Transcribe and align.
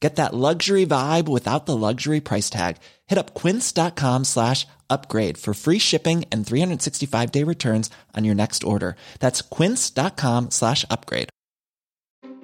Get 0.00 0.16
that 0.16 0.34
luxury 0.34 0.84
vibe 0.84 1.26
without 1.26 1.64
the 1.66 1.76
luxury 1.76 2.20
price 2.20 2.50
tag. 2.50 2.76
Hit 3.06 3.18
up 3.18 3.34
quince.com 3.34 4.24
slash 4.24 4.66
upgrade 4.90 5.38
for 5.38 5.54
free 5.54 5.78
shipping 5.78 6.24
and 6.30 6.44
365-day 6.44 7.42
returns 7.42 7.90
on 8.14 8.24
your 8.24 8.34
next 8.34 8.62
order. 8.62 8.96
That's 9.20 9.40
quince.com 9.40 10.50
slash 10.50 10.84
upgrade. 10.90 11.30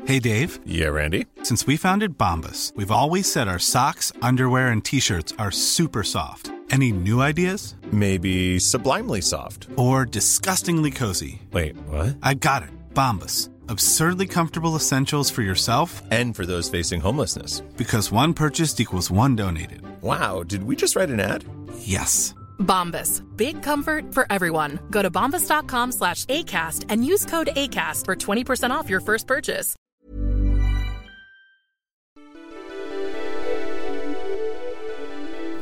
Hey, 0.05 0.19
Dave. 0.19 0.59
Yeah, 0.67 0.89
Randy. 0.89 1.27
Since 1.45 1.67
we 1.67 1.77
founded 1.77 2.19
Bombus, 2.19 2.73
we've 2.75 2.91
always 2.91 3.31
said 3.31 3.47
our 3.47 3.61
socks, 3.61 4.13
underwear, 4.21 4.69
and 4.69 4.85
T-shirts 4.85 5.33
are 5.39 5.53
super 5.53 6.03
soft. 6.03 6.51
Any 6.71 6.91
new 6.91 7.21
ideas? 7.21 7.75
Maybe 7.93 8.59
sublimely 8.59 9.21
soft. 9.21 9.69
Or 9.77 10.05
disgustingly 10.07 10.91
cozy. 10.91 11.43
Wait, 11.53 11.77
what? 11.87 12.17
I 12.23 12.35
got 12.35 12.63
it. 12.63 12.71
Bombus. 12.95 13.52
Absurdly 13.73 14.27
comfortable 14.27 14.77
essentials 14.77 15.31
for 15.31 15.41
yourself 15.41 16.03
And 16.11 16.37
for 16.37 16.45
those 16.45 16.69
facing 16.69 17.01
homelessness. 17.01 17.63
because 17.79 18.13
one 18.13 18.35
purchased 18.35 18.81
equals 18.81 19.11
one 19.11 19.35
donated. 19.35 19.81
Wow, 20.03 20.43
did 20.43 20.65
we 20.65 20.77
just 20.77 20.95
write 20.95 21.09
an 21.11 21.21
ad? 21.21 21.45
Yes. 21.79 22.35
Bombas. 22.59 23.23
Big 23.37 23.63
comfort 23.63 24.13
for 24.13 24.27
everyone. 24.31 24.79
Go 24.91 25.01
to 25.03 25.11
bombas.com 25.11 25.93
slash 25.93 26.27
ACAST 26.27 26.85
and 26.91 27.07
use 27.07 27.25
code 27.25 27.49
ACAST 27.57 28.05
for 28.05 28.15
20% 28.15 28.71
off 28.71 28.91
your 28.91 29.01
first 29.01 29.27
purchase. 29.27 29.75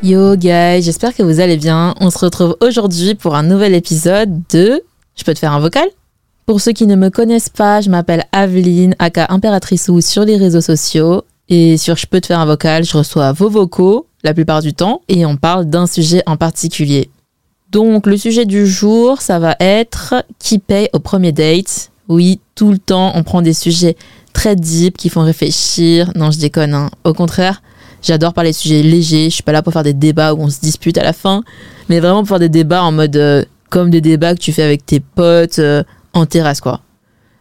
Yo 0.02 0.34
guys, 0.36 0.82
j'espère 0.82 1.14
que 1.14 1.22
vous 1.22 1.40
allez 1.40 1.58
bien. 1.58 1.94
On 2.00 2.10
se 2.10 2.18
retrouve 2.18 2.56
aujourd'hui 2.60 3.14
pour 3.14 3.34
un 3.34 3.42
nouvel 3.42 3.74
épisode 3.74 4.42
de 4.48 4.82
Je 5.14 5.24
peux 5.24 5.34
te 5.34 5.38
faire 5.38 5.52
un 5.52 5.60
vocal? 5.60 5.88
Pour 6.46 6.60
ceux 6.60 6.72
qui 6.72 6.86
ne 6.86 6.96
me 6.96 7.10
connaissent 7.10 7.48
pas, 7.48 7.80
je 7.80 7.90
m'appelle 7.90 8.24
Aveline, 8.32 8.94
aka 8.98 9.26
Impératrice 9.30 9.88
ou 9.88 10.00
sur 10.00 10.24
les 10.24 10.36
réseaux 10.36 10.60
sociaux. 10.60 11.22
Et 11.48 11.76
sur 11.76 11.96
Je 11.96 12.06
peux 12.06 12.20
te 12.20 12.28
faire 12.28 12.38
un 12.40 12.46
vocal, 12.46 12.84
je 12.84 12.96
reçois 12.96 13.32
vos 13.32 13.50
vocaux 13.50 14.06
la 14.22 14.34
plupart 14.34 14.62
du 14.62 14.72
temps 14.72 15.00
et 15.08 15.26
on 15.26 15.36
parle 15.36 15.64
d'un 15.64 15.86
sujet 15.86 16.22
en 16.26 16.36
particulier. 16.36 17.10
Donc 17.70 18.06
le 18.06 18.16
sujet 18.16 18.44
du 18.46 18.66
jour, 18.66 19.20
ça 19.20 19.38
va 19.38 19.56
être 19.60 20.14
qui 20.38 20.58
paye 20.58 20.88
au 20.92 20.98
premier 20.98 21.32
date. 21.32 21.90
Oui, 22.08 22.40
tout 22.54 22.70
le 22.70 22.78
temps, 22.78 23.12
on 23.14 23.22
prend 23.22 23.42
des 23.42 23.52
sujets 23.52 23.96
très 24.32 24.56
deep 24.56 24.96
qui 24.96 25.08
font 25.08 25.22
réfléchir. 25.22 26.10
Non, 26.16 26.30
je 26.30 26.38
déconne. 26.38 26.74
hein. 26.74 26.90
Au 27.04 27.14
contraire, 27.14 27.62
j'adore 28.02 28.32
parler 28.32 28.50
de 28.50 28.56
sujets 28.56 28.82
légers. 28.82 29.30
Je 29.30 29.34
suis 29.34 29.42
pas 29.42 29.52
là 29.52 29.62
pour 29.62 29.72
faire 29.72 29.84
des 29.84 29.92
débats 29.92 30.34
où 30.34 30.40
on 30.40 30.50
se 30.50 30.60
dispute 30.60 30.98
à 30.98 31.02
la 31.04 31.12
fin, 31.12 31.42
mais 31.88 32.00
vraiment 32.00 32.18
pour 32.20 32.28
faire 32.28 32.38
des 32.40 32.48
débats 32.48 32.82
en 32.82 32.92
mode 32.92 33.16
euh, 33.16 33.44
comme 33.70 33.90
des 33.90 34.00
débats 34.00 34.34
que 34.34 34.40
tu 34.40 34.52
fais 34.52 34.62
avec 34.64 34.84
tes 34.84 35.00
potes 35.00 35.58
euh, 35.60 35.82
en 36.12 36.26
terrasse, 36.26 36.60
quoi. 36.60 36.80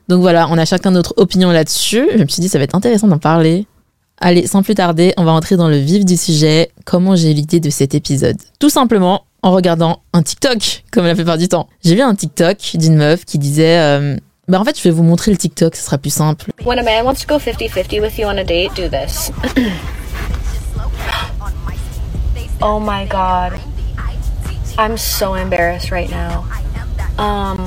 Donc 0.08 0.22
voilà, 0.22 0.48
on 0.50 0.58
a 0.58 0.66
chacun 0.66 0.92
notre 0.92 1.14
opinion 1.18 1.52
là-dessus. 1.52 2.08
Je 2.16 2.24
me 2.24 2.28
suis 2.28 2.42
dit, 2.42 2.50
ça 2.50 2.58
va 2.58 2.64
être 2.64 2.76
intéressant 2.76 3.08
d'en 3.08 3.20
parler. 3.20 3.68
Allez, 4.22 4.48
sans 4.48 4.64
plus 4.64 4.76
tarder, 4.76 5.14
on 5.18 5.24
va 5.24 5.32
entrer 5.32 5.56
dans 5.56 5.70
le 5.70 5.78
vif 5.78 6.04
du 6.04 6.18
sujet. 6.18 6.72
Comment 6.84 7.16
j'ai 7.16 7.34
l'idée 7.34 7.60
de 7.60 7.70
cet 7.70 7.96
épisode? 7.96 8.38
Tout 8.60 8.70
simplement 8.70 9.24
en 9.42 9.52
regardant 9.52 10.02
un 10.12 10.22
TikTok, 10.22 10.84
comme 10.92 11.06
la 11.06 11.16
plupart 11.16 11.38
du 11.38 11.48
temps. 11.48 11.70
J'ai 11.84 11.96
vu 11.96 12.02
un 12.02 12.16
TikTok 12.16 12.58
d'une 12.74 12.96
meuf 12.96 13.24
qui 13.24 13.38
disait 13.38 13.80
euh, 13.80 14.18
Bah 14.50 14.60
en 14.60 14.66
fait, 14.66 14.78
je 14.78 14.84
vais 14.84 14.90
vous 14.90 15.04
montrer 15.04 15.32
le 15.32 15.38
TikTok, 15.38 15.76
ce 15.76 15.84
sera 15.84 15.98
plus 15.98 16.14
simple. 16.14 16.52
When 16.66 16.80
a 16.80 16.84
man 16.84 17.06
wants 17.06 17.22
to 17.22 17.28
go 17.28 17.40
50 17.40 17.70
50 17.70 18.02
with 18.02 18.18
you 18.18 18.26
on 18.26 18.38
a 18.38 18.44
date, 18.44 18.72
do 18.76 18.90
this. 18.90 19.32
oh 22.62 22.80
my 22.80 23.06
god. 23.06 23.54
I'm 24.78 24.98
so 24.98 25.36
embarrassed 25.36 25.92
right 25.92 26.10
now. 26.10 26.46
Um, 27.18 27.66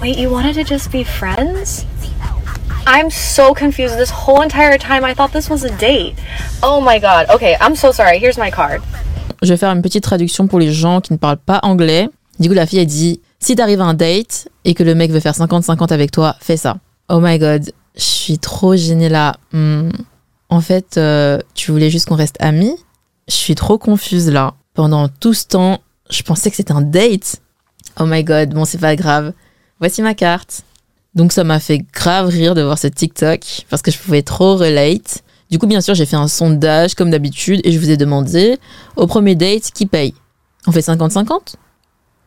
wait, 0.00 0.18
you 0.18 0.30
wanted 0.30 0.54
to 0.54 0.64
just 0.64 0.90
be 0.90 1.04
friends? 1.04 1.86
I'm 2.86 3.10
so 3.10 3.54
confused. 3.54 3.96
This 3.96 4.10
whole 4.10 4.42
entire 4.42 4.76
time, 4.78 5.04
I 5.04 5.14
thought 5.14 5.32
this 5.32 5.48
was 5.48 5.64
a 5.64 5.70
date. 5.78 6.14
Oh 6.62 6.80
my 6.80 6.98
god. 6.98 7.30
Okay, 7.30 7.56
I'm 7.60 7.76
so 7.76 7.92
sorry. 7.92 8.18
Here's 8.18 8.38
my 8.38 8.50
card. 8.50 8.82
Je 9.42 9.48
vais 9.48 9.56
faire 9.56 9.70
une 9.70 9.82
petite 9.82 10.04
traduction 10.04 10.46
pour 10.46 10.58
les 10.58 10.72
gens 10.72 11.00
qui 11.00 11.12
ne 11.12 11.18
parlent 11.18 11.36
pas 11.38 11.60
anglais. 11.62 12.08
Du 12.38 12.48
coup, 12.48 12.54
la 12.54 12.66
fille, 12.66 12.80
elle 12.80 12.86
dit 12.86 13.20
Si 13.38 13.54
t'arrives 13.54 13.80
à 13.80 13.84
un 13.84 13.94
date 13.94 14.48
et 14.64 14.74
que 14.74 14.82
le 14.82 14.94
mec 14.94 15.10
veut 15.10 15.20
faire 15.20 15.34
50-50 15.34 15.92
avec 15.92 16.10
toi, 16.10 16.36
fais 16.40 16.56
ça. 16.56 16.76
Oh 17.08 17.20
my 17.20 17.38
god, 17.38 17.70
je 17.94 18.02
suis 18.02 18.38
trop 18.38 18.74
gênée 18.74 19.08
là. 19.08 19.36
Hmm. 19.52 19.90
En 20.48 20.60
fait, 20.60 20.96
euh, 20.96 21.38
tu 21.54 21.70
voulais 21.70 21.90
juste 21.90 22.08
qu'on 22.08 22.16
reste 22.16 22.36
amis? 22.40 22.74
Je 23.28 23.34
suis 23.34 23.54
trop 23.54 23.78
confuse 23.78 24.30
là. 24.30 24.54
Pendant 24.74 25.08
tout 25.08 25.34
ce 25.34 25.46
temps, 25.46 25.80
je 26.10 26.22
pensais 26.22 26.50
que 26.50 26.56
c'était 26.56 26.72
un 26.72 26.82
date. 26.82 27.36
Oh 28.00 28.04
my 28.06 28.24
god, 28.24 28.54
bon, 28.54 28.64
c'est 28.64 28.78
pas 28.78 28.96
grave. 28.96 29.32
Voici 29.82 30.00
ma 30.00 30.14
carte. 30.14 30.62
Donc, 31.16 31.32
ça 31.32 31.42
m'a 31.42 31.58
fait 31.58 31.80
grave 31.92 32.28
rire 32.28 32.54
de 32.54 32.62
voir 32.62 32.78
ce 32.78 32.86
TikTok 32.86 33.66
parce 33.68 33.82
que 33.82 33.90
je 33.90 33.98
pouvais 33.98 34.22
trop 34.22 34.54
relate. 34.54 35.24
Du 35.50 35.58
coup, 35.58 35.66
bien 35.66 35.80
sûr, 35.80 35.96
j'ai 35.96 36.06
fait 36.06 36.14
un 36.14 36.28
sondage 36.28 36.94
comme 36.94 37.10
d'habitude 37.10 37.60
et 37.64 37.72
je 37.72 37.80
vous 37.80 37.90
ai 37.90 37.96
demandé 37.96 38.60
au 38.94 39.08
premier 39.08 39.34
date 39.34 39.72
qui 39.74 39.86
paye? 39.86 40.14
On 40.68 40.70
fait 40.70 40.86
50-50 40.86 41.54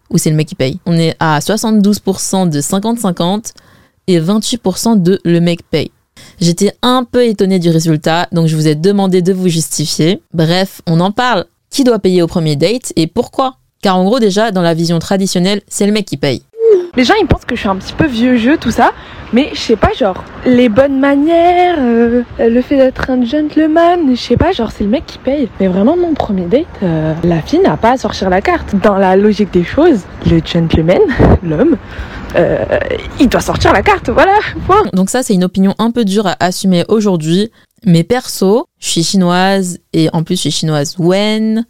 Ou 0.09 0.17
c'est 0.17 0.31
le 0.31 0.35
mec 0.35 0.49
qui 0.49 0.55
paye? 0.55 0.81
On 0.85 0.97
est 0.97 1.15
à 1.21 1.39
72% 1.39 2.49
de 2.49 2.59
50-50 2.59 3.53
et 4.07 4.19
28% 4.19 5.01
de 5.01 5.21
le 5.23 5.39
mec 5.39 5.61
paye. 5.63 5.91
J'étais 6.41 6.73
un 6.81 7.05
peu 7.05 7.25
étonnée 7.25 7.59
du 7.59 7.69
résultat, 7.69 8.27
donc 8.33 8.47
je 8.47 8.57
vous 8.57 8.67
ai 8.67 8.75
demandé 8.75 9.21
de 9.21 9.31
vous 9.31 9.47
justifier. 9.47 10.21
Bref, 10.33 10.81
on 10.87 10.99
en 10.99 11.11
parle. 11.11 11.45
Qui 11.69 11.85
doit 11.85 11.99
payer 11.99 12.21
au 12.21 12.27
premier 12.27 12.57
date 12.57 12.91
et 12.97 13.07
pourquoi? 13.07 13.59
Car 13.81 13.95
en 13.95 14.03
gros, 14.03 14.19
déjà, 14.19 14.51
dans 14.51 14.61
la 14.61 14.73
vision 14.73 14.99
traditionnelle, 14.99 15.61
c'est 15.69 15.85
le 15.85 15.93
mec 15.93 16.05
qui 16.05 16.17
paye. 16.17 16.43
Les 16.97 17.03
gens 17.03 17.13
ils 17.21 17.27
pensent 17.27 17.45
que 17.45 17.55
je 17.55 17.61
suis 17.61 17.69
un 17.69 17.75
petit 17.75 17.93
peu 17.93 18.05
vieux 18.05 18.37
jeu, 18.37 18.57
tout 18.57 18.71
ça, 18.71 18.91
mais 19.33 19.49
je 19.53 19.59
sais 19.59 19.75
pas, 19.75 19.91
genre, 19.91 20.23
les 20.45 20.69
bonnes 20.69 20.99
manières, 20.99 21.75
euh, 21.79 22.23
le 22.39 22.61
fait 22.61 22.77
d'être 22.77 23.09
un 23.09 23.23
gentleman, 23.25 23.99
je 24.11 24.15
sais 24.15 24.37
pas, 24.37 24.53
genre, 24.53 24.71
c'est 24.71 24.85
le 24.85 24.89
mec 24.89 25.05
qui 25.05 25.17
paye. 25.17 25.49
Mais 25.59 25.67
vraiment, 25.67 25.97
mon 25.97 26.13
premier 26.13 26.45
date, 26.45 26.65
euh, 26.83 27.13
la 27.23 27.41
fille 27.41 27.59
n'a 27.59 27.75
pas 27.75 27.91
à 27.91 27.97
sortir 27.97 28.29
la 28.29 28.41
carte. 28.41 28.75
Dans 28.81 28.95
la 28.95 29.17
logique 29.17 29.51
des 29.51 29.63
choses, 29.65 30.03
le 30.29 30.39
gentleman, 30.45 31.01
l'homme, 31.43 31.75
euh, 32.35 32.63
il 33.19 33.27
doit 33.27 33.41
sortir 33.41 33.73
la 33.73 33.81
carte, 33.81 34.09
voilà, 34.09 34.37
point. 34.65 34.83
Donc 34.93 35.09
ça, 35.09 35.21
c'est 35.21 35.33
une 35.33 35.43
opinion 35.43 35.75
un 35.79 35.91
peu 35.91 36.05
dure 36.05 36.27
à 36.27 36.37
assumer 36.39 36.85
aujourd'hui. 36.87 37.51
Mais 37.85 38.03
perso, 38.03 38.65
je 38.79 38.87
suis 38.87 39.03
chinoise 39.03 39.79
et 39.91 40.09
en 40.13 40.23
plus, 40.23 40.35
je 40.35 40.41
suis 40.41 40.51
chinoise 40.51 40.95
Wen. 40.97 41.65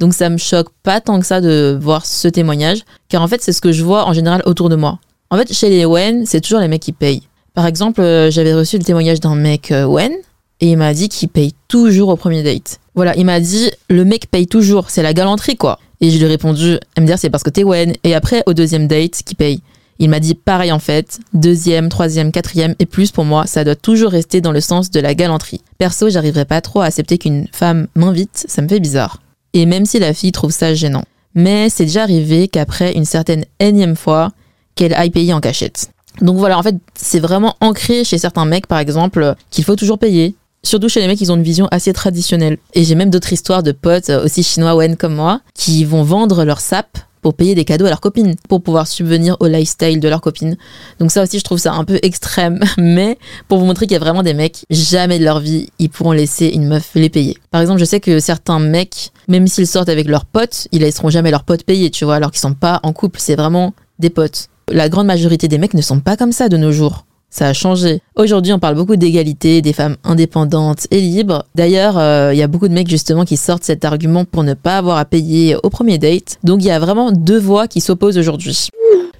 Donc 0.00 0.14
ça 0.14 0.30
me 0.30 0.38
choque 0.38 0.70
pas 0.82 1.00
tant 1.00 1.20
que 1.20 1.26
ça 1.26 1.42
de 1.42 1.78
voir 1.80 2.06
ce 2.06 2.26
témoignage, 2.26 2.80
car 3.10 3.22
en 3.22 3.28
fait, 3.28 3.42
c'est 3.42 3.52
ce 3.52 3.60
que 3.60 3.70
je 3.70 3.84
vois 3.84 4.06
en 4.06 4.14
général 4.14 4.42
autour 4.46 4.70
de 4.70 4.76
moi. 4.76 4.98
En 5.28 5.36
fait, 5.36 5.52
chez 5.52 5.68
les 5.68 5.84
Wen, 5.84 6.24
c'est 6.26 6.40
toujours 6.40 6.58
les 6.60 6.68
mecs 6.68 6.82
qui 6.82 6.92
payent. 6.92 7.22
Par 7.54 7.66
exemple, 7.66 8.00
euh, 8.00 8.30
j'avais 8.30 8.54
reçu 8.54 8.78
le 8.78 8.84
témoignage 8.84 9.20
d'un 9.20 9.34
mec 9.34 9.70
euh, 9.70 9.84
Wen, 9.84 10.12
et 10.60 10.70
il 10.70 10.76
m'a 10.78 10.94
dit 10.94 11.10
qu'il 11.10 11.28
paye 11.28 11.52
toujours 11.68 12.08
au 12.08 12.16
premier 12.16 12.42
date. 12.42 12.80
Voilà, 12.94 13.14
il 13.16 13.26
m'a 13.26 13.40
dit, 13.40 13.70
le 13.88 14.04
mec 14.06 14.30
paye 14.30 14.46
toujours, 14.46 14.88
c'est 14.88 15.02
la 15.02 15.12
galanterie 15.12 15.56
quoi. 15.56 15.78
Et 16.00 16.10
je 16.10 16.16
lui 16.16 16.24
ai 16.24 16.28
répondu, 16.28 16.78
elle 16.96 17.02
me 17.02 17.06
dit, 17.06 17.12
c'est 17.18 17.28
parce 17.28 17.42
que 17.42 17.50
t'es 17.50 17.62
Wen. 17.62 17.92
Et 18.02 18.14
après, 18.14 18.42
au 18.46 18.54
deuxième 18.54 18.88
date, 18.88 19.22
qui 19.22 19.34
paye 19.34 19.60
Il 19.98 20.08
m'a 20.08 20.18
dit 20.18 20.34
pareil 20.34 20.72
en 20.72 20.78
fait, 20.78 21.18
deuxième, 21.34 21.90
troisième, 21.90 22.32
quatrième 22.32 22.74
et 22.78 22.86
plus 22.86 23.10
pour 23.10 23.26
moi, 23.26 23.46
ça 23.46 23.64
doit 23.64 23.76
toujours 23.76 24.12
rester 24.12 24.40
dans 24.40 24.52
le 24.52 24.62
sens 24.62 24.90
de 24.90 25.00
la 25.00 25.14
galanterie. 25.14 25.60
Perso, 25.76 26.08
j'arriverai 26.08 26.46
pas 26.46 26.62
trop 26.62 26.80
à 26.80 26.86
accepter 26.86 27.18
qu'une 27.18 27.48
femme 27.52 27.86
m'invite, 27.94 28.46
ça 28.48 28.62
me 28.62 28.68
fait 28.68 28.80
bizarre. 28.80 29.20
Et 29.52 29.66
même 29.66 29.86
si 29.86 29.98
la 29.98 30.14
fille 30.14 30.32
trouve 30.32 30.52
ça 30.52 30.74
gênant. 30.74 31.04
Mais 31.34 31.68
c'est 31.68 31.84
déjà 31.84 32.02
arrivé 32.02 32.48
qu'après 32.48 32.94
une 32.94 33.04
certaine 33.04 33.44
énième 33.58 33.96
fois, 33.96 34.30
qu'elle 34.74 34.94
aille 34.94 35.10
payer 35.10 35.32
en 35.32 35.40
cachette. 35.40 35.90
Donc 36.20 36.36
voilà, 36.38 36.58
en 36.58 36.62
fait, 36.62 36.76
c'est 36.94 37.20
vraiment 37.20 37.56
ancré 37.60 38.04
chez 38.04 38.18
certains 38.18 38.44
mecs, 38.44 38.66
par 38.66 38.78
exemple, 38.78 39.34
qu'il 39.50 39.64
faut 39.64 39.76
toujours 39.76 39.98
payer. 39.98 40.34
Surtout 40.62 40.88
chez 40.88 41.00
les 41.00 41.06
mecs, 41.06 41.20
ils 41.20 41.32
ont 41.32 41.36
une 41.36 41.42
vision 41.42 41.68
assez 41.70 41.92
traditionnelle. 41.92 42.58
Et 42.74 42.84
j'ai 42.84 42.94
même 42.94 43.10
d'autres 43.10 43.32
histoires 43.32 43.62
de 43.62 43.72
potes, 43.72 44.10
euh, 44.10 44.24
aussi 44.24 44.42
chinois 44.42 44.74
Wen 44.74 44.96
comme 44.96 45.14
moi, 45.14 45.40
qui 45.54 45.84
vont 45.84 46.02
vendre 46.02 46.44
leur 46.44 46.60
sap 46.60 46.98
pour 47.22 47.34
payer 47.34 47.54
des 47.54 47.64
cadeaux 47.64 47.86
à 47.86 47.88
leurs 47.88 48.00
copines, 48.00 48.34
pour 48.48 48.62
pouvoir 48.62 48.86
subvenir 48.86 49.36
au 49.40 49.46
lifestyle 49.46 50.00
de 50.00 50.08
leurs 50.08 50.20
copines. 50.20 50.56
Donc 50.98 51.10
ça 51.10 51.22
aussi, 51.22 51.38
je 51.38 51.44
trouve 51.44 51.58
ça 51.58 51.72
un 51.74 51.84
peu 51.84 51.98
extrême, 52.02 52.60
mais 52.78 53.18
pour 53.48 53.58
vous 53.58 53.66
montrer 53.66 53.86
qu'il 53.86 53.94
y 53.94 53.96
a 53.96 54.00
vraiment 54.00 54.22
des 54.22 54.34
mecs, 54.34 54.64
jamais 54.70 55.18
de 55.18 55.24
leur 55.24 55.40
vie, 55.40 55.68
ils 55.78 55.90
pourront 55.90 56.12
laisser 56.12 56.46
une 56.46 56.66
meuf 56.66 56.90
les 56.94 57.08
payer. 57.08 57.38
Par 57.50 57.60
exemple, 57.60 57.80
je 57.80 57.84
sais 57.84 58.00
que 58.00 58.20
certains 58.20 58.58
mecs, 58.58 59.10
même 59.28 59.46
s'ils 59.46 59.66
sortent 59.66 59.88
avec 59.88 60.08
leurs 60.08 60.24
potes, 60.24 60.68
ils 60.72 60.82
laisseront 60.82 61.10
jamais 61.10 61.30
leurs 61.30 61.44
potes 61.44 61.64
payer, 61.64 61.90
tu 61.90 62.04
vois, 62.04 62.16
alors 62.16 62.30
qu'ils 62.30 62.40
sont 62.40 62.54
pas 62.54 62.80
en 62.82 62.92
couple, 62.92 63.20
c'est 63.20 63.36
vraiment 63.36 63.74
des 63.98 64.10
potes. 64.10 64.48
La 64.68 64.88
grande 64.88 65.06
majorité 65.06 65.48
des 65.48 65.58
mecs 65.58 65.74
ne 65.74 65.82
sont 65.82 66.00
pas 66.00 66.16
comme 66.16 66.32
ça 66.32 66.48
de 66.48 66.56
nos 66.56 66.72
jours. 66.72 67.04
Ça 67.30 67.46
a 67.46 67.52
changé. 67.52 68.00
Aujourd'hui, 68.16 68.52
on 68.52 68.58
parle 68.58 68.74
beaucoup 68.74 68.96
d'égalité, 68.96 69.62
des 69.62 69.72
femmes 69.72 69.96
indépendantes 70.02 70.88
et 70.90 71.00
libres. 71.00 71.44
D'ailleurs, 71.54 71.96
euh, 71.96 72.34
il 72.34 72.38
y 72.38 72.42
a 72.42 72.48
beaucoup 72.48 72.66
de 72.66 72.74
mecs 72.74 72.90
justement 72.90 73.24
qui 73.24 73.36
sortent 73.36 73.62
cet 73.62 73.84
argument 73.84 74.24
pour 74.24 74.42
ne 74.42 74.54
pas 74.54 74.78
avoir 74.78 74.98
à 74.98 75.04
payer 75.04 75.54
au 75.62 75.70
premier 75.70 75.98
date. 75.98 76.38
Donc 76.42 76.60
il 76.62 76.66
y 76.66 76.72
a 76.72 76.80
vraiment 76.80 77.12
deux 77.12 77.38
voix 77.38 77.68
qui 77.68 77.80
s'opposent 77.80 78.18
aujourd'hui. 78.18 78.68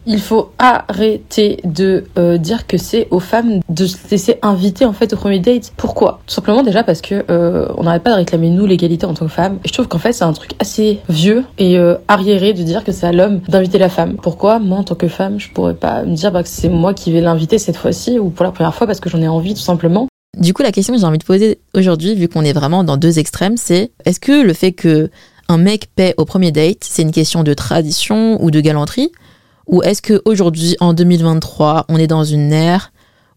Il 0.06 0.20
faut 0.20 0.52
arrêter 0.58 1.58
de 1.62 2.04
euh, 2.18 2.38
dire 2.38 2.66
que 2.66 2.78
c'est 2.78 3.06
aux 3.10 3.20
femmes 3.20 3.60
de 3.68 3.86
se 3.86 3.96
laisser 4.10 4.38
inviter 4.40 4.86
en 4.86 4.94
fait 4.94 5.12
au 5.12 5.16
premier 5.16 5.40
date. 5.40 5.72
Pourquoi? 5.76 6.20
Tout 6.26 6.34
simplement 6.34 6.62
déjà 6.62 6.82
parce 6.82 7.02
que 7.02 7.24
euh, 7.30 7.68
on 7.76 7.82
n'arrête 7.82 8.02
pas 8.02 8.10
de 8.10 8.16
réclamer 8.16 8.48
nous 8.48 8.64
l'égalité 8.64 9.04
en 9.04 9.12
tant 9.12 9.26
que 9.26 9.32
femme. 9.32 9.58
Et 9.64 9.68
je 9.68 9.72
trouve 9.72 9.88
qu'en 9.88 9.98
fait 9.98 10.12
c'est 10.12 10.24
un 10.24 10.32
truc 10.32 10.52
assez 10.58 11.00
vieux 11.08 11.44
et 11.58 11.78
euh, 11.78 11.96
arriéré 12.08 12.54
de 12.54 12.62
dire 12.62 12.82
que 12.82 12.92
c'est 12.92 13.06
à 13.06 13.12
l'homme 13.12 13.40
d'inviter 13.48 13.78
la 13.78 13.90
femme. 13.90 14.16
Pourquoi? 14.16 14.58
Moi 14.58 14.78
en 14.78 14.84
tant 14.84 14.94
que 14.94 15.08
femme 15.08 15.38
je 15.38 15.50
pourrais 15.50 15.74
pas 15.74 16.02
me 16.02 16.14
dire 16.14 16.32
bah, 16.32 16.42
que 16.42 16.48
c'est 16.48 16.70
moi 16.70 16.94
qui 16.94 17.12
vais 17.12 17.20
l'inviter 17.20 17.58
cette 17.58 17.76
fois-ci 17.76 18.18
ou 18.18 18.30
pour 18.30 18.44
la 18.44 18.52
première 18.52 18.74
fois 18.74 18.86
parce 18.86 19.00
que 19.00 19.10
j'en 19.10 19.20
ai 19.20 19.28
envie 19.28 19.54
tout 19.54 19.60
simplement. 19.60 20.08
Du 20.38 20.54
coup, 20.54 20.62
la 20.62 20.72
question 20.72 20.94
que 20.94 21.00
j'ai 21.00 21.06
envie 21.06 21.18
de 21.18 21.24
poser 21.24 21.58
aujourd'hui, 21.74 22.14
vu 22.14 22.28
qu'on 22.28 22.44
est 22.44 22.52
vraiment 22.52 22.84
dans 22.84 22.96
deux 22.96 23.18
extrêmes, 23.18 23.56
c'est 23.56 23.90
est-ce 24.04 24.20
que 24.20 24.42
le 24.42 24.52
fait 24.54 24.72
que 24.72 25.10
un 25.48 25.58
mec 25.58 25.88
paie 25.96 26.14
au 26.16 26.24
premier 26.24 26.52
date, 26.52 26.78
c'est 26.82 27.02
une 27.02 27.10
question 27.10 27.42
de 27.42 27.52
tradition 27.52 28.42
ou 28.42 28.52
de 28.52 28.60
galanterie? 28.60 29.10
Ou 29.70 29.82
est-ce 29.82 30.02
qu'aujourd'hui, 30.02 30.76
en 30.80 30.92
2023, 30.92 31.86
on 31.88 31.96
est 31.96 32.08
dans 32.08 32.24
une 32.24 32.52
ère 32.52 32.92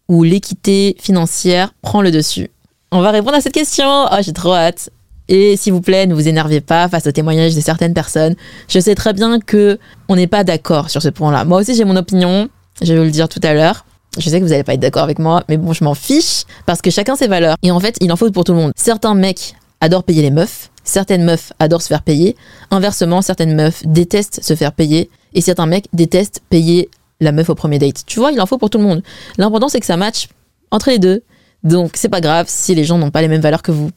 où 0.08 0.24
l'équité 0.24 0.96
financière 1.00 1.72
prend 1.80 2.02
le 2.02 2.10
dessus? 2.10 2.50
On 2.90 3.00
va 3.00 3.12
répondre 3.12 3.36
à 3.36 3.40
cette 3.40 3.52
question. 3.54 3.86
Oh, 3.86 4.16
j'ai 4.20 4.32
trop 4.32 4.52
hâte. 4.52 4.90
Et 5.28 5.56
s'il 5.56 5.72
vous 5.72 5.80
plaît, 5.80 6.06
ne 6.06 6.14
vous 6.14 6.28
énervez 6.28 6.60
pas 6.60 6.88
face 6.88 7.06
aux 7.06 7.12
témoignages 7.12 7.54
de 7.54 7.60
certaines 7.60 7.94
personnes. 7.94 8.34
Je 8.68 8.80
sais 8.80 8.96
très 8.96 9.12
bien 9.12 9.38
que 9.38 9.78
on 10.08 10.16
n'est 10.16 10.26
pas 10.26 10.44
d'accord 10.44 10.90
sur 10.90 11.00
ce 11.00 11.08
point-là. 11.08 11.44
Moi 11.44 11.60
aussi, 11.60 11.74
j'ai 11.74 11.84
mon 11.84 11.96
opinion. 11.96 12.48
Je 12.82 12.92
vais 12.92 12.98
vous 12.98 13.04
le 13.04 13.10
dire 13.12 13.28
tout 13.28 13.40
à 13.44 13.54
l'heure. 13.54 13.86
Je 14.18 14.28
sais 14.28 14.38
que 14.38 14.44
vous 14.44 14.50
n'allez 14.50 14.64
pas 14.64 14.74
être 14.74 14.80
d'accord 14.80 15.02
avec 15.04 15.20
moi, 15.20 15.42
mais 15.48 15.56
bon, 15.56 15.72
je 15.72 15.82
m'en 15.82 15.94
fiche 15.94 16.44
parce 16.66 16.82
que 16.82 16.90
chacun 16.90 17.16
ses 17.16 17.28
valeurs. 17.28 17.56
Et 17.62 17.70
en 17.70 17.80
fait, 17.80 17.96
il 18.00 18.12
en 18.12 18.16
faut 18.16 18.30
pour 18.32 18.44
tout 18.44 18.52
le 18.52 18.58
monde. 18.58 18.72
Certains 18.76 19.14
mecs 19.14 19.54
adorent 19.80 20.04
payer 20.04 20.22
les 20.22 20.30
meufs, 20.30 20.70
certaines 20.82 21.24
meufs 21.24 21.52
adorent 21.58 21.82
se 21.82 21.88
faire 21.88 22.02
payer. 22.02 22.36
Inversement, 22.70 23.22
certaines 23.22 23.54
meufs 23.54 23.82
détestent 23.86 24.42
se 24.42 24.54
faire 24.54 24.72
payer 24.72 25.10
et 25.34 25.40
certains 25.40 25.66
mecs 25.66 25.86
détestent 25.92 26.42
payer 26.48 26.88
la 27.20 27.32
meuf 27.32 27.48
au 27.50 27.54
premier 27.54 27.78
date. 27.78 28.04
Tu 28.06 28.18
vois, 28.18 28.32
il 28.32 28.40
en 28.40 28.46
faut 28.46 28.58
pour 28.58 28.70
tout 28.70 28.78
le 28.78 28.84
monde. 28.84 29.02
L'important, 29.38 29.68
c'est 29.68 29.80
que 29.80 29.86
ça 29.86 29.96
matche 29.96 30.28
entre 30.70 30.90
les 30.90 30.98
deux. 30.98 31.22
Donc, 31.62 31.92
c'est 31.94 32.10
pas 32.10 32.20
grave 32.20 32.46
si 32.48 32.74
les 32.74 32.84
gens 32.84 32.98
n'ont 32.98 33.10
pas 33.10 33.22
les 33.22 33.28
mêmes 33.28 33.40
valeurs 33.40 33.62
que 33.62 33.72
vous. 33.72 33.90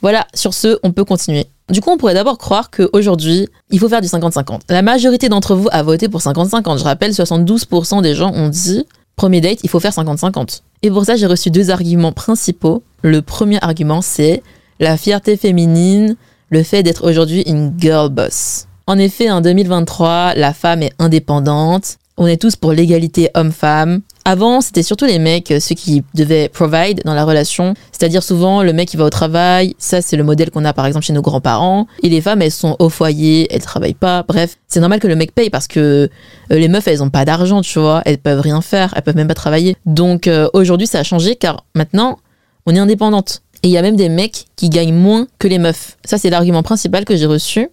Voilà, 0.00 0.26
sur 0.34 0.54
ce, 0.54 0.78
on 0.82 0.90
peut 0.92 1.04
continuer. 1.04 1.46
Du 1.70 1.80
coup, 1.80 1.90
on 1.90 1.96
pourrait 1.96 2.14
d'abord 2.14 2.36
croire 2.36 2.70
qu'aujourd'hui, 2.70 3.48
il 3.70 3.78
faut 3.78 3.88
faire 3.88 4.00
du 4.00 4.08
50-50. 4.08 4.62
La 4.68 4.82
majorité 4.82 5.28
d'entre 5.28 5.54
vous 5.54 5.68
a 5.70 5.82
voté 5.82 6.08
pour 6.08 6.20
50-50. 6.20 6.78
Je 6.78 6.84
rappelle, 6.84 7.12
72% 7.12 8.02
des 8.02 8.14
gens 8.14 8.32
ont 8.32 8.48
dit 8.48 8.84
premier 9.14 9.40
date, 9.40 9.60
il 9.62 9.70
faut 9.70 9.78
faire 9.78 9.92
50-50. 9.92 10.62
Et 10.82 10.90
pour 10.90 11.04
ça, 11.04 11.14
j'ai 11.14 11.26
reçu 11.26 11.50
deux 11.50 11.70
arguments 11.70 12.12
principaux. 12.12 12.82
Le 13.02 13.22
premier 13.22 13.58
argument, 13.62 14.02
c'est 14.02 14.42
la 14.80 14.96
fierté 14.96 15.36
féminine, 15.36 16.16
le 16.50 16.62
fait 16.64 16.82
d'être 16.82 17.08
aujourd'hui 17.08 17.42
une 17.42 17.72
girl 17.78 18.08
boss. 18.08 18.66
En 18.86 18.98
effet, 18.98 19.30
en 19.30 19.40
2023, 19.40 20.34
la 20.34 20.52
femme 20.52 20.82
est 20.82 20.92
indépendante. 20.98 21.98
On 22.16 22.26
est 22.26 22.36
tous 22.36 22.56
pour 22.56 22.72
l'égalité 22.72 23.30
homme-femme. 23.34 24.00
Avant, 24.24 24.60
c'était 24.60 24.82
surtout 24.82 25.04
les 25.04 25.18
mecs, 25.18 25.50
euh, 25.50 25.60
ceux 25.60 25.74
qui 25.74 26.04
devaient 26.14 26.48
provide 26.48 27.02
dans 27.04 27.14
la 27.14 27.24
relation. 27.24 27.74
C'est-à-dire 27.90 28.22
souvent, 28.22 28.62
le 28.62 28.72
mec, 28.72 28.88
qui 28.88 28.96
va 28.96 29.04
au 29.04 29.10
travail. 29.10 29.74
Ça, 29.78 30.02
c'est 30.02 30.16
le 30.16 30.24
modèle 30.24 30.50
qu'on 30.50 30.64
a, 30.64 30.72
par 30.72 30.86
exemple, 30.86 31.04
chez 31.04 31.12
nos 31.12 31.22
grands-parents. 31.22 31.86
Et 32.02 32.08
les 32.08 32.20
femmes, 32.20 32.42
elles 32.42 32.52
sont 32.52 32.76
au 32.78 32.88
foyer, 32.88 33.48
elles 33.52 33.62
travaillent 33.62 33.94
pas. 33.94 34.24
Bref, 34.26 34.58
c'est 34.68 34.80
normal 34.80 35.00
que 35.00 35.08
le 35.08 35.16
mec 35.16 35.32
paye 35.32 35.50
parce 35.50 35.66
que 35.66 35.80
euh, 35.80 36.08
les 36.50 36.68
meufs, 36.68 36.86
elles 36.86 37.02
ont 37.02 37.10
pas 37.10 37.24
d'argent, 37.24 37.62
tu 37.62 37.78
vois. 37.78 38.02
Elles 38.04 38.18
peuvent 38.18 38.40
rien 38.40 38.60
faire. 38.60 38.92
Elles 38.96 39.02
peuvent 39.02 39.16
même 39.16 39.28
pas 39.28 39.34
travailler. 39.34 39.76
Donc, 39.86 40.26
euh, 40.26 40.48
aujourd'hui, 40.52 40.86
ça 40.86 41.00
a 41.00 41.02
changé 41.04 41.36
car 41.36 41.64
maintenant, 41.74 42.18
on 42.66 42.74
est 42.74 42.80
indépendante. 42.80 43.42
Et 43.64 43.68
il 43.68 43.70
y 43.70 43.78
a 43.78 43.82
même 43.82 43.96
des 43.96 44.08
mecs 44.08 44.46
qui 44.56 44.70
gagnent 44.70 44.94
moins 44.94 45.26
que 45.38 45.46
les 45.46 45.58
meufs. 45.58 45.96
Ça, 46.04 46.18
c'est 46.18 46.30
l'argument 46.30 46.62
principal 46.62 47.04
que 47.04 47.16
j'ai 47.16 47.26
reçu 47.26 47.68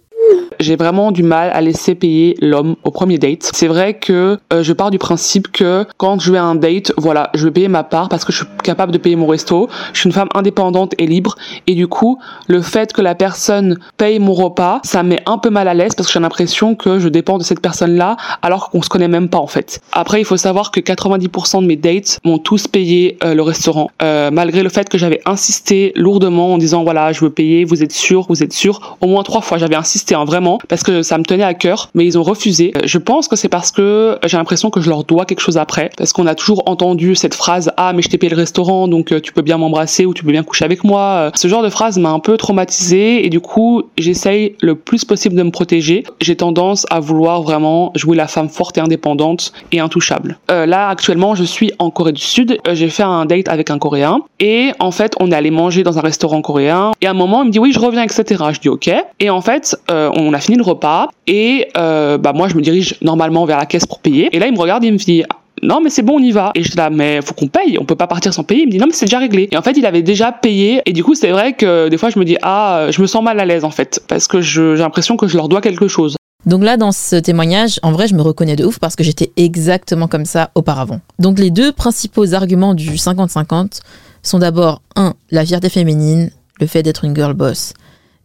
j'ai 0.60 0.76
vraiment 0.76 1.10
du 1.10 1.22
mal 1.22 1.50
à 1.52 1.60
laisser 1.60 1.94
payer 1.94 2.36
l'homme 2.40 2.76
au 2.84 2.90
premier 2.90 3.18
date. 3.18 3.50
C'est 3.54 3.66
vrai 3.66 3.94
que 3.94 4.38
euh, 4.52 4.62
je 4.62 4.72
pars 4.72 4.90
du 4.90 4.98
principe 4.98 5.50
que 5.50 5.86
quand 5.96 6.20
je 6.20 6.30
vais 6.30 6.38
à 6.38 6.44
un 6.44 6.54
date, 6.54 6.92
voilà, 6.96 7.30
je 7.34 7.44
vais 7.44 7.50
payer 7.50 7.68
ma 7.68 7.82
part 7.82 8.08
parce 8.08 8.24
que 8.24 8.32
je 8.32 8.38
suis 8.38 8.46
capable 8.62 8.92
de 8.92 8.98
payer 8.98 9.16
mon 9.16 9.26
resto. 9.26 9.68
Je 9.92 10.00
suis 10.00 10.08
une 10.08 10.12
femme 10.12 10.28
indépendante 10.34 10.94
et 10.98 11.06
libre 11.06 11.36
et 11.66 11.74
du 11.74 11.88
coup, 11.88 12.18
le 12.46 12.60
fait 12.60 12.92
que 12.92 13.00
la 13.00 13.14
personne 13.14 13.78
paye 13.96 14.18
mon 14.18 14.34
repas, 14.34 14.80
ça 14.84 15.02
me 15.02 15.10
met 15.10 15.22
un 15.26 15.38
peu 15.38 15.50
mal 15.50 15.66
à 15.66 15.74
l'aise 15.74 15.94
parce 15.94 16.08
que 16.08 16.12
j'ai 16.12 16.20
l'impression 16.20 16.74
que 16.74 16.98
je 16.98 17.08
dépends 17.08 17.38
de 17.38 17.42
cette 17.42 17.60
personne-là 17.60 18.16
alors 18.42 18.70
qu'on 18.70 18.82
se 18.82 18.88
connaît 18.88 19.08
même 19.08 19.28
pas 19.28 19.38
en 19.38 19.46
fait. 19.46 19.80
Après, 19.92 20.20
il 20.20 20.24
faut 20.24 20.36
savoir 20.36 20.70
que 20.70 20.80
90% 20.80 21.62
de 21.62 21.66
mes 21.66 21.76
dates 21.76 22.20
m'ont 22.24 22.38
tous 22.38 22.68
payé 22.68 23.16
euh, 23.24 23.34
le 23.34 23.42
restaurant, 23.42 23.90
euh, 24.02 24.30
malgré 24.30 24.62
le 24.62 24.68
fait 24.68 24.88
que 24.88 24.98
j'avais 24.98 25.20
insisté 25.24 25.92
lourdement 25.96 26.54
en 26.54 26.58
disant 26.58 26.84
voilà, 26.84 27.12
je 27.12 27.20
veux 27.20 27.30
payer, 27.30 27.64
vous 27.64 27.82
êtes 27.82 27.92
sûr, 27.92 28.26
vous 28.28 28.42
êtes 28.42 28.52
sûr. 28.52 28.98
Au 29.00 29.06
moins 29.06 29.22
trois 29.22 29.40
fois, 29.40 29.58
j'avais 29.58 29.76
insisté 29.76 30.14
hein, 30.14 30.19
vraiment 30.24 30.58
parce 30.68 30.82
que 30.82 31.02
ça 31.02 31.18
me 31.18 31.24
tenait 31.24 31.44
à 31.44 31.54
cœur, 31.54 31.90
mais 31.94 32.04
ils 32.04 32.18
ont 32.18 32.22
refusé. 32.22 32.72
Je 32.84 32.98
pense 32.98 33.28
que 33.28 33.36
c'est 33.36 33.48
parce 33.48 33.70
que 33.70 34.18
j'ai 34.24 34.36
l'impression 34.36 34.70
que 34.70 34.80
je 34.80 34.88
leur 34.88 35.04
dois 35.04 35.24
quelque 35.24 35.40
chose 35.40 35.58
après, 35.58 35.90
parce 35.96 36.12
qu'on 36.12 36.26
a 36.26 36.34
toujours 36.34 36.62
entendu 36.66 37.14
cette 37.14 37.34
phrase 37.34 37.70
ah 37.76 37.92
mais 37.92 38.02
je 38.02 38.08
t'ai 38.08 38.18
payé 38.18 38.30
le 38.30 38.36
restaurant 38.36 38.88
donc 38.88 39.12
euh, 39.12 39.20
tu 39.20 39.32
peux 39.32 39.42
bien 39.42 39.58
m'embrasser 39.58 40.06
ou 40.06 40.14
tu 40.14 40.24
peux 40.24 40.32
bien 40.32 40.42
coucher 40.42 40.64
avec 40.64 40.84
moi. 40.84 41.30
Ce 41.34 41.48
genre 41.48 41.62
de 41.62 41.68
phrase 41.68 41.98
m'a 41.98 42.10
un 42.10 42.18
peu 42.18 42.36
traumatisée 42.36 43.24
et 43.24 43.28
du 43.28 43.40
coup 43.40 43.82
j'essaye 43.98 44.56
le 44.60 44.74
plus 44.74 45.04
possible 45.04 45.34
de 45.34 45.42
me 45.42 45.50
protéger. 45.50 46.04
J'ai 46.20 46.36
tendance 46.36 46.86
à 46.90 47.00
vouloir 47.00 47.42
vraiment 47.42 47.92
jouer 47.94 48.16
la 48.16 48.26
femme 48.26 48.48
forte 48.48 48.78
et 48.78 48.80
indépendante 48.80 49.52
et 49.72 49.80
intouchable. 49.80 50.38
Euh, 50.50 50.66
là 50.66 50.88
actuellement 50.88 51.34
je 51.34 51.44
suis 51.44 51.72
en 51.78 51.90
Corée 51.90 52.12
du 52.12 52.22
Sud. 52.22 52.58
Euh, 52.66 52.74
j'ai 52.74 52.88
fait 52.88 53.02
un 53.02 53.24
date 53.26 53.48
avec 53.48 53.70
un 53.70 53.78
Coréen 53.78 54.20
et 54.38 54.72
en 54.78 54.90
fait 54.90 55.14
on 55.20 55.30
est 55.30 55.34
allé 55.34 55.50
manger 55.50 55.82
dans 55.82 55.98
un 55.98 56.02
restaurant 56.02 56.42
coréen 56.42 56.92
et 57.00 57.06
à 57.06 57.10
un 57.10 57.14
moment 57.14 57.42
il 57.42 57.46
me 57.46 57.52
dit 57.52 57.58
oui 57.58 57.72
je 57.72 57.80
reviens 57.80 58.02
etc. 58.02 58.44
Je 58.52 58.60
dis 58.60 58.68
ok 58.68 58.90
et 59.20 59.30
en 59.30 59.40
fait 59.40 59.76
on 60.14 60.32
a 60.32 60.40
fini 60.40 60.56
le 60.56 60.62
repas 60.62 61.08
et 61.26 61.68
euh, 61.76 62.18
bah 62.18 62.32
moi 62.32 62.48
je 62.48 62.54
me 62.54 62.62
dirige 62.62 62.96
normalement 63.02 63.44
vers 63.44 63.58
la 63.58 63.66
caisse 63.66 63.86
pour 63.86 64.00
payer. 64.00 64.28
Et 64.34 64.38
là 64.38 64.46
il 64.46 64.52
me 64.52 64.58
regarde 64.58 64.84
et 64.84 64.88
il 64.88 64.92
me 64.92 64.98
dit 64.98 65.22
non 65.62 65.80
mais 65.80 65.90
c'est 65.90 66.02
bon 66.02 66.16
on 66.16 66.22
y 66.22 66.30
va. 66.30 66.52
Et 66.54 66.62
je 66.62 66.70
dis 66.70 66.76
là 66.76 66.90
mais 66.90 67.20
faut 67.22 67.34
qu'on 67.34 67.48
paye. 67.48 67.78
On 67.78 67.84
peut 67.84 67.96
pas 67.96 68.06
partir 68.06 68.32
sans 68.32 68.44
payer. 68.44 68.62
Il 68.62 68.66
me 68.66 68.72
dit 68.72 68.78
non 68.78 68.86
mais 68.86 68.92
c'est 68.92 69.06
déjà 69.06 69.18
réglé. 69.18 69.48
Et 69.52 69.56
en 69.56 69.62
fait 69.62 69.76
il 69.76 69.86
avait 69.86 70.02
déjà 70.02 70.32
payé. 70.32 70.82
Et 70.86 70.92
du 70.92 71.04
coup 71.04 71.14
c'est 71.14 71.30
vrai 71.30 71.52
que 71.52 71.88
des 71.88 71.98
fois 71.98 72.10
je 72.10 72.18
me 72.18 72.24
dis 72.24 72.36
ah 72.42 72.86
je 72.90 73.00
me 73.00 73.06
sens 73.06 73.22
mal 73.22 73.38
à 73.40 73.44
l'aise 73.44 73.64
en 73.64 73.70
fait 73.70 74.02
parce 74.08 74.26
que 74.26 74.40
j'ai 74.40 74.76
l'impression 74.76 75.16
que 75.16 75.26
je 75.26 75.36
leur 75.36 75.48
dois 75.48 75.60
quelque 75.60 75.88
chose. 75.88 76.16
Donc 76.46 76.64
là, 76.64 76.76
dans 76.76 76.92
ce 76.92 77.16
témoignage, 77.16 77.78
en 77.82 77.92
vrai, 77.92 78.08
je 78.08 78.14
me 78.14 78.22
reconnais 78.22 78.56
de 78.56 78.64
ouf 78.64 78.78
parce 78.78 78.96
que 78.96 79.04
j'étais 79.04 79.30
exactement 79.36 80.08
comme 80.08 80.24
ça 80.24 80.50
auparavant. 80.54 81.00
Donc 81.18 81.38
les 81.38 81.50
deux 81.50 81.70
principaux 81.72 82.32
arguments 82.32 82.74
du 82.74 82.92
50-50 82.92 83.80
sont 84.22 84.38
d'abord, 84.38 84.82
un, 84.96 85.14
la 85.30 85.44
fierté 85.44 85.68
féminine, 85.68 86.30
le 86.58 86.66
fait 86.66 86.82
d'être 86.82 87.04
une 87.04 87.14
girl 87.14 87.34
boss, 87.34 87.74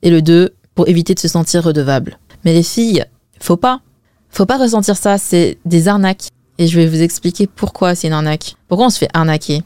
et 0.01 0.09
le 0.09 0.21
deux, 0.21 0.53
pour 0.75 0.87
éviter 0.87 1.13
de 1.13 1.19
se 1.19 1.27
sentir 1.27 1.63
redevable. 1.63 2.19
Mais 2.43 2.53
les 2.53 2.63
filles, 2.63 3.05
faut 3.39 3.57
pas. 3.57 3.81
Faut 4.29 4.45
pas 4.45 4.57
ressentir 4.57 4.97
ça, 4.97 5.17
c'est 5.17 5.57
des 5.65 5.87
arnaques. 5.87 6.27
Et 6.57 6.67
je 6.67 6.79
vais 6.79 6.87
vous 6.87 7.01
expliquer 7.01 7.47
pourquoi 7.47 7.95
c'est 7.95 8.07
une 8.07 8.13
arnaque. 8.13 8.55
Pourquoi 8.67 8.87
on 8.87 8.89
se 8.89 8.99
fait 8.99 9.09
arnaquer 9.13 9.63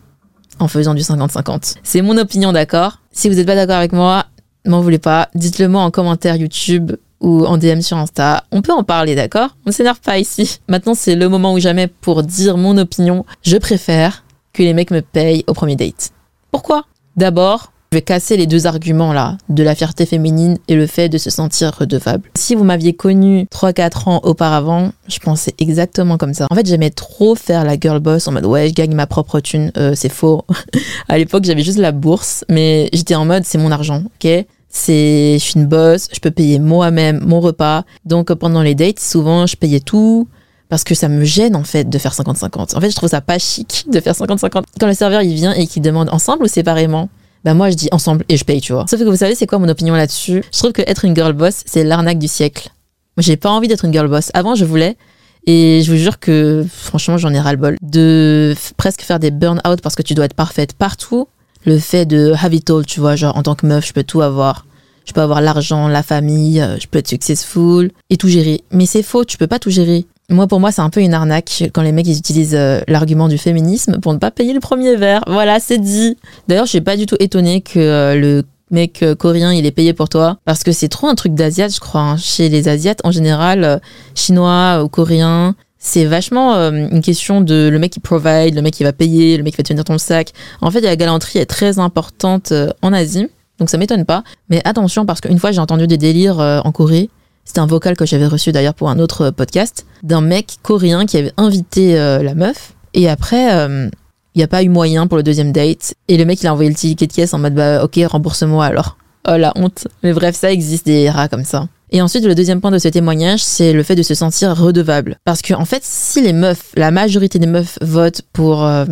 en 0.59 0.67
faisant 0.67 0.93
du 0.93 1.01
50-50. 1.01 1.75
C'est 1.83 2.01
mon 2.01 2.17
opinion, 2.17 2.51
d'accord? 2.51 2.99
Si 3.11 3.29
vous 3.29 3.35
n'êtes 3.35 3.47
pas 3.47 3.55
d'accord 3.55 3.77
avec 3.77 3.93
moi, 3.93 4.25
m'en 4.65 4.81
voulez 4.81 4.99
pas. 4.99 5.29
Dites-le 5.35 5.67
moi 5.67 5.83
en 5.83 5.91
commentaire 5.91 6.35
YouTube 6.35 6.91
ou 7.21 7.45
en 7.45 7.57
DM 7.57 7.81
sur 7.81 7.97
Insta. 7.97 8.43
On 8.51 8.61
peut 8.61 8.73
en 8.73 8.83
parler, 8.83 9.15
d'accord? 9.15 9.55
On 9.65 9.69
ne 9.69 9.73
s'énerve 9.73 9.99
pas 9.99 10.19
ici. 10.19 10.59
Maintenant, 10.67 10.95
c'est 10.95 11.15
le 11.15 11.29
moment 11.29 11.53
ou 11.53 11.59
jamais 11.59 11.87
pour 11.87 12.23
dire 12.23 12.57
mon 12.57 12.77
opinion. 12.77 13.25
Je 13.43 13.57
préfère 13.57 14.23
que 14.53 14.63
les 14.63 14.73
mecs 14.73 14.91
me 14.91 15.01
payent 15.01 15.43
au 15.47 15.53
premier 15.53 15.75
date. 15.75 16.11
Pourquoi? 16.51 16.83
D'abord, 17.15 17.71
je 17.91 17.97
vais 17.97 18.03
casser 18.03 18.37
les 18.37 18.45
deux 18.45 18.67
arguments 18.67 19.13
là, 19.13 19.37
de 19.49 19.63
la 19.63 19.73
fierté 19.73 20.05
féminine 20.05 20.59
et 20.67 20.75
le 20.75 20.85
fait 20.85 21.09
de 21.09 21.17
se 21.17 21.31
sentir 21.31 21.75
redevable. 21.75 22.29
Si 22.35 22.53
vous 22.53 22.63
m'aviez 22.63 22.93
connu 22.93 23.47
3-4 23.51 24.09
ans 24.09 24.19
auparavant, 24.23 24.91
je 25.07 25.17
pensais 25.17 25.55
exactement 25.57 26.17
comme 26.17 26.35
ça. 26.35 26.45
En 26.51 26.55
fait, 26.55 26.67
j'aimais 26.67 26.91
trop 26.91 27.33
faire 27.33 27.65
la 27.65 27.79
girl 27.79 27.99
boss 27.99 28.27
en 28.27 28.33
mode 28.33 28.45
ouais, 28.45 28.69
je 28.69 28.75
gagne 28.75 28.93
ma 28.93 29.07
propre 29.07 29.39
thune. 29.39 29.71
Euh, 29.77 29.93
c'est 29.95 30.09
faux. 30.09 30.45
à 31.07 31.17
l'époque, 31.17 31.45
j'avais 31.45 31.63
juste 31.63 31.79
la 31.79 31.91
bourse, 31.91 32.45
mais 32.47 32.89
j'étais 32.93 33.15
en 33.15 33.25
mode 33.25 33.43
c'est 33.43 33.57
mon 33.57 33.71
argent, 33.71 34.03
ok? 34.05 34.45
C'est 34.69 35.39
je 35.39 35.43
suis 35.43 35.59
une 35.59 35.65
boss, 35.65 36.09
je 36.13 36.19
peux 36.19 36.29
payer 36.29 36.59
moi-même 36.59 37.23
mon 37.25 37.39
repas. 37.39 37.85
Donc 38.05 38.31
pendant 38.35 38.61
les 38.61 38.75
dates, 38.75 38.99
souvent 38.99 39.47
je 39.47 39.55
payais 39.55 39.79
tout 39.79 40.27
parce 40.69 40.83
que 40.83 40.93
ça 40.93 41.09
me 41.09 41.25
gêne 41.25 41.55
en 41.55 41.63
fait 41.63 41.89
de 41.89 41.97
faire 41.97 42.13
50-50. 42.13 42.77
En 42.77 42.81
fait, 42.81 42.91
je 42.91 42.95
trouve 42.95 43.09
ça 43.09 43.21
pas 43.21 43.39
chic 43.39 43.85
de 43.91 43.99
faire 43.99 44.13
50-50. 44.13 44.63
Quand 44.79 44.85
le 44.85 44.93
serveur 44.93 45.23
il 45.23 45.33
vient 45.33 45.53
et 45.53 45.65
qu'il 45.65 45.81
demande 45.81 46.09
ensemble 46.11 46.43
ou 46.43 46.47
séparément, 46.47 47.09
bah 47.43 47.53
moi 47.53 47.69
je 47.69 47.75
dis 47.75 47.89
ensemble 47.91 48.25
et 48.29 48.37
je 48.37 48.43
paye, 48.43 48.61
tu 48.61 48.73
vois. 48.73 48.85
Sauf 48.89 48.99
que 48.99 49.05
vous 49.05 49.15
savez, 49.15 49.35
c'est 49.35 49.47
quoi 49.47 49.59
mon 49.59 49.69
opinion 49.69 49.95
là-dessus? 49.95 50.43
Je 50.51 50.57
trouve 50.57 50.73
que 50.73 50.81
être 50.81 51.05
une 51.05 51.15
girl 51.15 51.33
boss, 51.33 51.63
c'est 51.65 51.83
l'arnaque 51.83 52.19
du 52.19 52.27
siècle. 52.27 52.69
j'ai 53.17 53.37
pas 53.37 53.49
envie 53.49 53.67
d'être 53.67 53.85
une 53.85 53.93
girl 53.93 54.07
boss. 54.07 54.31
Avant, 54.33 54.55
je 54.55 54.65
voulais. 54.65 54.97
Et 55.45 55.81
je 55.83 55.91
vous 55.91 55.97
jure 55.97 56.19
que, 56.19 56.65
franchement, 56.69 57.17
j'en 57.17 57.33
ai 57.33 57.39
ras-le-bol. 57.39 57.77
De 57.81 58.53
presque 58.77 59.01
faire 59.01 59.19
des 59.19 59.31
burn-out 59.31 59.81
parce 59.81 59.95
que 59.95 60.01
tu 60.01 60.13
dois 60.13 60.25
être 60.25 60.33
parfaite 60.33 60.73
partout. 60.73 61.27
Le 61.65 61.79
fait 61.79 62.05
de 62.05 62.33
have 62.41 62.53
it 62.53 62.69
all, 62.69 62.85
tu 62.85 62.99
vois, 62.99 63.15
genre, 63.15 63.35
en 63.37 63.43
tant 63.43 63.55
que 63.55 63.65
meuf, 63.65 63.87
je 63.87 63.93
peux 63.93 64.03
tout 64.03 64.21
avoir. 64.21 64.65
Je 65.05 65.13
peux 65.13 65.21
avoir 65.21 65.41
l'argent, 65.41 65.87
la 65.87 66.03
famille, 66.03 66.61
euh, 66.61 66.77
je 66.79 66.87
peux 66.87 66.99
être 66.99 67.07
successful 67.07 67.89
et 68.11 68.17
tout 68.17 68.27
gérer. 68.27 68.61
Mais 68.71 68.85
c'est 68.85 69.01
faux, 69.01 69.25
tu 69.25 69.37
peux 69.37 69.47
pas 69.47 69.57
tout 69.57 69.71
gérer. 69.71 70.05
Moi, 70.29 70.47
pour 70.47 70.59
moi, 70.59 70.71
c'est 70.71 70.81
un 70.81 70.89
peu 70.89 71.01
une 71.01 71.13
arnaque 71.13 71.69
quand 71.73 71.81
les 71.81 71.91
mecs 71.91 72.07
ils 72.07 72.17
utilisent 72.17 72.55
euh, 72.55 72.81
l'argument 72.87 73.27
du 73.27 73.37
féminisme 73.37 73.99
pour 73.99 74.13
ne 74.13 74.19
pas 74.19 74.29
payer 74.31 74.53
le 74.53 74.59
premier 74.59 74.95
verre. 74.95 75.23
Voilà, 75.27 75.59
c'est 75.59 75.79
dit. 75.79 76.17
D'ailleurs, 76.47 76.65
je 76.65 76.69
suis 76.69 76.81
pas 76.81 76.97
du 76.97 77.05
tout 77.07 77.15
étonnée 77.19 77.61
que 77.61 77.79
euh, 77.79 78.15
le 78.15 78.43
mec 78.71 79.03
coréen 79.17 79.51
il 79.51 79.65
est 79.65 79.71
payé 79.71 79.93
pour 79.93 80.09
toi 80.09 80.37
parce 80.45 80.63
que 80.63 80.71
c'est 80.71 80.89
trop 80.89 81.07
un 81.07 81.15
truc 81.15 81.33
d'asiate, 81.33 81.73
je 81.73 81.79
crois. 81.79 82.01
hein. 82.01 82.17
Chez 82.17 82.49
les 82.49 82.67
asiates 82.67 83.01
en 83.03 83.09
général, 83.09 83.81
chinois 84.13 84.83
ou 84.83 84.89
coréens, 84.89 85.55
c'est 85.79 86.05
vachement 86.05 86.53
une 86.55 87.01
question 87.01 87.41
de 87.41 87.67
le 87.71 87.79
mec 87.79 87.91
qui 87.91 87.99
provide, 87.99 88.53
le 88.53 88.61
mec 88.61 88.75
qui 88.75 88.83
va 88.83 88.93
payer, 88.93 89.37
le 89.37 89.43
mec 89.43 89.53
qui 89.53 89.57
va 89.57 89.63
tenir 89.63 89.83
ton 89.83 89.97
sac. 89.97 90.33
En 90.61 90.69
fait, 90.69 90.81
la 90.81 90.95
galanterie 90.95 91.39
est 91.39 91.47
très 91.47 91.79
importante 91.79 92.53
en 92.83 92.93
Asie. 92.93 93.27
Donc 93.57 93.69
ça 93.71 93.77
m'étonne 93.79 94.05
pas. 94.05 94.23
Mais 94.49 94.61
attention, 94.65 95.05
parce 95.05 95.19
qu'une 95.19 95.39
fois 95.39 95.51
j'ai 95.51 95.59
entendu 95.59 95.87
des 95.87 95.97
délires 95.97 96.39
euh, 96.39 96.61
en 96.63 96.71
Corée. 96.71 97.09
C'était 97.49 97.61
un 97.61 97.65
vocal 97.65 97.97
que 97.97 98.05
j'avais 98.05 98.27
reçu 98.27 98.51
d'ailleurs 98.51 98.75
pour 98.75 98.91
un 98.91 98.99
autre 98.99 99.31
podcast 99.31 99.87
d'un 100.03 100.21
mec 100.21 100.57
coréen 100.61 101.07
qui 101.07 101.17
avait 101.17 101.33
invité 101.35 101.99
euh, 101.99 102.21
la 102.21 102.35
meuf. 102.35 102.73
Et 102.93 103.09
après, 103.09 103.49
il 103.65 103.89
n'y 104.35 104.43
a 104.43 104.47
pas 104.47 104.61
eu 104.61 104.69
moyen 104.69 105.07
pour 105.07 105.17
le 105.17 105.23
deuxième 105.23 105.51
date. 105.51 105.95
Et 106.07 106.17
le 106.17 106.25
mec, 106.25 106.43
il 106.43 106.45
a 106.45 106.53
envoyé 106.53 106.69
le 106.69 106.75
ticket 106.75 107.07
de 107.07 107.11
caisse 107.11 107.33
en 107.33 107.39
mode 107.39 107.55
bah 107.55 107.83
ok, 107.83 107.99
rembourse-moi 108.05 108.63
alors. 108.63 108.97
Oh 109.27 109.35
la 109.35 109.51
honte. 109.55 109.87
Mais 110.03 110.13
bref, 110.13 110.35
ça 110.35 110.51
existe 110.51 110.85
des 110.85 111.09
rats 111.09 111.27
comme 111.27 111.43
ça. 111.43 111.67
Et 111.89 112.03
ensuite, 112.03 112.23
le 112.23 112.35
deuxième 112.35 112.61
point 112.61 112.69
de 112.69 112.77
ce 112.77 112.87
témoignage, 112.87 113.43
c'est 113.43 113.73
le 113.73 113.81
fait 113.81 113.95
de 113.95 114.03
se 114.03 114.13
sentir 114.13 114.55
redevable. 114.55 115.17
Parce 115.25 115.41
que, 115.41 115.55
en 115.55 115.65
fait, 115.65 115.81
si 115.83 116.21
les 116.21 116.33
meufs, 116.33 116.71
la 116.75 116.91
majorité 116.91 117.39
des 117.39 117.47
meufs 117.47 117.79
votent 117.81 118.21
pour 118.31 118.63
euh, 118.63 118.85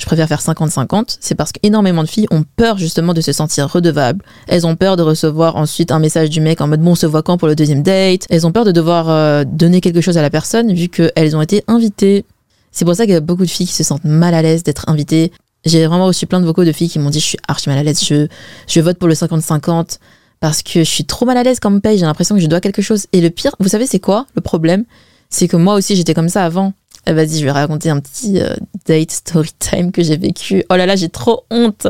je 0.00 0.06
préfère 0.06 0.28
faire 0.28 0.40
50-50, 0.40 1.18
c'est 1.20 1.34
parce 1.34 1.52
qu'énormément 1.52 2.02
de 2.02 2.08
filles 2.08 2.26
ont 2.30 2.44
peur 2.56 2.78
justement 2.78 3.12
de 3.12 3.20
se 3.20 3.32
sentir 3.32 3.68
redevables. 3.68 4.24
Elles 4.48 4.66
ont 4.66 4.74
peur 4.74 4.96
de 4.96 5.02
recevoir 5.02 5.56
ensuite 5.56 5.92
un 5.92 5.98
message 5.98 6.30
du 6.30 6.40
mec 6.40 6.60
en 6.60 6.68
mode 6.68 6.80
bon, 6.80 6.92
on 6.92 6.94
se 6.94 7.06
voit 7.06 7.22
quand 7.22 7.36
pour 7.36 7.48
le 7.48 7.54
deuxième 7.54 7.82
date? 7.82 8.24
Elles 8.30 8.46
ont 8.46 8.52
peur 8.52 8.64
de 8.64 8.72
devoir 8.72 9.10
euh, 9.10 9.44
donner 9.44 9.80
quelque 9.80 10.00
chose 10.00 10.16
à 10.16 10.22
la 10.22 10.30
personne 10.30 10.72
vu 10.72 10.88
qu'elles 10.88 11.36
ont 11.36 11.42
été 11.42 11.62
invitées. 11.68 12.24
C'est 12.72 12.84
pour 12.84 12.94
ça 12.94 13.04
qu'il 13.04 13.12
y 13.12 13.16
a 13.16 13.20
beaucoup 13.20 13.44
de 13.44 13.50
filles 13.50 13.66
qui 13.66 13.74
se 13.74 13.84
sentent 13.84 14.04
mal 14.04 14.34
à 14.34 14.42
l'aise 14.42 14.62
d'être 14.62 14.88
invitées. 14.88 15.32
J'ai 15.64 15.86
vraiment 15.86 16.06
reçu 16.06 16.26
plein 16.26 16.40
de 16.40 16.46
vocaux 16.46 16.64
de 16.64 16.72
filles 16.72 16.88
qui 16.88 16.98
m'ont 16.98 17.10
dit 17.10 17.20
je 17.20 17.26
suis 17.26 17.38
archi 17.46 17.68
mal 17.68 17.78
à 17.78 17.82
l'aise, 17.82 18.02
je, 18.02 18.80
vote 18.80 18.98
pour 18.98 19.08
le 19.08 19.14
50-50 19.14 19.98
parce 20.40 20.62
que 20.62 20.80
je 20.80 20.90
suis 20.90 21.04
trop 21.04 21.26
mal 21.26 21.36
à 21.36 21.42
l'aise 21.42 21.60
quand 21.60 21.68
on 21.70 21.74
me 21.74 21.80
paye, 21.80 21.98
j'ai 21.98 22.06
l'impression 22.06 22.34
que 22.34 22.40
je 22.40 22.46
dois 22.46 22.60
quelque 22.60 22.80
chose. 22.80 23.06
Et 23.12 23.20
le 23.20 23.28
pire, 23.28 23.54
vous 23.60 23.68
savez 23.68 23.86
c'est 23.86 24.00
quoi 24.00 24.26
le 24.34 24.40
problème? 24.40 24.84
C'est 25.28 25.48
que 25.48 25.56
moi 25.56 25.74
aussi 25.74 25.96
j'étais 25.96 26.14
comme 26.14 26.30
ça 26.30 26.44
avant. 26.44 26.72
Eh, 27.10 27.12
vas-y, 27.12 27.40
je 27.40 27.44
vais 27.44 27.50
raconter 27.50 27.90
un 27.90 27.98
petit 27.98 28.40
euh, 28.40 28.54
date 28.86 29.10
story 29.10 29.50
time 29.58 29.90
que 29.90 30.00
j'ai 30.00 30.16
vécu. 30.16 30.62
Oh 30.70 30.76
là 30.76 30.86
là, 30.86 30.94
j'ai 30.94 31.08
trop 31.08 31.42
honte 31.50 31.88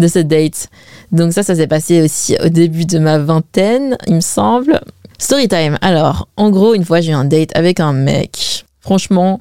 de 0.00 0.08
ce 0.08 0.18
date. 0.18 0.70
Donc 1.12 1.32
ça, 1.32 1.44
ça 1.44 1.54
s'est 1.54 1.68
passé 1.68 2.02
aussi 2.02 2.36
au 2.44 2.48
début 2.48 2.84
de 2.84 2.98
ma 2.98 3.18
vingtaine, 3.18 3.96
il 4.08 4.16
me 4.16 4.20
semble. 4.20 4.80
Story 5.18 5.46
time. 5.46 5.78
Alors, 5.82 6.26
en 6.36 6.50
gros, 6.50 6.74
une 6.74 6.84
fois, 6.84 7.00
j'ai 7.00 7.12
eu 7.12 7.14
un 7.14 7.24
date 7.24 7.50
avec 7.54 7.78
un 7.78 7.92
mec. 7.92 8.64
Franchement, 8.80 9.40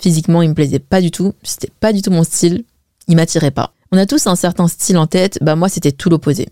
physiquement, 0.00 0.42
il 0.42 0.48
me 0.48 0.54
plaisait 0.54 0.80
pas 0.80 1.00
du 1.00 1.12
tout. 1.12 1.32
C'était 1.44 1.70
pas 1.78 1.92
du 1.92 2.02
tout 2.02 2.10
mon 2.10 2.24
style. 2.24 2.64
Il 3.06 3.14
m'attirait 3.14 3.52
pas. 3.52 3.72
On 3.92 3.98
a 3.98 4.06
tous 4.06 4.26
un 4.26 4.34
certain 4.34 4.66
style 4.66 4.98
en 4.98 5.06
tête. 5.06 5.38
Bah 5.42 5.54
moi, 5.54 5.68
c'était 5.68 5.92
tout 5.92 6.10
l'opposé. 6.10 6.48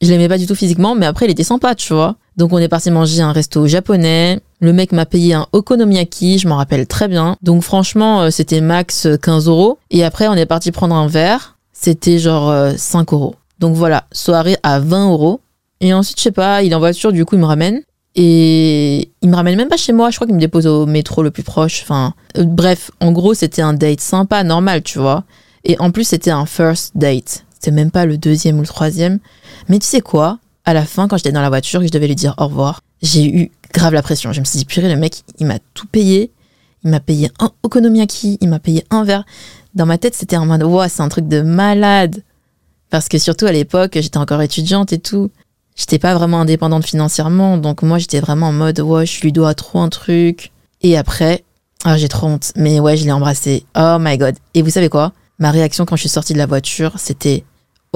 Je 0.00 0.08
l'aimais 0.08 0.28
pas 0.28 0.38
du 0.38 0.46
tout 0.46 0.54
physiquement, 0.54 0.94
mais 0.94 1.06
après, 1.06 1.26
il 1.26 1.32
était 1.32 1.42
sympa, 1.42 1.74
tu 1.74 1.94
vois. 1.94 2.14
Donc 2.36 2.52
on 2.52 2.58
est 2.58 2.68
parti 2.68 2.90
manger 2.90 3.22
un 3.22 3.32
resto 3.32 3.66
japonais. 3.66 4.40
Le 4.60 4.72
mec 4.72 4.92
m'a 4.92 5.06
payé 5.06 5.34
un 5.34 5.46
okonomiyaki, 5.52 6.38
je 6.38 6.48
m'en 6.48 6.56
rappelle 6.56 6.86
très 6.86 7.08
bien. 7.08 7.36
Donc 7.42 7.62
franchement, 7.62 8.22
euh, 8.22 8.30
c'était 8.30 8.60
max 8.60 9.08
15 9.22 9.48
euros. 9.48 9.78
Et 9.90 10.04
après, 10.04 10.28
on 10.28 10.34
est 10.34 10.46
parti 10.46 10.70
prendre 10.70 10.94
un 10.94 11.06
verre. 11.06 11.56
C'était 11.72 12.18
genre 12.18 12.72
5 12.76 13.12
euh, 13.12 13.16
euros. 13.16 13.34
Donc 13.58 13.74
voilà, 13.74 14.04
soirée 14.12 14.56
à 14.62 14.80
20 14.80 15.10
euros. 15.10 15.40
Et 15.80 15.92
ensuite, 15.92 16.18
je 16.18 16.24
sais 16.24 16.32
pas, 16.32 16.62
il 16.62 16.72
est 16.72 16.74
en 16.74 16.78
voiture, 16.78 17.12
du 17.12 17.24
coup, 17.24 17.36
il 17.36 17.40
me 17.40 17.46
ramène. 17.46 17.82
Et 18.14 19.10
il 19.20 19.28
me 19.28 19.36
ramène 19.36 19.56
même 19.56 19.68
pas 19.68 19.76
chez 19.76 19.92
moi, 19.92 20.10
je 20.10 20.16
crois 20.16 20.26
qu'il 20.26 20.34
me 20.36 20.40
dépose 20.40 20.66
au 20.66 20.86
métro 20.86 21.22
le 21.22 21.30
plus 21.30 21.42
proche. 21.42 21.82
Enfin, 21.82 22.14
euh, 22.38 22.44
bref, 22.44 22.90
en 23.00 23.12
gros, 23.12 23.34
c'était 23.34 23.62
un 23.62 23.74
date 23.74 24.00
sympa, 24.00 24.42
normal, 24.42 24.82
tu 24.82 24.98
vois. 24.98 25.24
Et 25.64 25.78
en 25.80 25.90
plus, 25.90 26.04
c'était 26.04 26.30
un 26.30 26.46
first 26.46 26.92
date. 26.96 27.44
C'était 27.54 27.72
même 27.72 27.90
pas 27.90 28.06
le 28.06 28.16
deuxième 28.16 28.56
ou 28.58 28.62
le 28.62 28.66
troisième. 28.66 29.18
Mais 29.68 29.78
tu 29.78 29.86
sais 29.86 30.00
quoi? 30.00 30.38
À 30.66 30.74
la 30.74 30.84
fin, 30.84 31.08
quand 31.08 31.16
j'étais 31.16 31.32
dans 31.32 31.40
la 31.40 31.48
voiture 31.48 31.80
et 31.80 31.84
que 31.84 31.88
je 31.88 31.92
devais 31.92 32.08
lui 32.08 32.16
dire 32.16 32.34
au 32.38 32.48
revoir, 32.48 32.80
j'ai 33.00 33.24
eu 33.24 33.52
grave 33.72 33.94
la 33.94 34.02
pression. 34.02 34.32
Je 34.32 34.40
me 34.40 34.44
suis 34.44 34.58
dit, 34.58 34.64
purée, 34.64 34.92
le 34.92 34.96
mec, 34.96 35.22
il 35.38 35.46
m'a 35.46 35.58
tout 35.74 35.86
payé. 35.86 36.32
Il 36.84 36.90
m'a 36.90 37.00
payé 37.00 37.30
un 37.38 37.50
okonomiyaki, 37.62 38.38
il 38.40 38.48
m'a 38.48 38.58
payé 38.58 38.84
un 38.90 39.04
verre. 39.04 39.24
Dans 39.74 39.86
ma 39.86 39.96
tête, 39.96 40.14
c'était 40.14 40.36
en 40.36 40.44
mode, 40.46 40.62
wow, 40.62 40.88
c'est 40.88 41.02
un 41.02 41.08
truc 41.08 41.28
de 41.28 41.40
malade. 41.40 42.22
Parce 42.90 43.08
que 43.08 43.18
surtout 43.18 43.46
à 43.46 43.52
l'époque, 43.52 43.92
j'étais 43.94 44.18
encore 44.18 44.42
étudiante 44.42 44.92
et 44.92 44.98
tout. 44.98 45.30
J'étais 45.76 45.98
pas 45.98 46.14
vraiment 46.14 46.40
indépendante 46.40 46.84
financièrement. 46.84 47.58
Donc 47.58 47.82
moi, 47.82 47.98
j'étais 47.98 48.20
vraiment 48.20 48.48
en 48.48 48.52
mode, 48.52 48.80
ouais, 48.80 49.06
je 49.06 49.20
lui 49.20 49.32
dois 49.32 49.54
trop 49.54 49.80
un 49.80 49.88
truc. 49.88 50.52
Et 50.82 50.96
après, 50.96 51.44
ah, 51.84 51.96
j'ai 51.96 52.08
trop 52.08 52.26
honte. 52.26 52.52
Mais 52.56 52.80
ouais, 52.80 52.96
je 52.96 53.04
l'ai 53.04 53.12
embrassé. 53.12 53.64
Oh 53.76 53.98
my 54.00 54.16
god. 54.18 54.34
Et 54.54 54.62
vous 54.62 54.70
savez 54.70 54.88
quoi? 54.88 55.12
Ma 55.38 55.50
réaction 55.50 55.84
quand 55.84 55.96
je 55.96 56.00
suis 56.00 56.08
sortie 56.08 56.32
de 56.32 56.38
la 56.38 56.46
voiture, 56.46 56.94
c'était 56.98 57.44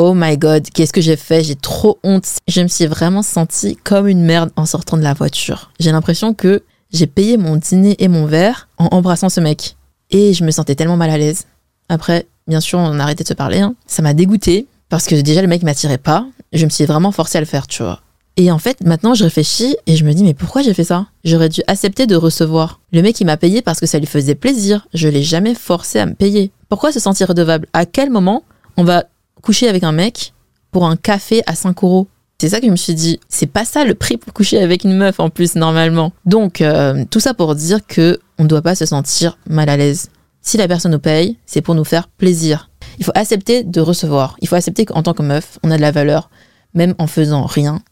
Oh 0.02 0.14
my 0.14 0.38
god, 0.38 0.66
qu'est-ce 0.70 0.94
que 0.94 1.02
j'ai 1.02 1.16
fait? 1.16 1.44
J'ai 1.44 1.56
trop 1.56 1.98
honte. 2.02 2.24
Je 2.48 2.62
me 2.62 2.68
suis 2.68 2.86
vraiment 2.86 3.20
sentie 3.20 3.76
comme 3.76 4.08
une 4.08 4.22
merde 4.22 4.50
en 4.56 4.64
sortant 4.64 4.96
de 4.96 5.02
la 5.02 5.12
voiture. 5.12 5.72
J'ai 5.78 5.92
l'impression 5.92 6.32
que 6.32 6.62
j'ai 6.90 7.06
payé 7.06 7.36
mon 7.36 7.56
dîner 7.56 7.96
et 7.98 8.08
mon 8.08 8.24
verre 8.24 8.70
en 8.78 8.86
embrassant 8.92 9.28
ce 9.28 9.40
mec. 9.40 9.76
Et 10.10 10.32
je 10.32 10.42
me 10.42 10.52
sentais 10.52 10.74
tellement 10.74 10.96
mal 10.96 11.10
à 11.10 11.18
l'aise. 11.18 11.44
Après, 11.90 12.26
bien 12.46 12.60
sûr, 12.60 12.78
on 12.78 12.98
a 12.98 13.02
arrêté 13.02 13.24
de 13.24 13.28
se 13.28 13.34
parler. 13.34 13.60
Hein. 13.60 13.74
Ça 13.86 14.00
m'a 14.00 14.14
dégoûté 14.14 14.66
parce 14.88 15.04
que 15.04 15.16
déjà 15.16 15.42
le 15.42 15.48
mec 15.48 15.62
m'attirait 15.62 15.98
pas. 15.98 16.26
Je 16.54 16.64
me 16.64 16.70
suis 16.70 16.86
vraiment 16.86 17.12
forcée 17.12 17.36
à 17.36 17.42
le 17.42 17.46
faire, 17.46 17.66
tu 17.66 17.82
vois. 17.82 18.00
Et 18.38 18.50
en 18.50 18.58
fait, 18.58 18.80
maintenant, 18.82 19.12
je 19.12 19.24
réfléchis 19.24 19.76
et 19.86 19.96
je 19.96 20.06
me 20.06 20.14
dis, 20.14 20.24
mais 20.24 20.32
pourquoi 20.32 20.62
j'ai 20.62 20.72
fait 20.72 20.84
ça? 20.84 21.08
J'aurais 21.24 21.50
dû 21.50 21.60
accepter 21.66 22.06
de 22.06 22.16
recevoir. 22.16 22.80
Le 22.94 23.02
mec, 23.02 23.20
il 23.20 23.26
m'a 23.26 23.36
payé 23.36 23.60
parce 23.60 23.78
que 23.78 23.86
ça 23.86 23.98
lui 23.98 24.06
faisait 24.06 24.34
plaisir. 24.34 24.88
Je 24.94 25.08
l'ai 25.08 25.22
jamais 25.22 25.54
forcé 25.54 25.98
à 25.98 26.06
me 26.06 26.14
payer. 26.14 26.52
Pourquoi 26.70 26.90
se 26.90 27.00
sentir 27.00 27.28
redevable? 27.28 27.66
À 27.74 27.84
quel 27.84 28.08
moment 28.08 28.44
on 28.78 28.84
va 28.84 29.04
coucher 29.40 29.68
avec 29.68 29.84
un 29.84 29.92
mec 29.92 30.32
pour 30.70 30.86
un 30.86 30.96
café 30.96 31.42
à 31.46 31.54
5 31.54 31.82
euros 31.82 32.08
c'est 32.40 32.48
ça 32.48 32.60
que 32.60 32.64
je 32.64 32.70
me 32.70 32.76
suis 32.76 32.94
dit, 32.94 33.20
c'est 33.28 33.46
pas 33.46 33.66
ça 33.66 33.84
le 33.84 33.94
prix 33.94 34.16
pour 34.16 34.32
coucher 34.32 34.62
avec 34.62 34.84
une 34.84 34.96
meuf 34.96 35.20
en 35.20 35.28
plus 35.28 35.56
normalement. 35.56 36.10
Donc 36.24 36.62
euh, 36.62 37.04
tout 37.10 37.20
ça 37.20 37.34
pour 37.34 37.54
dire 37.54 37.86
que 37.86 38.18
on 38.38 38.44
ne 38.44 38.48
doit 38.48 38.62
pas 38.62 38.74
se 38.74 38.86
sentir 38.86 39.36
mal 39.46 39.68
à 39.68 39.76
l'aise. 39.76 40.08
Si 40.40 40.56
la 40.56 40.66
personne 40.66 40.92
nous 40.92 40.98
paye, 40.98 41.36
c'est 41.44 41.60
pour 41.60 41.74
nous 41.74 41.84
faire 41.84 42.08
plaisir. 42.08 42.70
Il 42.98 43.04
faut 43.04 43.12
accepter 43.14 43.62
de 43.62 43.82
recevoir. 43.82 44.36
Il 44.40 44.48
faut 44.48 44.54
accepter 44.54 44.86
qu'en 44.86 45.02
tant 45.02 45.12
que 45.12 45.22
meuf, 45.22 45.58
on 45.62 45.70
a 45.70 45.76
de 45.76 45.82
la 45.82 45.90
valeur, 45.90 46.30
même 46.72 46.94
en 46.96 47.06
faisant 47.06 47.44
rien, 47.44 47.82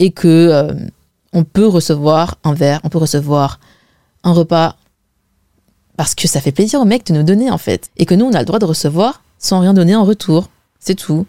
et 0.00 0.10
que 0.10 0.26
euh, 0.26 0.74
on 1.32 1.44
peut 1.44 1.68
recevoir 1.68 2.38
un 2.42 2.54
verre, 2.54 2.80
on 2.82 2.88
peut 2.88 2.98
recevoir 2.98 3.60
un 4.24 4.32
repas 4.32 4.74
parce 5.96 6.16
que 6.16 6.26
ça 6.26 6.40
fait 6.40 6.50
plaisir 6.50 6.80
au 6.80 6.84
mec 6.86 7.06
de 7.06 7.12
nous 7.12 7.22
donner 7.22 7.52
en 7.52 7.58
fait, 7.58 7.88
et 7.98 8.04
que 8.04 8.16
nous 8.16 8.24
on 8.24 8.32
a 8.32 8.40
le 8.40 8.46
droit 8.46 8.58
de 8.58 8.64
recevoir 8.64 9.22
sans 9.38 9.60
rien 9.60 9.74
donner 9.74 9.94
en 9.94 10.02
retour. 10.02 10.48
C'est 10.86 10.94
tout. 10.94 11.26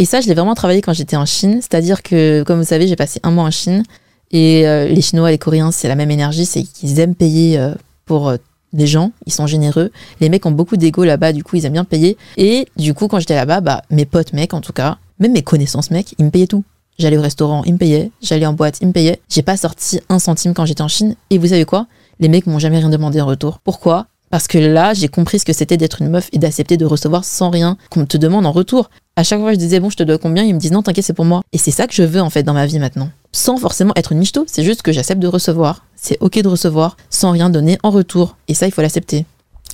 Et 0.00 0.04
ça, 0.04 0.20
je 0.20 0.26
l'ai 0.26 0.34
vraiment 0.34 0.54
travaillé 0.54 0.82
quand 0.82 0.92
j'étais 0.92 1.14
en 1.14 1.24
Chine. 1.24 1.60
C'est-à-dire 1.60 2.02
que, 2.02 2.42
comme 2.42 2.58
vous 2.58 2.66
savez, 2.66 2.88
j'ai 2.88 2.96
passé 2.96 3.20
un 3.22 3.30
mois 3.30 3.44
en 3.44 3.50
Chine. 3.52 3.84
Et 4.32 4.66
euh, 4.66 4.88
les 4.88 5.00
Chinois 5.00 5.30
et 5.30 5.34
les 5.34 5.38
Coréens, 5.38 5.70
c'est 5.70 5.86
la 5.86 5.94
même 5.94 6.10
énergie. 6.10 6.44
C'est 6.44 6.64
qu'ils 6.64 6.98
aiment 6.98 7.14
payer 7.14 7.56
euh, 7.56 7.72
pour 8.04 8.28
euh, 8.28 8.36
les 8.72 8.88
gens. 8.88 9.12
Ils 9.26 9.32
sont 9.32 9.46
généreux. 9.46 9.92
Les 10.20 10.28
mecs 10.28 10.44
ont 10.44 10.50
beaucoup 10.50 10.76
d'ego 10.76 11.04
là-bas. 11.04 11.32
Du 11.32 11.44
coup, 11.44 11.54
ils 11.54 11.66
aiment 11.66 11.74
bien 11.74 11.84
payer. 11.84 12.16
Et 12.36 12.66
du 12.76 12.92
coup, 12.92 13.06
quand 13.06 13.20
j'étais 13.20 13.36
là-bas, 13.36 13.60
bah, 13.60 13.82
mes 13.90 14.06
potes 14.06 14.32
mecs, 14.32 14.54
en 14.54 14.60
tout 14.60 14.72
cas, 14.72 14.98
même 15.20 15.32
mes 15.32 15.42
connaissances 15.42 15.92
mecs, 15.92 16.16
ils 16.18 16.24
me 16.24 16.30
payaient 16.30 16.48
tout. 16.48 16.64
J'allais 16.98 17.16
au 17.16 17.22
restaurant, 17.22 17.62
ils 17.64 17.74
me 17.74 17.78
payaient. 17.78 18.10
J'allais 18.20 18.46
en 18.46 18.54
boîte, 18.54 18.78
ils 18.80 18.88
me 18.88 18.92
payaient. 18.92 19.20
J'ai 19.28 19.42
pas 19.42 19.56
sorti 19.56 20.00
un 20.08 20.18
centime 20.18 20.52
quand 20.52 20.66
j'étais 20.66 20.82
en 20.82 20.88
Chine. 20.88 21.14
Et 21.30 21.38
vous 21.38 21.46
savez 21.46 21.64
quoi? 21.64 21.86
Les 22.18 22.28
mecs 22.28 22.46
m'ont 22.46 22.58
jamais 22.58 22.78
rien 22.78 22.90
demandé 22.90 23.20
en 23.20 23.26
retour. 23.26 23.60
Pourquoi? 23.62 24.08
Parce 24.30 24.46
que 24.46 24.58
là, 24.58 24.94
j'ai 24.94 25.08
compris 25.08 25.40
ce 25.40 25.44
que 25.44 25.52
c'était 25.52 25.76
d'être 25.76 26.00
une 26.00 26.08
meuf 26.08 26.28
et 26.32 26.38
d'accepter 26.38 26.76
de 26.76 26.86
recevoir 26.86 27.24
sans 27.24 27.50
rien 27.50 27.76
qu'on 27.90 28.06
te 28.06 28.16
demande 28.16 28.46
en 28.46 28.52
retour. 28.52 28.88
À 29.16 29.24
chaque 29.24 29.40
fois, 29.40 29.52
je 29.52 29.58
disais, 29.58 29.80
bon, 29.80 29.90
je 29.90 29.96
te 29.96 30.02
dois 30.04 30.18
combien? 30.18 30.44
Ils 30.44 30.54
me 30.54 30.60
disent, 30.60 30.70
non, 30.70 30.82
t'inquiète, 30.82 31.04
c'est 31.04 31.12
pour 31.12 31.24
moi. 31.24 31.42
Et 31.52 31.58
c'est 31.58 31.72
ça 31.72 31.86
que 31.86 31.92
je 31.92 32.04
veux, 32.04 32.20
en 32.20 32.30
fait, 32.30 32.44
dans 32.44 32.54
ma 32.54 32.64
vie 32.64 32.78
maintenant. 32.78 33.10
Sans 33.32 33.56
forcément 33.56 33.92
être 33.96 34.12
une 34.12 34.18
michto, 34.18 34.44
c'est 34.46 34.62
juste 34.62 34.82
que 34.82 34.92
j'accepte 34.92 35.20
de 35.20 35.26
recevoir. 35.26 35.84
C'est 35.96 36.16
ok 36.20 36.40
de 36.40 36.48
recevoir 36.48 36.96
sans 37.10 37.32
rien 37.32 37.50
donner 37.50 37.78
en 37.82 37.90
retour. 37.90 38.36
Et 38.46 38.54
ça, 38.54 38.66
il 38.66 38.72
faut 38.72 38.82
l'accepter. 38.82 39.26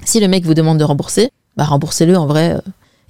Si 0.05 0.21
le 0.21 0.29
mec 0.29 0.45
vous 0.45 0.55
demande 0.55 0.79
de 0.79 0.85
rembourser, 0.85 1.31
bah 1.57 1.65
remboursez-le 1.65 2.17
en 2.17 2.27
vrai. 2.27 2.55
Euh, 2.55 2.61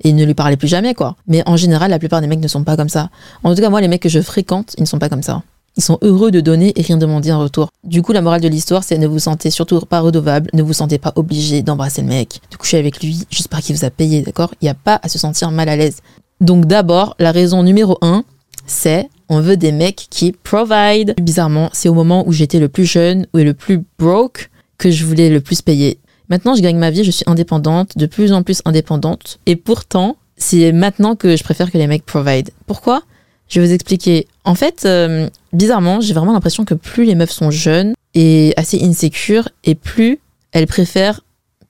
et 0.05 0.13
ne 0.13 0.25
lui 0.25 0.35
parlez 0.35 0.57
plus 0.57 0.69
jamais, 0.69 0.95
quoi. 0.95 1.17
Mais 1.27 1.43
en 1.47 1.57
général, 1.57 1.91
la 1.91 1.99
plupart 1.99 2.21
des 2.21 2.27
mecs 2.27 2.41
ne 2.41 2.49
sont 2.49 2.65
pas 2.65 2.77
comme 2.77 2.89
ça. 2.89 3.09
En 3.45 3.55
tout 3.55 3.61
cas, 3.63 3.71
moi, 3.71 3.81
les 3.81 3.89
mecs 3.89 4.03
que 4.03 4.09
je 4.09 4.21
fréquente, 4.21 4.75
ils 4.77 4.83
ne 4.83 4.87
sont 4.87 4.99
pas 4.99 5.09
comme 5.09 5.23
ça. 5.23 5.43
Ils 5.77 5.83
sont 5.83 5.99
heureux 6.03 6.31
de 6.31 6.41
donner 6.41 6.73
et 6.77 6.83
rien 6.83 6.97
demander 6.97 7.33
en 7.33 7.41
retour. 7.41 7.69
Du 7.85 8.03
coup, 8.03 8.13
la 8.13 8.23
morale 8.23 8.41
de 8.41 8.49
l'histoire, 8.49 8.83
c'est 8.83 8.97
ne 8.97 9.07
vous 9.07 9.19
sentez 9.19 9.51
surtout 9.51 9.81
pas 9.81 10.01
redevable, 10.01 10.51
ne 10.55 10.63
vous 10.63 10.73
sentez 10.73 10.99
pas 10.99 11.13
obligé 11.17 11.63
d'embrasser 11.63 12.01
le 12.03 12.09
mec, 12.09 12.41
de 12.51 12.57
coucher 12.57 12.79
avec 12.79 13.03
lui 13.03 13.27
juste 13.31 13.49
parce 13.49 13.65
qu'il 13.65 13.77
vous 13.77 13.85
a 13.85 13.91
payé, 13.91 14.23
d'accord? 14.23 14.55
Il 14.61 14.65
n'y 14.65 14.71
a 14.71 14.75
pas 14.75 14.99
à 15.03 15.09
se 15.09 15.19
sentir 15.19 15.51
mal 15.51 15.69
à 15.69 15.77
l'aise. 15.77 15.99
Donc 16.41 16.67
d'abord, 16.67 17.15
la 17.19 17.31
raison 17.31 17.63
numéro 17.63 17.99
un, 18.01 18.25
c'est 18.67 19.09
on 19.29 19.41
veut 19.41 19.57
des 19.57 19.73
mecs 19.73 20.07
qui 20.09 20.33
provide. 20.33 21.15
Bizarrement, 21.21 21.71
c'est 21.73 21.89
au 21.89 21.95
moment 21.95 22.27
où 22.27 22.33
j'étais 22.33 22.59
le 22.59 22.69
plus 22.69 22.87
jeune 22.87 23.27
ou 23.35 23.39
le 23.39 23.55
plus 23.55 23.83
broke 23.99 24.51
que 24.79 24.91
je 24.91 25.05
voulais 25.05 25.31
le 25.31 25.41
plus 25.41 25.63
payer. 25.63 25.99
Maintenant, 26.29 26.55
je 26.55 26.63
gagne 26.63 26.79
ma 26.79 26.91
vie, 26.91 27.05
je 27.05 27.11
suis 27.11 27.25
indépendante, 27.27 27.97
de 27.97 28.07
plus 28.07 28.33
en 28.33 28.43
plus 28.43 28.63
indépendante. 28.65 29.39
Et 29.47 29.57
pourtant, 29.57 30.17
c'est 30.37 30.73
maintenant 30.73 31.17
que 31.17 31.37
je 31.37 31.45
préfère 31.45 31.71
que 31.71 31.79
les 31.79 31.87
mecs 31.87 32.05
provide. 32.05 32.51
Pourquoi? 32.67 33.03
Je 33.49 33.61
vais 33.61 33.67
vous 33.67 33.73
expliquer. 33.73 34.27
En 34.45 34.55
fait, 34.55 34.85
euh, 34.85 35.29
bizarrement, 35.53 36.01
j'ai 36.01 36.15
vraiment 36.15 36.33
l'impression 36.33 36.65
que 36.65 36.75
plus 36.75 37.05
les 37.05 37.15
meufs 37.15 37.31
sont 37.31 37.51
jeunes 37.51 37.95
et 38.15 38.53
assez 38.57 38.83
insécures, 38.83 39.49
et 39.65 39.75
plus 39.75 40.21
elles 40.53 40.67
préfèrent 40.67 41.21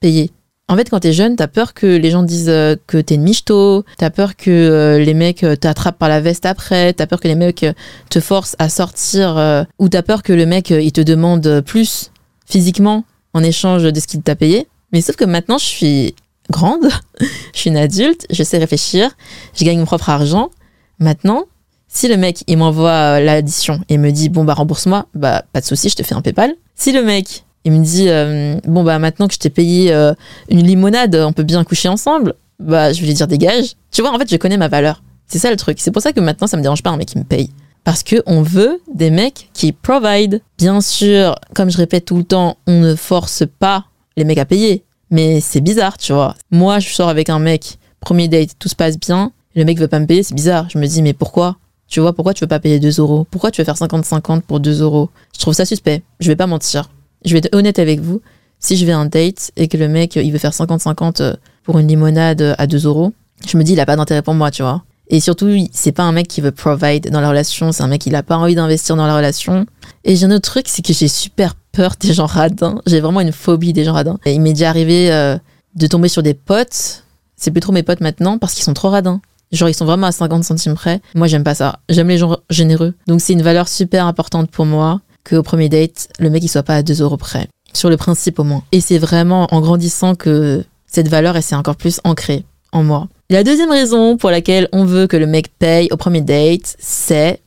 payer. 0.00 0.30
En 0.68 0.76
fait, 0.76 0.90
quand 0.90 1.00
t'es 1.00 1.12
jeune, 1.12 1.36
t'as 1.36 1.46
peur 1.46 1.74
que 1.74 1.86
les 1.86 2.10
gens 2.10 2.22
disent 2.22 2.48
euh, 2.48 2.76
que 2.86 2.98
t'es 2.98 3.14
une 3.14 3.22
michto, 3.22 3.84
t'as 3.98 4.10
peur 4.10 4.36
que 4.36 4.50
euh, 4.50 4.98
les 4.98 5.14
mecs 5.14 5.44
t'attrapent 5.60 5.98
par 5.98 6.08
la 6.08 6.20
veste 6.20 6.46
après, 6.46 6.92
t'as 6.92 7.06
peur 7.06 7.20
que 7.20 7.28
les 7.28 7.34
mecs 7.34 7.64
te 8.10 8.20
forcent 8.20 8.56
à 8.58 8.68
sortir, 8.68 9.66
ou 9.78 9.88
t'as 9.88 10.02
peur 10.02 10.22
que 10.22 10.32
le 10.32 10.46
mec 10.46 10.70
il 10.70 10.92
te 10.92 11.00
demande 11.00 11.62
plus 11.64 12.10
physiquement 12.46 13.04
en 13.34 13.42
échange 13.42 13.82
de 13.82 14.00
ce 14.00 14.06
qu'il 14.06 14.22
t'a 14.22 14.34
payé. 14.34 14.66
Mais 14.92 15.00
sauf 15.00 15.16
que 15.16 15.24
maintenant, 15.24 15.58
je 15.58 15.64
suis 15.64 16.14
grande, 16.50 16.88
je 17.20 17.58
suis 17.58 17.70
une 17.70 17.76
adulte, 17.76 18.26
je 18.30 18.42
sais 18.42 18.58
réfléchir, 18.58 19.10
je 19.54 19.64
gagne 19.64 19.78
mon 19.78 19.84
propre 19.84 20.10
argent. 20.10 20.50
Maintenant, 20.98 21.44
si 21.88 22.08
le 22.08 22.16
mec 22.16 22.42
il 22.46 22.58
m'envoie 22.58 23.20
l'addition 23.20 23.80
et 23.88 23.98
me 23.98 24.10
dit 24.10 24.28
bon 24.28 24.44
bah 24.44 24.54
rembourse-moi, 24.54 25.06
bah 25.14 25.44
pas 25.52 25.60
de 25.60 25.66
souci, 25.66 25.88
je 25.88 25.96
te 25.96 26.02
fais 26.02 26.14
un 26.14 26.22
PayPal. 26.22 26.54
Si 26.74 26.92
le 26.92 27.02
mec 27.02 27.44
il 27.64 27.72
me 27.72 27.84
dit 27.84 28.08
euh, 28.08 28.56
bon 28.64 28.84
bah 28.84 28.98
maintenant 28.98 29.28
que 29.28 29.34
je 29.34 29.38
t'ai 29.38 29.50
payé 29.50 29.92
euh, 29.92 30.14
une 30.48 30.62
limonade, 30.66 31.14
on 31.16 31.32
peut 31.32 31.42
bien 31.42 31.64
coucher 31.64 31.88
ensemble. 31.88 32.34
Bah 32.58 32.92
je 32.92 33.00
vais 33.00 33.06
lui 33.06 33.14
dire 33.14 33.26
dégage. 33.26 33.72
Tu 33.90 34.02
vois 34.02 34.14
en 34.14 34.18
fait 34.18 34.30
je 34.30 34.36
connais 34.36 34.56
ma 34.56 34.68
valeur. 34.68 35.02
C'est 35.26 35.38
ça 35.38 35.50
le 35.50 35.56
truc. 35.56 35.78
C'est 35.80 35.90
pour 35.90 36.02
ça 36.02 36.12
que 36.12 36.20
maintenant 36.20 36.46
ça 36.46 36.56
me 36.56 36.62
dérange 36.62 36.82
pas 36.82 36.90
un 36.90 36.96
mec 36.96 37.08
qui 37.08 37.18
me 37.18 37.24
paye. 37.24 37.50
Parce 37.84 38.02
que 38.02 38.16
on 38.26 38.42
veut 38.42 38.80
des 38.92 39.10
mecs 39.10 39.48
qui 39.52 39.72
provide. 39.72 40.42
Bien 40.58 40.80
sûr, 40.80 41.36
comme 41.54 41.70
je 41.70 41.76
répète 41.76 42.04
tout 42.04 42.16
le 42.16 42.24
temps, 42.24 42.56
on 42.66 42.80
ne 42.80 42.96
force 42.96 43.44
pas 43.60 43.84
les 44.16 44.24
mecs 44.24 44.38
à 44.38 44.44
payer. 44.44 44.82
Mais 45.10 45.40
c'est 45.40 45.60
bizarre, 45.60 45.96
tu 45.96 46.12
vois. 46.12 46.34
Moi, 46.50 46.80
je 46.80 46.88
sors 46.88 47.08
avec 47.08 47.30
un 47.30 47.38
mec, 47.38 47.78
premier 48.00 48.26
date, 48.26 48.50
tout 48.58 48.68
se 48.68 48.74
passe 48.74 48.98
bien. 48.98 49.30
Le 49.54 49.64
mec 49.64 49.78
veut 49.78 49.88
pas 49.88 50.00
me 50.00 50.06
payer, 50.06 50.24
c'est 50.24 50.34
bizarre. 50.34 50.68
Je 50.68 50.78
me 50.78 50.86
dis, 50.86 51.00
mais 51.00 51.12
pourquoi? 51.12 51.58
Tu 51.88 52.00
vois, 52.00 52.12
pourquoi 52.12 52.34
tu 52.34 52.44
veux 52.44 52.48
pas 52.48 52.60
payer 52.60 52.80
2 52.80 52.98
euros? 52.98 53.26
Pourquoi 53.30 53.50
tu 53.50 53.60
veux 53.60 53.64
faire 53.64 53.76
50-50 53.76 54.42
pour 54.42 54.60
2 54.60 54.82
euros? 54.82 55.10
Je 55.34 55.40
trouve 55.40 55.54
ça 55.54 55.64
suspect. 55.64 56.02
Je 56.20 56.28
vais 56.28 56.36
pas 56.36 56.46
mentir 56.46 56.88
je 57.26 57.32
vais 57.32 57.38
être 57.38 57.54
honnête 57.54 57.78
avec 57.78 58.00
vous. 58.00 58.22
Si 58.58 58.76
je 58.76 58.86
vais 58.86 58.92
à 58.92 58.98
un 58.98 59.06
date 59.06 59.50
et 59.56 59.68
que 59.68 59.76
le 59.76 59.88
mec, 59.88 60.16
il 60.16 60.32
veut 60.32 60.38
faire 60.38 60.52
50-50 60.52 61.20
euh, 61.20 61.34
pour 61.62 61.78
une 61.78 61.88
limonade 61.88 62.40
euh, 62.40 62.54
à 62.56 62.66
2 62.66 62.86
euros, 62.86 63.12
je 63.46 63.58
me 63.58 63.64
dis, 63.64 63.74
il 63.74 63.80
a 63.80 63.86
pas 63.86 63.96
d'intérêt 63.96 64.22
pour 64.22 64.32
moi, 64.32 64.50
tu 64.50 64.62
vois. 64.62 64.82
Et 65.08 65.20
surtout, 65.20 65.50
c'est 65.72 65.92
pas 65.92 66.04
un 66.04 66.12
mec 66.12 66.26
qui 66.26 66.40
veut 66.40 66.50
provide 66.50 67.10
dans 67.10 67.20
la 67.20 67.28
relation, 67.28 67.70
c'est 67.70 67.82
un 67.82 67.88
mec 67.88 68.00
qui 68.00 68.10
n'a 68.10 68.22
pas 68.22 68.36
envie 68.36 68.54
d'investir 68.54 68.96
dans 68.96 69.06
la 69.06 69.14
relation. 69.14 69.66
Et 70.04 70.16
j'ai 70.16 70.26
un 70.26 70.30
autre 70.30 70.50
truc, 70.50 70.66
c'est 70.68 70.82
que 70.82 70.92
j'ai 70.92 71.06
super 71.06 71.54
peur 71.70 71.94
des 72.00 72.12
gens 72.12 72.26
radins. 72.26 72.80
J'ai 72.86 73.00
vraiment 73.00 73.20
une 73.20 73.32
phobie 73.32 73.72
des 73.72 73.84
gens 73.84 73.92
radins. 73.92 74.18
Et 74.24 74.32
il 74.32 74.40
m'est 74.40 74.54
déjà 74.54 74.70
arrivé 74.70 75.12
euh, 75.12 75.36
de 75.74 75.86
tomber 75.86 76.08
sur 76.08 76.22
des 76.22 76.34
potes. 76.34 77.04
C'est 77.36 77.50
plus 77.50 77.60
trop 77.60 77.72
mes 77.72 77.82
potes 77.82 78.00
maintenant 78.00 78.38
parce 78.38 78.54
qu'ils 78.54 78.64
sont 78.64 78.74
trop 78.74 78.88
radins. 78.88 79.20
Genre, 79.52 79.68
ils 79.68 79.74
sont 79.74 79.84
vraiment 79.84 80.08
à 80.08 80.12
50 80.12 80.44
centimes 80.44 80.74
près. 80.74 81.00
Moi, 81.14 81.26
j'aime 81.26 81.44
pas 81.44 81.54
ça. 81.54 81.80
J'aime 81.88 82.08
les 82.08 82.18
gens 82.18 82.38
généreux. 82.50 82.94
Donc, 83.06 83.20
c'est 83.20 83.32
une 83.32 83.42
valeur 83.42 83.68
super 83.68 84.06
importante 84.06 84.50
pour 84.50 84.66
moi 84.66 85.00
qu'au 85.28 85.42
premier 85.42 85.68
date, 85.68 86.08
le 86.18 86.30
mec 86.30 86.42
il 86.42 86.48
soit 86.48 86.62
pas 86.62 86.76
à 86.76 86.82
2 86.82 87.02
euros 87.02 87.16
près. 87.16 87.48
Sur 87.72 87.90
le 87.90 87.96
principe 87.96 88.38
au 88.38 88.44
moins. 88.44 88.62
Et 88.72 88.80
c'est 88.80 88.98
vraiment 88.98 89.48
en 89.50 89.60
grandissant 89.60 90.14
que 90.14 90.64
cette 90.86 91.08
valeur 91.08 91.36
elle 91.36 91.42
s'est 91.42 91.56
encore 91.56 91.76
plus 91.76 92.00
ancrée 92.04 92.44
en 92.72 92.82
moi. 92.82 93.08
La 93.28 93.42
deuxième 93.42 93.70
raison 93.70 94.16
pour 94.16 94.30
laquelle 94.30 94.68
on 94.72 94.84
veut 94.84 95.06
que 95.06 95.16
le 95.16 95.26
mec 95.26 95.48
paye 95.58 95.88
au 95.90 95.96
premier 95.96 96.20
date, 96.20 96.76
c'est 96.78 97.40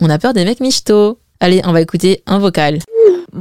on 0.00 0.10
a 0.10 0.18
peur 0.18 0.32
des 0.32 0.44
mecs 0.44 0.60
michto. 0.60 1.18
Allez, 1.40 1.60
on 1.64 1.72
va 1.72 1.82
écouter 1.82 2.22
un 2.26 2.38
vocal. 2.38 2.78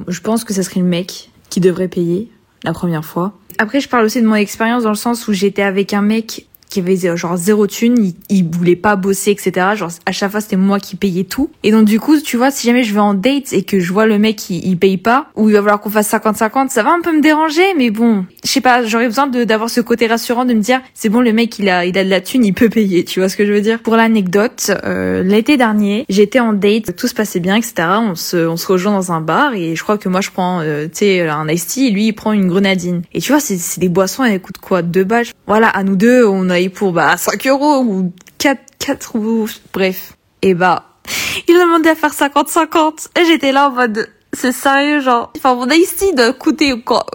Je 0.07 0.19
pense 0.19 0.43
que 0.43 0.53
ce 0.53 0.61
serait 0.61 0.81
le 0.81 0.85
mec 0.85 1.29
qui 1.49 1.61
devrait 1.61 1.87
payer 1.87 2.29
la 2.63 2.73
première 2.73 3.05
fois. 3.05 3.33
Après, 3.57 3.79
je 3.79 3.87
parle 3.87 4.05
aussi 4.05 4.21
de 4.21 4.27
mon 4.27 4.35
expérience 4.35 4.83
dans 4.83 4.89
le 4.89 4.95
sens 4.95 5.27
où 5.27 5.33
j'étais 5.33 5.61
avec 5.61 5.93
un 5.93 6.01
mec 6.01 6.47
qui 6.75 6.81
avait 6.81 7.15
genre 7.15 7.37
zéro 7.37 7.67
thune, 7.67 7.95
il, 7.97 8.13
il 8.29 8.49
voulait 8.49 8.75
pas 8.75 8.95
bosser, 8.95 9.31
etc. 9.31 9.67
Genre 9.75 9.91
à 10.05 10.11
chaque 10.11 10.31
fois 10.31 10.41
c'était 10.41 10.57
moi 10.57 10.79
qui 10.79 10.95
payais 10.95 11.23
tout. 11.23 11.49
Et 11.63 11.71
donc 11.71 11.85
du 11.85 11.99
coup, 11.99 12.19
tu 12.19 12.35
vois, 12.35 12.51
si 12.51 12.67
jamais 12.67 12.83
je 12.83 12.93
vais 12.93 12.99
en 12.99 13.13
date 13.13 13.53
et 13.53 13.63
que 13.63 13.79
je 13.79 13.93
vois 13.93 14.05
le 14.05 14.19
mec 14.19 14.49
il, 14.49 14.65
il 14.65 14.77
paye 14.77 14.97
pas, 14.97 15.27
ou 15.35 15.49
il 15.49 15.53
va 15.53 15.59
falloir 15.59 15.79
qu'on 15.79 15.89
fasse 15.89 16.11
50-50, 16.11 16.69
ça 16.69 16.83
va 16.83 16.91
un 16.91 17.01
peu 17.01 17.15
me 17.15 17.21
déranger, 17.21 17.73
mais 17.77 17.91
bon, 17.91 18.25
je 18.43 18.49
sais 18.49 18.61
pas, 18.61 18.83
j'aurais 18.83 19.07
besoin 19.07 19.27
d'avoir 19.27 19.69
ce 19.69 19.79
côté 19.79 20.07
rassurant 20.07 20.43
de 20.43 20.53
me 20.53 20.59
dire, 20.59 20.81
c'est 20.93 21.07
bon, 21.09 21.21
le 21.21 21.31
mec 21.31 21.57
il 21.59 21.69
a, 21.69 21.85
il 21.85 21.97
a 21.97 22.03
de 22.03 22.09
la 22.09 22.19
thune, 22.19 22.43
il 22.43 22.53
peut 22.53 22.69
payer, 22.69 23.05
tu 23.05 23.21
vois 23.21 23.29
ce 23.29 23.37
que 23.37 23.45
je 23.45 23.53
veux 23.53 23.61
dire? 23.61 23.79
Pour 23.79 23.95
l'anecdote, 23.95 24.71
euh, 24.83 25.23
l'été 25.23 25.55
dernier, 25.55 26.05
j'étais 26.09 26.41
en 26.41 26.51
date, 26.51 26.95
tout 26.95 27.07
se 27.07 27.13
passait 27.13 27.39
bien, 27.39 27.55
etc. 27.55 27.73
On 28.01 28.15
se, 28.15 28.35
on 28.35 28.57
se 28.57 28.67
rejoint 28.67 28.91
dans 28.91 29.13
un 29.13 29.21
bar 29.21 29.53
et 29.53 29.75
je 29.75 29.83
crois 29.83 29.97
que 29.97 30.09
moi 30.09 30.19
je 30.19 30.31
prends, 30.31 30.59
euh, 30.61 30.87
un 31.01 31.47
iced 31.47 31.69
tea 31.69 31.87
et 31.87 31.91
lui 31.91 32.07
il 32.07 32.13
prend 32.13 32.33
une 32.33 32.47
grenadine. 32.47 33.01
Et 33.13 33.21
tu 33.21 33.31
vois, 33.31 33.39
c'est 33.39 33.79
des 33.79 33.89
boissons, 33.89 34.25
elles 34.25 34.41
coûtent 34.41 34.57
quoi? 34.57 34.81
Deux 34.81 35.05
balles 35.05 35.27
Voilà, 35.47 35.69
à 35.69 35.83
nous 35.83 35.95
deux, 35.95 36.25
on 36.25 36.49
a 36.49 36.59
pour 36.69 36.91
bah 36.91 37.17
5 37.17 37.47
euros 37.47 37.79
ou 37.79 38.11
4, 38.37 38.59
4 38.79 39.15
ou 39.15 39.47
bref. 39.73 40.13
Et 40.41 40.53
bah, 40.53 40.85
il 41.47 41.55
a 41.55 41.65
demandé 41.65 41.89
à 41.89 41.95
faire 41.95 42.13
50-50. 42.13 43.07
Et 43.19 43.25
j'étais 43.25 43.51
là 43.51 43.69
en 43.69 43.71
mode, 43.71 44.07
c'est 44.33 44.51
sérieux, 44.51 45.01
genre. 45.01 45.31
Enfin, 45.37 45.55
mon 45.55 45.67
ici 45.69 46.13
doit 46.15 46.33
coûter 46.33 46.79
quoi 46.81 47.05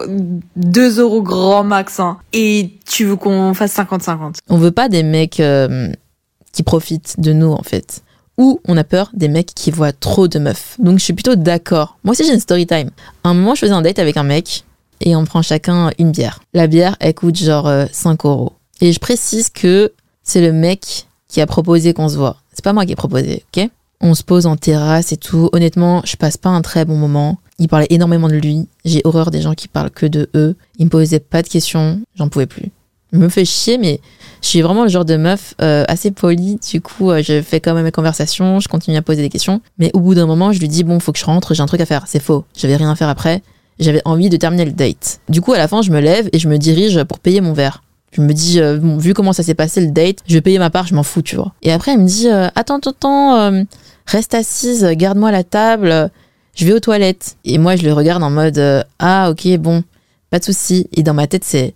2 0.55 0.99
euros 0.99 1.21
grand 1.21 1.63
max, 1.63 1.99
hein. 1.99 2.17
Et 2.33 2.73
tu 2.89 3.05
veux 3.05 3.15
qu'on 3.15 3.53
fasse 3.53 3.75
50-50. 3.77 4.37
On 4.49 4.57
veut 4.57 4.71
pas 4.71 4.89
des 4.89 5.03
mecs 5.03 5.39
euh, 5.39 5.89
qui 6.51 6.63
profitent 6.63 7.19
de 7.19 7.33
nous, 7.33 7.51
en 7.51 7.63
fait. 7.63 8.03
Ou 8.37 8.59
on 8.67 8.77
a 8.77 8.83
peur 8.83 9.11
des 9.13 9.27
mecs 9.27 9.53
qui 9.53 9.71
voient 9.71 9.91
trop 9.91 10.27
de 10.27 10.39
meufs. 10.39 10.75
Donc 10.79 10.97
je 10.97 11.03
suis 11.03 11.13
plutôt 11.13 11.35
d'accord. 11.35 11.97
Moi 12.03 12.13
aussi 12.13 12.23
j'ai 12.25 12.33
une 12.33 12.39
story 12.39 12.65
time. 12.65 12.89
Un 13.23 13.33
moment 13.33 13.55
je 13.55 13.61
faisais 13.61 13.73
un 13.73 13.81
date 13.81 13.99
avec 13.99 14.17
un 14.17 14.23
mec 14.23 14.63
et 15.01 15.15
on 15.15 15.25
prend 15.25 15.41
chacun 15.41 15.91
une 15.99 16.11
bière. 16.11 16.39
La 16.53 16.67
bière 16.67 16.95
elle 17.01 17.13
coûte 17.13 17.35
genre 17.35 17.69
5 17.91 18.25
euh, 18.25 18.27
euros. 18.27 18.53
Et 18.81 18.91
je 18.91 18.99
précise 18.99 19.49
que 19.49 19.93
c'est 20.23 20.41
le 20.41 20.51
mec 20.51 21.05
qui 21.27 21.39
a 21.39 21.45
proposé 21.45 21.93
qu'on 21.93 22.09
se 22.09 22.17
voit. 22.17 22.37
C'est 22.51 22.63
pas 22.63 22.73
moi 22.73 22.85
qui 22.85 22.91
ai 22.91 22.95
proposé, 22.95 23.43
ok? 23.55 23.69
On 24.01 24.15
se 24.15 24.23
pose 24.23 24.47
en 24.47 24.55
terrasse 24.55 25.11
et 25.11 25.17
tout. 25.17 25.49
Honnêtement, 25.53 26.01
je 26.03 26.15
passe 26.15 26.35
pas 26.35 26.49
un 26.49 26.61
très 26.61 26.85
bon 26.85 26.97
moment. 26.97 27.37
Il 27.59 27.67
parlait 27.67 27.87
énormément 27.91 28.27
de 28.27 28.33
lui. 28.33 28.67
J'ai 28.83 29.01
horreur 29.03 29.29
des 29.29 29.41
gens 29.41 29.53
qui 29.53 29.67
parlent 29.67 29.91
que 29.91 30.07
de 30.07 30.29
eux. 30.33 30.55
Il 30.79 30.85
me 30.85 30.89
posait 30.89 31.19
pas 31.19 31.43
de 31.43 31.47
questions. 31.47 32.01
J'en 32.15 32.27
pouvais 32.27 32.47
plus. 32.47 32.71
Me 33.13 33.29
fait 33.29 33.45
chier, 33.45 33.77
mais 33.77 33.99
je 34.41 34.47
suis 34.47 34.61
vraiment 34.61 34.83
le 34.83 34.89
genre 34.89 35.05
de 35.05 35.17
meuf 35.17 35.53
euh, 35.61 35.85
assez 35.87 36.09
polie. 36.09 36.57
Du 36.67 36.81
coup, 36.81 37.11
euh, 37.11 37.21
je 37.21 37.41
fais 37.41 37.59
quand 37.59 37.75
même 37.75 37.83
mes 37.83 37.91
conversations, 37.91 38.59
je 38.59 38.67
continue 38.67 38.97
à 38.97 39.01
poser 39.01 39.21
des 39.21 39.29
questions. 39.29 39.61
Mais 39.77 39.91
au 39.93 39.99
bout 39.99 40.15
d'un 40.15 40.25
moment, 40.25 40.51
je 40.53 40.59
lui 40.59 40.69
dis 40.69 40.83
bon, 40.83 40.99
faut 40.99 41.11
que 41.11 41.19
je 41.19 41.25
rentre, 41.25 41.53
j'ai 41.53 41.61
un 41.61 41.67
truc 41.67 41.81
à 41.81 41.85
faire. 41.85 42.05
C'est 42.07 42.21
faux. 42.21 42.45
J'avais 42.55 42.77
rien 42.77 42.89
à 42.89 42.95
faire 42.95 43.09
après. 43.09 43.43
J'avais 43.79 44.01
envie 44.05 44.29
de 44.29 44.37
terminer 44.37 44.65
le 44.65 44.71
date. 44.71 45.19
Du 45.29 45.41
coup, 45.41 45.53
à 45.53 45.57
la 45.59 45.67
fin, 45.67 45.81
je 45.81 45.91
me 45.91 45.99
lève 45.99 46.29
et 46.33 46.39
je 46.39 46.47
me 46.47 46.57
dirige 46.57 47.03
pour 47.03 47.19
payer 47.19 47.41
mon 47.41 47.53
verre. 47.53 47.83
Je 48.11 48.21
me 48.21 48.33
dis, 48.33 48.59
euh, 48.59 48.77
vu 48.77 49.13
comment 49.13 49.33
ça 49.33 49.41
s'est 49.43 49.53
passé 49.53 49.79
le 49.81 49.91
date, 49.91 50.17
je 50.27 50.33
vais 50.33 50.41
payer 50.41 50.59
ma 50.59 50.69
part, 50.69 50.85
je 50.85 50.93
m'en 50.93 51.03
fous, 51.03 51.21
tu 51.21 51.37
vois. 51.37 51.53
Et 51.61 51.71
après, 51.71 51.93
elle 51.93 51.99
me 51.99 52.07
dit, 52.07 52.27
euh, 52.27 52.49
attends, 52.55 52.77
attends, 52.77 52.91
attends, 52.91 53.35
euh, 53.37 53.63
reste 54.05 54.33
assise, 54.33 54.83
garde-moi 54.93 55.31
la 55.31 55.43
table, 55.43 56.11
je 56.55 56.65
vais 56.65 56.73
aux 56.73 56.79
toilettes. 56.79 57.37
Et 57.45 57.57
moi, 57.57 57.77
je 57.77 57.83
le 57.83 57.93
regarde 57.93 58.21
en 58.21 58.29
mode, 58.29 58.85
ah, 58.99 59.31
ok, 59.31 59.57
bon, 59.57 59.83
pas 60.29 60.39
de 60.39 60.43
souci. 60.43 60.87
Et 60.93 61.03
dans 61.03 61.13
ma 61.13 61.27
tête, 61.27 61.45
c'est, 61.45 61.73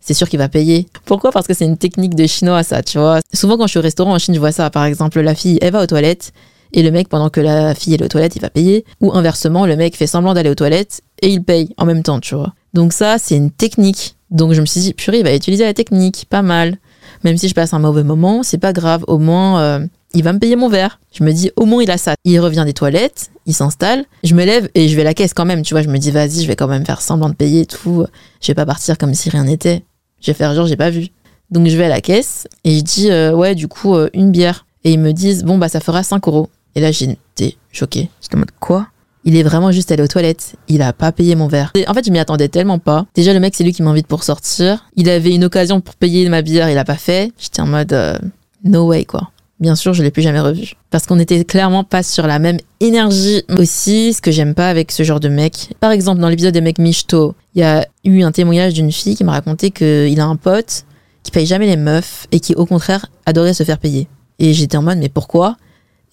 c'est 0.00 0.12
sûr 0.14 0.28
qu'il 0.28 0.38
va 0.38 0.50
payer. 0.50 0.86
Pourquoi? 1.06 1.30
Parce 1.30 1.46
que 1.46 1.54
c'est 1.54 1.64
une 1.64 1.78
technique 1.78 2.14
de 2.14 2.26
chinois, 2.26 2.62
ça, 2.62 2.82
tu 2.82 2.98
vois. 2.98 3.20
Souvent, 3.32 3.56
quand 3.56 3.66
je 3.66 3.70
suis 3.70 3.78
au 3.78 3.82
restaurant 3.82 4.12
en 4.12 4.18
Chine, 4.18 4.34
je 4.34 4.40
vois 4.40 4.52
ça. 4.52 4.68
Par 4.68 4.84
exemple, 4.84 5.18
la 5.20 5.34
fille, 5.34 5.58
elle 5.62 5.72
va 5.72 5.82
aux 5.82 5.86
toilettes. 5.86 6.32
Et 6.72 6.82
le 6.82 6.90
mec, 6.90 7.08
pendant 7.08 7.30
que 7.30 7.40
la 7.40 7.74
fille 7.74 7.94
est 7.94 8.02
aux 8.02 8.08
toilettes, 8.08 8.36
il 8.36 8.42
va 8.42 8.50
payer. 8.50 8.84
Ou 9.00 9.12
inversement, 9.12 9.66
le 9.66 9.76
mec 9.76 9.96
fait 9.96 10.06
semblant 10.06 10.34
d'aller 10.34 10.50
aux 10.50 10.54
toilettes 10.54 11.00
et 11.22 11.28
il 11.28 11.42
paye 11.42 11.74
en 11.78 11.84
même 11.86 12.02
temps, 12.02 12.20
tu 12.20 12.34
vois. 12.34 12.52
Donc 12.74 12.92
ça, 12.92 13.18
c'est 13.18 13.36
une 13.36 13.50
technique 13.50 14.16
donc 14.30 14.52
je 14.52 14.60
me 14.60 14.66
suis 14.66 14.80
dit, 14.80 14.94
purée, 14.94 15.18
il 15.18 15.24
va 15.24 15.34
utiliser 15.34 15.64
la 15.64 15.74
technique, 15.74 16.26
pas 16.28 16.42
mal. 16.42 16.78
Même 17.24 17.36
si 17.36 17.48
je 17.48 17.54
passe 17.54 17.74
un 17.74 17.78
mauvais 17.78 18.04
moment, 18.04 18.42
c'est 18.42 18.58
pas 18.58 18.72
grave, 18.72 19.04
au 19.08 19.18
moins 19.18 19.60
euh, 19.60 19.86
il 20.14 20.22
va 20.22 20.32
me 20.32 20.38
payer 20.38 20.56
mon 20.56 20.68
verre. 20.68 21.00
Je 21.12 21.24
me 21.24 21.32
dis, 21.32 21.50
au 21.56 21.66
moins 21.66 21.82
il 21.82 21.90
a 21.90 21.98
ça. 21.98 22.14
Il 22.24 22.38
revient 22.40 22.62
des 22.64 22.72
toilettes, 22.72 23.30
il 23.46 23.54
s'installe, 23.54 24.04
je 24.22 24.34
me 24.34 24.44
lève 24.44 24.70
et 24.74 24.88
je 24.88 24.94
vais 24.94 25.02
à 25.02 25.04
la 25.04 25.14
caisse 25.14 25.34
quand 25.34 25.44
même, 25.44 25.62
tu 25.62 25.74
vois. 25.74 25.82
Je 25.82 25.88
me 25.88 25.98
dis, 25.98 26.10
vas-y, 26.10 26.42
je 26.42 26.46
vais 26.46 26.56
quand 26.56 26.68
même 26.68 26.86
faire 26.86 27.02
semblant 27.02 27.28
de 27.28 27.34
payer 27.34 27.62
et 27.62 27.66
tout. 27.66 28.06
Je 28.40 28.46
vais 28.46 28.54
pas 28.54 28.66
partir 28.66 28.96
comme 28.96 29.14
si 29.14 29.30
rien 29.30 29.44
n'était. 29.44 29.82
Je 30.20 30.28
vais 30.28 30.34
faire 30.34 30.54
genre, 30.54 30.66
j'ai 30.66 30.76
pas 30.76 30.90
vu. 30.90 31.08
Donc 31.50 31.66
je 31.66 31.76
vais 31.76 31.84
à 31.84 31.88
la 31.88 32.00
caisse 32.00 32.46
et 32.62 32.76
je 32.76 32.82
dis, 32.82 33.10
euh, 33.10 33.34
ouais, 33.34 33.56
du 33.56 33.66
coup, 33.66 33.96
euh, 33.96 34.08
une 34.14 34.30
bière. 34.30 34.66
Et 34.84 34.92
ils 34.92 35.00
me 35.00 35.12
disent, 35.12 35.42
bon, 35.42 35.58
bah 35.58 35.68
ça 35.68 35.80
fera 35.80 36.02
5 36.02 36.26
euros. 36.28 36.48
Et 36.76 36.80
là, 36.80 36.92
j'étais 36.92 37.56
choquée. 37.72 38.08
J'étais 38.22 38.36
en 38.36 38.38
mode, 38.38 38.52
quoi? 38.60 38.86
Il 39.24 39.36
est 39.36 39.42
vraiment 39.42 39.70
juste 39.70 39.92
allé 39.92 40.02
aux 40.02 40.08
toilettes. 40.08 40.54
Il 40.68 40.82
a 40.82 40.92
pas 40.92 41.12
payé 41.12 41.34
mon 41.34 41.46
verre. 41.46 41.72
en 41.86 41.94
fait, 41.94 42.06
je 42.06 42.10
m'y 42.10 42.18
attendais 42.18 42.48
tellement 42.48 42.78
pas. 42.78 43.06
Déjà, 43.14 43.32
le 43.32 43.40
mec, 43.40 43.54
c'est 43.54 43.64
lui 43.64 43.72
qui 43.72 43.82
m'invite 43.82 44.06
pour 44.06 44.24
sortir. 44.24 44.86
Il 44.96 45.08
avait 45.08 45.34
une 45.34 45.44
occasion 45.44 45.80
pour 45.80 45.94
payer 45.94 46.28
ma 46.28 46.42
bière, 46.42 46.70
il 46.70 46.78
a 46.78 46.84
pas 46.84 46.96
fait. 46.96 47.32
J'étais 47.38 47.60
en 47.60 47.66
mode 47.66 47.92
euh, 47.92 48.16
no 48.64 48.86
way 48.86 49.04
quoi. 49.04 49.30
Bien 49.60 49.74
sûr, 49.74 49.92
je 49.92 50.02
l'ai 50.02 50.10
plus 50.10 50.22
jamais 50.22 50.40
revu. 50.40 50.72
Parce 50.88 51.06
qu'on 51.06 51.18
était 51.18 51.44
clairement 51.44 51.84
pas 51.84 52.02
sur 52.02 52.26
la 52.26 52.38
même 52.38 52.56
énergie. 52.80 53.42
Aussi, 53.58 54.14
ce 54.14 54.22
que 54.22 54.30
j'aime 54.30 54.54
pas 54.54 54.70
avec 54.70 54.90
ce 54.90 55.02
genre 55.02 55.20
de 55.20 55.28
mec. 55.28 55.74
Par 55.80 55.90
exemple, 55.90 56.18
dans 56.20 56.30
l'épisode 56.30 56.54
des 56.54 56.62
mecs 56.62 56.78
Michto, 56.78 57.34
il 57.54 57.60
y 57.60 57.62
a 57.62 57.86
eu 58.04 58.22
un 58.22 58.32
témoignage 58.32 58.72
d'une 58.72 58.90
fille 58.90 59.16
qui 59.16 59.24
m'a 59.24 59.32
raconté 59.32 59.70
qu'il 59.70 60.18
a 60.18 60.24
un 60.24 60.36
pote 60.36 60.84
qui 61.22 61.30
paye 61.30 61.44
jamais 61.44 61.66
les 61.66 61.76
meufs 61.76 62.26
et 62.32 62.40
qui, 62.40 62.54
au 62.54 62.64
contraire, 62.64 63.04
adorait 63.26 63.52
se 63.52 63.62
faire 63.62 63.78
payer. 63.78 64.08
Et 64.38 64.54
j'étais 64.54 64.78
en 64.78 64.82
mode, 64.82 64.96
mais 64.96 65.10
pourquoi? 65.10 65.56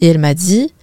Et 0.02 0.08
elle 0.08 0.18
m'a 0.18 0.34
dit, 0.34 0.74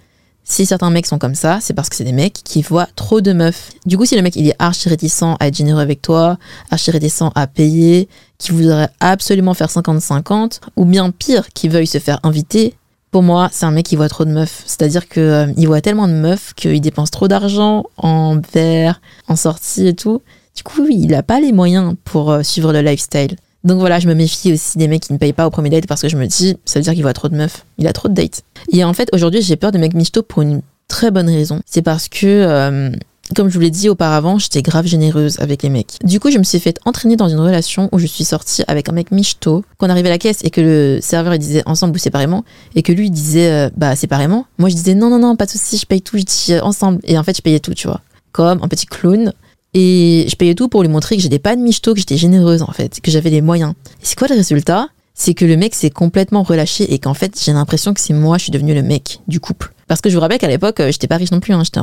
si 0.45 0.67
certains 0.67 0.91
mecs 0.91 1.07
sont 1.07 1.19
comme 1.19 1.35
ça, 1.35 1.59
c'est 1.61 1.75
parce 1.75 1.89
que 1.89 1.97
c'est 1.97 2.05
des 2.05 2.13
mecs 2.13 2.41
qui 2.45 2.63
voient 2.63 2.89
trop 2.97 3.21
de 3.21 3.33
meufs. 3.33 3.73
Du 3.87 3.97
coup, 3.97 4.05
si 4.05 4.15
le 4.15 4.23
mec 4.23 4.37
il 4.37 4.49
est 4.49 4.57
archi 4.59 4.89
réticent 4.89 5.37
à 5.41 5.49
être 5.49 5.57
généreux 5.57 5.81
avec 5.81 6.03
toi, 6.03 6.39
archi 6.71 6.91
réticent 6.91 7.31
à 7.35 7.47
payer, 7.47 8.09
qui 8.39 8.53
voudrait 8.53 8.91
absolument 9.01 9.55
faire 9.55 9.69
50-50, 9.69 10.61
ou 10.77 10.85
bien 10.85 11.11
pire, 11.11 11.49
qui 11.55 11.69
veuille 11.69 11.87
se 11.87 11.99
faire 11.99 12.21
inviter, 12.23 12.75
pour 13.11 13.23
moi, 13.23 13.49
c'est 13.53 13.65
un 13.65 13.71
mec 13.71 13.87
qui 13.87 13.97
voit 13.97 14.09
trop 14.09 14.25
de 14.25 14.33
meufs. 14.33 14.65
C'est-à-dire 14.67 15.09
qu'il 15.09 15.23
euh, 15.23 15.47
il 15.57 15.69
voit 15.69 15.81
tellement 15.81 16.09
de 16.09 16.13
meufs 16.13 16.53
qu'il 16.55 16.81
dépense 16.81 17.13
trop 17.13 17.29
d'argent 17.29 17.85
en 17.97 18.41
verre, 18.53 19.01
en 19.29 19.37
sortie 19.37 19.87
et 19.87 19.95
tout. 19.95 20.21
Du 20.57 20.63
coup, 20.63 20.87
il 20.91 21.07
n'a 21.07 21.23
pas 21.23 21.41
les 21.41 21.53
moyens 21.53 21.95
pour 22.05 22.33
euh, 22.33 22.43
suivre 22.43 22.73
le 22.73 22.81
lifestyle. 22.81 23.37
Donc 23.65 23.81
voilà, 23.81 23.99
je 23.99 24.09
me 24.09 24.15
méfie 24.15 24.53
aussi 24.53 24.77
des 24.79 24.89
mecs 24.89 25.03
qui 25.03 25.13
ne 25.13 25.19
payent 25.19 25.33
pas 25.33 25.47
au 25.47 25.51
premier 25.51 25.71
date 25.71 25.87
parce 25.87 26.03
que 26.03 26.09
je 26.09 26.17
me 26.17 26.27
dis, 26.27 26.57
ça 26.65 26.79
veut 26.79 26.85
dire 26.85 26.93
qu'il 26.93 27.03
voit 27.03 27.15
trop 27.15 27.29
de 27.29 27.37
meufs. 27.37 27.65
Il 27.79 27.87
a 27.87 27.93
trop 27.93 28.09
de 28.09 28.15
dates. 28.15 28.43
Et 28.71 28.85
en 28.85 28.93
fait, 28.93 29.09
aujourd'hui, 29.13 29.43
j'ai 29.43 29.57
peur 29.57 29.73
de 29.73 29.79
mecs 29.79 29.95
michto 29.95 30.23
pour 30.23 30.43
une 30.43 30.61
très 30.87 31.11
bonne 31.11 31.29
raison. 31.29 31.61
C'est 31.65 31.81
parce 31.81 32.09
que, 32.09 32.27
euh, 32.27 32.91
comme 33.35 33.49
je 33.49 33.55
vous 33.55 33.61
l'ai 33.61 33.71
dit 33.71 33.89
auparavant, 33.89 34.39
j'étais 34.39 34.61
grave 34.61 34.87
généreuse 34.87 35.41
avec 35.41 35.63
les 35.63 35.71
mecs. 35.71 35.99
Du 36.05 36.21
coup, 36.21 36.31
je 36.31 36.37
me 36.37 36.45
suis 36.45 36.61
fait 36.61 36.79
entraîner 36.85 37.17
dans 37.17 37.29
une 37.29 37.41
relation 37.41 37.89
où 37.91 37.99
je 37.99 38.07
suis 38.07 38.25
sortie 38.25 38.63
avec 38.69 38.91
un 38.91 38.93
mec 38.93 39.11
michto, 39.11 39.65
qu'on 39.79 39.89
arrivait 39.89 40.09
à 40.09 40.13
la 40.13 40.19
caisse 40.19 40.41
et 40.45 40.51
que 40.51 40.61
le 40.61 40.99
serveur 41.01 41.35
il 41.35 41.39
disait 41.39 41.63
ensemble 41.65 41.95
ou 41.95 41.99
séparément, 41.99 42.45
et 42.75 42.83
que 42.83 42.93
lui 42.93 43.07
il 43.07 43.11
disait 43.11 43.51
euh, 43.51 43.71
bah 43.77 43.97
séparément. 43.97 44.45
Moi 44.59 44.69
je 44.69 44.75
disais 44.75 44.95
non, 44.95 45.09
non, 45.09 45.19
non, 45.19 45.37
pas 45.37 45.47
de 45.47 45.51
souci, 45.51 45.79
je 45.79 45.87
paye 45.87 46.03
tout, 46.03 46.19
je 46.19 46.25
dis 46.25 46.53
euh, 46.53 46.61
ensemble. 46.63 47.01
Et 47.05 47.17
en 47.17 47.23
fait, 47.23 47.35
je 47.35 47.43
payais 47.43 47.61
tout, 47.61 47.73
tu 47.73 47.87
vois. 47.87 48.03
Comme 48.33 48.63
un 48.63 48.69
petit 48.69 48.87
clown. 48.87 49.33
Et 49.75 50.27
je 50.29 50.37
payais 50.37 50.55
tout 50.55 50.69
pour 50.69 50.83
lui 50.83 50.89
montrer 50.89 51.17
que 51.17 51.23
j'étais 51.23 51.39
pas 51.39 51.57
de 51.57 51.61
michto, 51.61 51.93
que 51.93 51.99
j'étais 51.99 52.17
généreuse 52.17 52.63
en 52.63 52.73
fait, 52.73 53.01
que 53.01 53.11
j'avais 53.11 53.31
les 53.31 53.43
moyens. 53.43 53.75
Et 54.01 54.05
c'est 54.05 54.17
quoi 54.17 54.29
le 54.29 54.37
résultat? 54.37 54.89
C'est 55.15 55.35
que 55.35 55.45
le 55.45 55.57
mec 55.57 55.75
s'est 55.75 55.91
complètement 55.91 56.43
relâché 56.43 56.93
et 56.93 56.99
qu'en 56.99 57.15
fait 57.15 57.41
j'ai 57.45 57.53
l'impression 57.53 57.93
que 57.95 58.01
c'est 58.01 58.15
moi, 58.15 58.39
je 58.39 58.45
suis 58.45 58.53
devenue 58.53 58.75
le 58.75 58.83
mec 58.83 59.21
du 59.29 59.41
couple. 59.41 59.73
Parce 59.89 60.01
que 60.01 60.11
je 60.11 60.15
vous 60.15 60.21
rappelle 60.21 60.39
qu'à 60.39 60.49
l'époque, 60.49 60.81
euh, 60.81 60.91
j'étais 60.91 61.07
pas 61.07 61.17
riche 61.17 61.31
non 61.31 61.41
plus, 61.41 61.53
hein, 61.53 61.63
j'étais 61.65 61.81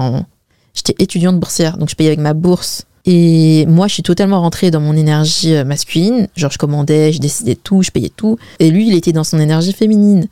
j'étais 0.74 0.96
étudiante 1.00 1.40
boursière, 1.40 1.78
donc 1.78 1.90
je 1.90 1.96
payais 1.96 2.10
avec 2.10 2.20
ma 2.20 2.34
bourse. 2.34 2.86
Et 3.06 3.66
moi, 3.66 3.88
je 3.88 3.96
suis 3.96 4.04
totalement 4.04 4.42
rentrée 4.42 4.70
dans 4.70 4.80
mon 4.80 4.96
énergie 4.96 5.56
euh, 5.56 5.64
masculine. 5.64 6.28
Genre, 6.36 6.52
je 6.52 6.60
commandais, 6.60 7.12
je 7.12 7.20
décidais 7.20 7.56
tout, 7.56 7.82
je 7.82 7.90
payais 7.90 8.12
tout. 8.16 8.38
Et 8.60 8.70
lui, 8.70 8.88
il 8.88 8.94
était 8.94 9.12
dans 9.12 9.24
son 9.24 9.40
énergie 9.40 9.74
féminine. 9.74 10.28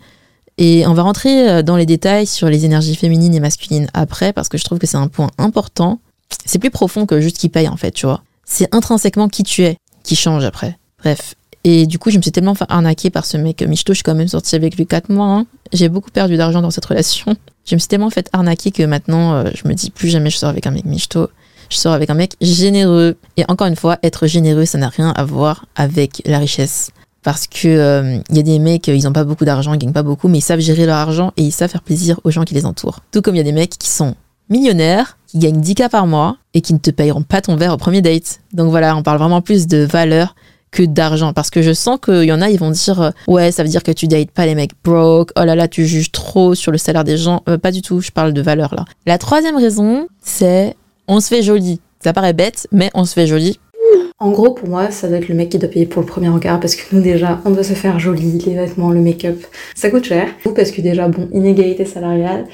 Et 0.60 0.86
on 0.86 0.94
va 0.94 1.02
rentrer 1.04 1.50
euh, 1.50 1.62
dans 1.64 1.78
les 1.78 1.88
détails 1.88 2.28
sur 2.28 2.48
les 2.48 2.66
énergies 2.66 2.96
féminines 2.96 3.34
et 3.34 3.40
masculines 3.40 3.88
après, 3.94 4.34
parce 4.34 4.50
que 4.50 4.58
je 4.58 4.66
trouve 4.66 4.78
que 4.78 4.86
c'est 4.86 4.98
un 4.98 5.08
point 5.08 5.32
important 5.40 6.00
c'est 6.46 6.60
plus 6.60 6.72
profond 6.72 7.06
que 7.06 7.22
juste 7.22 7.38
qui 7.38 7.50
paye 7.50 7.68
en 7.68 7.78
fait, 7.78 7.92
tu 7.92 8.06
vois. 8.06 8.24
C'est 8.46 8.74
intrinsèquement 8.74 9.30
qui 9.30 9.44
tu 9.44 9.64
es 9.64 9.78
qui 10.04 10.16
change 10.16 10.44
après. 10.44 10.78
Bref. 11.00 11.36
Et 11.64 11.86
du 11.86 12.00
coup, 12.00 12.10
je 12.10 12.18
me 12.18 12.22
suis 12.22 12.32
tellement 12.32 12.56
fait 12.56 12.66
arnaquer 12.70 13.10
par 13.10 13.26
ce 13.26 13.38
mec 13.38 13.62
Michto, 13.62 13.94
je 13.94 13.98
suis 13.98 14.04
quand 14.04 14.16
même 14.16 14.28
sortie 14.28 14.56
avec 14.56 14.78
lui 14.78 14.88
4 14.88 15.10
mois. 15.10 15.28
Hein. 15.28 15.46
J'ai 15.74 15.90
beaucoup 15.90 16.10
perdu 16.10 16.38
d'argent 16.38 16.62
dans 16.62 16.72
cette 16.72 16.86
relation. 16.86 17.36
Je 17.66 17.76
me 17.76 17.80
suis 17.80 17.88
tellement 17.88 18.10
fait 18.10 18.28
arnaquer 18.34 18.72
que 18.72 18.82
maintenant, 18.82 19.34
euh, 19.34 19.52
je 19.54 19.68
me 19.68 19.76
dis 19.76 19.92
plus 19.92 20.10
jamais 20.10 20.32
je 20.32 20.38
sors 20.38 20.50
avec 20.50 20.66
un 20.66 20.72
mec 20.72 20.86
Michto. 20.86 21.30
Je 21.70 21.78
sors 21.78 21.94
avec 21.94 22.10
un 22.10 22.16
mec 22.16 22.34
généreux. 22.42 23.16
Et 23.38 23.46
encore 23.48 23.68
une 23.68 23.76
fois, 23.76 24.00
être 24.02 24.26
généreux, 24.26 24.66
ça 24.66 24.80
n'a 24.80 24.90
rien 24.90 25.12
à 25.12 25.24
voir 25.24 25.68
avec 25.76 26.24
la 26.26 26.40
richesse. 26.40 26.90
Parce 27.22 27.46
que 27.46 27.68
euh, 27.68 28.18
il 28.32 28.38
y 28.38 28.40
a 28.40 28.42
des 28.42 28.58
mecs, 28.58 28.88
ils 28.88 29.08
ont 29.08 29.14
pas 29.14 29.24
beaucoup 29.24 29.46
d'argent, 29.46 29.74
ils 29.74 29.78
gagnent 29.78 29.94
pas 29.94 30.02
beaucoup, 30.02 30.30
mais 30.30 30.40
ils 30.40 30.42
savent 30.42 30.62
gérer 30.62 30.88
leur 30.88 30.96
argent 30.96 31.32
et 31.38 31.44
ils 31.44 31.52
savent 31.52 31.70
faire 31.70 31.84
plaisir 31.84 32.20
aux 32.24 32.32
gens 32.32 32.44
qui 32.44 32.56
les 32.56 32.66
entourent. 32.66 33.02
Tout 33.12 33.22
comme 33.22 33.36
il 33.36 33.38
y 33.38 33.42
a 33.42 33.44
des 33.44 33.52
mecs 33.52 33.78
qui 33.78 33.90
sont 33.90 34.16
millionnaires 34.50 35.18
qui 35.28 35.40
gagnent 35.40 35.62
10K 35.62 35.90
par 35.90 36.08
mois 36.08 36.38
et 36.54 36.62
qui 36.62 36.74
ne 36.74 36.80
te 36.80 36.92
payeront 36.92 37.22
pas 37.22 37.42
ton 37.42 37.56
verre 37.56 37.74
au 37.74 37.78
premier 37.78 38.02
date. 38.02 38.42
Donc 38.54 38.70
voilà, 38.70 38.96
on 38.96 39.04
parle 39.04 39.20
vraiment 39.20 39.42
plus 39.42 39.68
de 39.68 39.80
valeur 39.80 40.36
que 40.72 40.84
d'argent. 40.84 41.34
Parce 41.34 41.50
que 41.50 41.62
je 41.62 41.74
sens 41.74 42.00
qu'il 42.04 42.24
y 42.24 42.32
en 42.32 42.42
a 42.42 42.50
ils 42.50 42.60
vont 42.60 42.72
dire 42.72 43.02
euh, 43.02 43.12
ouais 43.28 43.52
ça 43.52 43.64
veut 43.64 43.70
dire 43.70 43.84
que 43.84 43.92
tu 43.92 44.08
dates 44.08 44.32
pas 44.32 44.46
les 44.46 44.56
mecs 44.56 44.72
broke. 44.84 45.32
Oh 45.40 45.44
là 45.44 45.56
là 45.56 45.68
tu 45.68 45.86
juges 45.86 46.12
trop 46.12 46.56
sur 46.56 46.72
le 46.72 46.78
salaire 46.78 47.04
des 47.04 47.18
gens. 47.18 47.44
Euh, 47.50 47.58
pas 47.58 47.72
du 47.72 47.82
tout 47.82 48.02
je 48.02 48.12
parle 48.12 48.34
de 48.34 48.42
valeur 48.42 48.76
là. 48.76 48.86
La 49.06 49.18
troisième 49.18 49.56
raison 49.56 50.08
c'est 50.22 50.76
on 51.08 51.20
se 51.20 51.28
fait 51.28 51.42
joli. 51.42 51.82
Ça 52.04 52.14
paraît 52.14 52.34
bête 52.34 52.68
mais 52.72 52.90
on 52.94 53.06
se 53.06 53.14
fait 53.14 53.28
joli 53.28 53.60
en 54.22 54.32
gros, 54.32 54.54
pour 54.54 54.68
moi, 54.68 54.92
ça 54.92 55.08
doit 55.08 55.18
être 55.18 55.30
le 55.30 55.36
mec 55.36 55.48
qui 55.48 55.60
doit 55.60 55.70
payer 55.70 55.86
pour 55.86 56.02
le 56.02 56.06
premier 56.06 56.28
regard 56.28 56.60
parce 56.60 56.76
que 56.76 56.94
nous, 56.94 57.02
déjà, 57.02 57.40
on 57.46 57.52
doit 57.52 57.64
se 57.64 57.74
faire 57.74 58.00
joli, 58.00 58.38
les 58.46 58.54
vêtements, 58.54 58.92
le 58.92 59.00
make-up. 59.00 59.46
Ça 59.76 59.90
coûte 59.90 60.04
cher. 60.04 60.28
Ou 60.46 60.50
parce 60.50 60.72
que 60.72 60.82
déjà, 60.82 61.08
bon, 61.08 61.30
inégalité 61.32 61.86
salariale. 61.86 62.46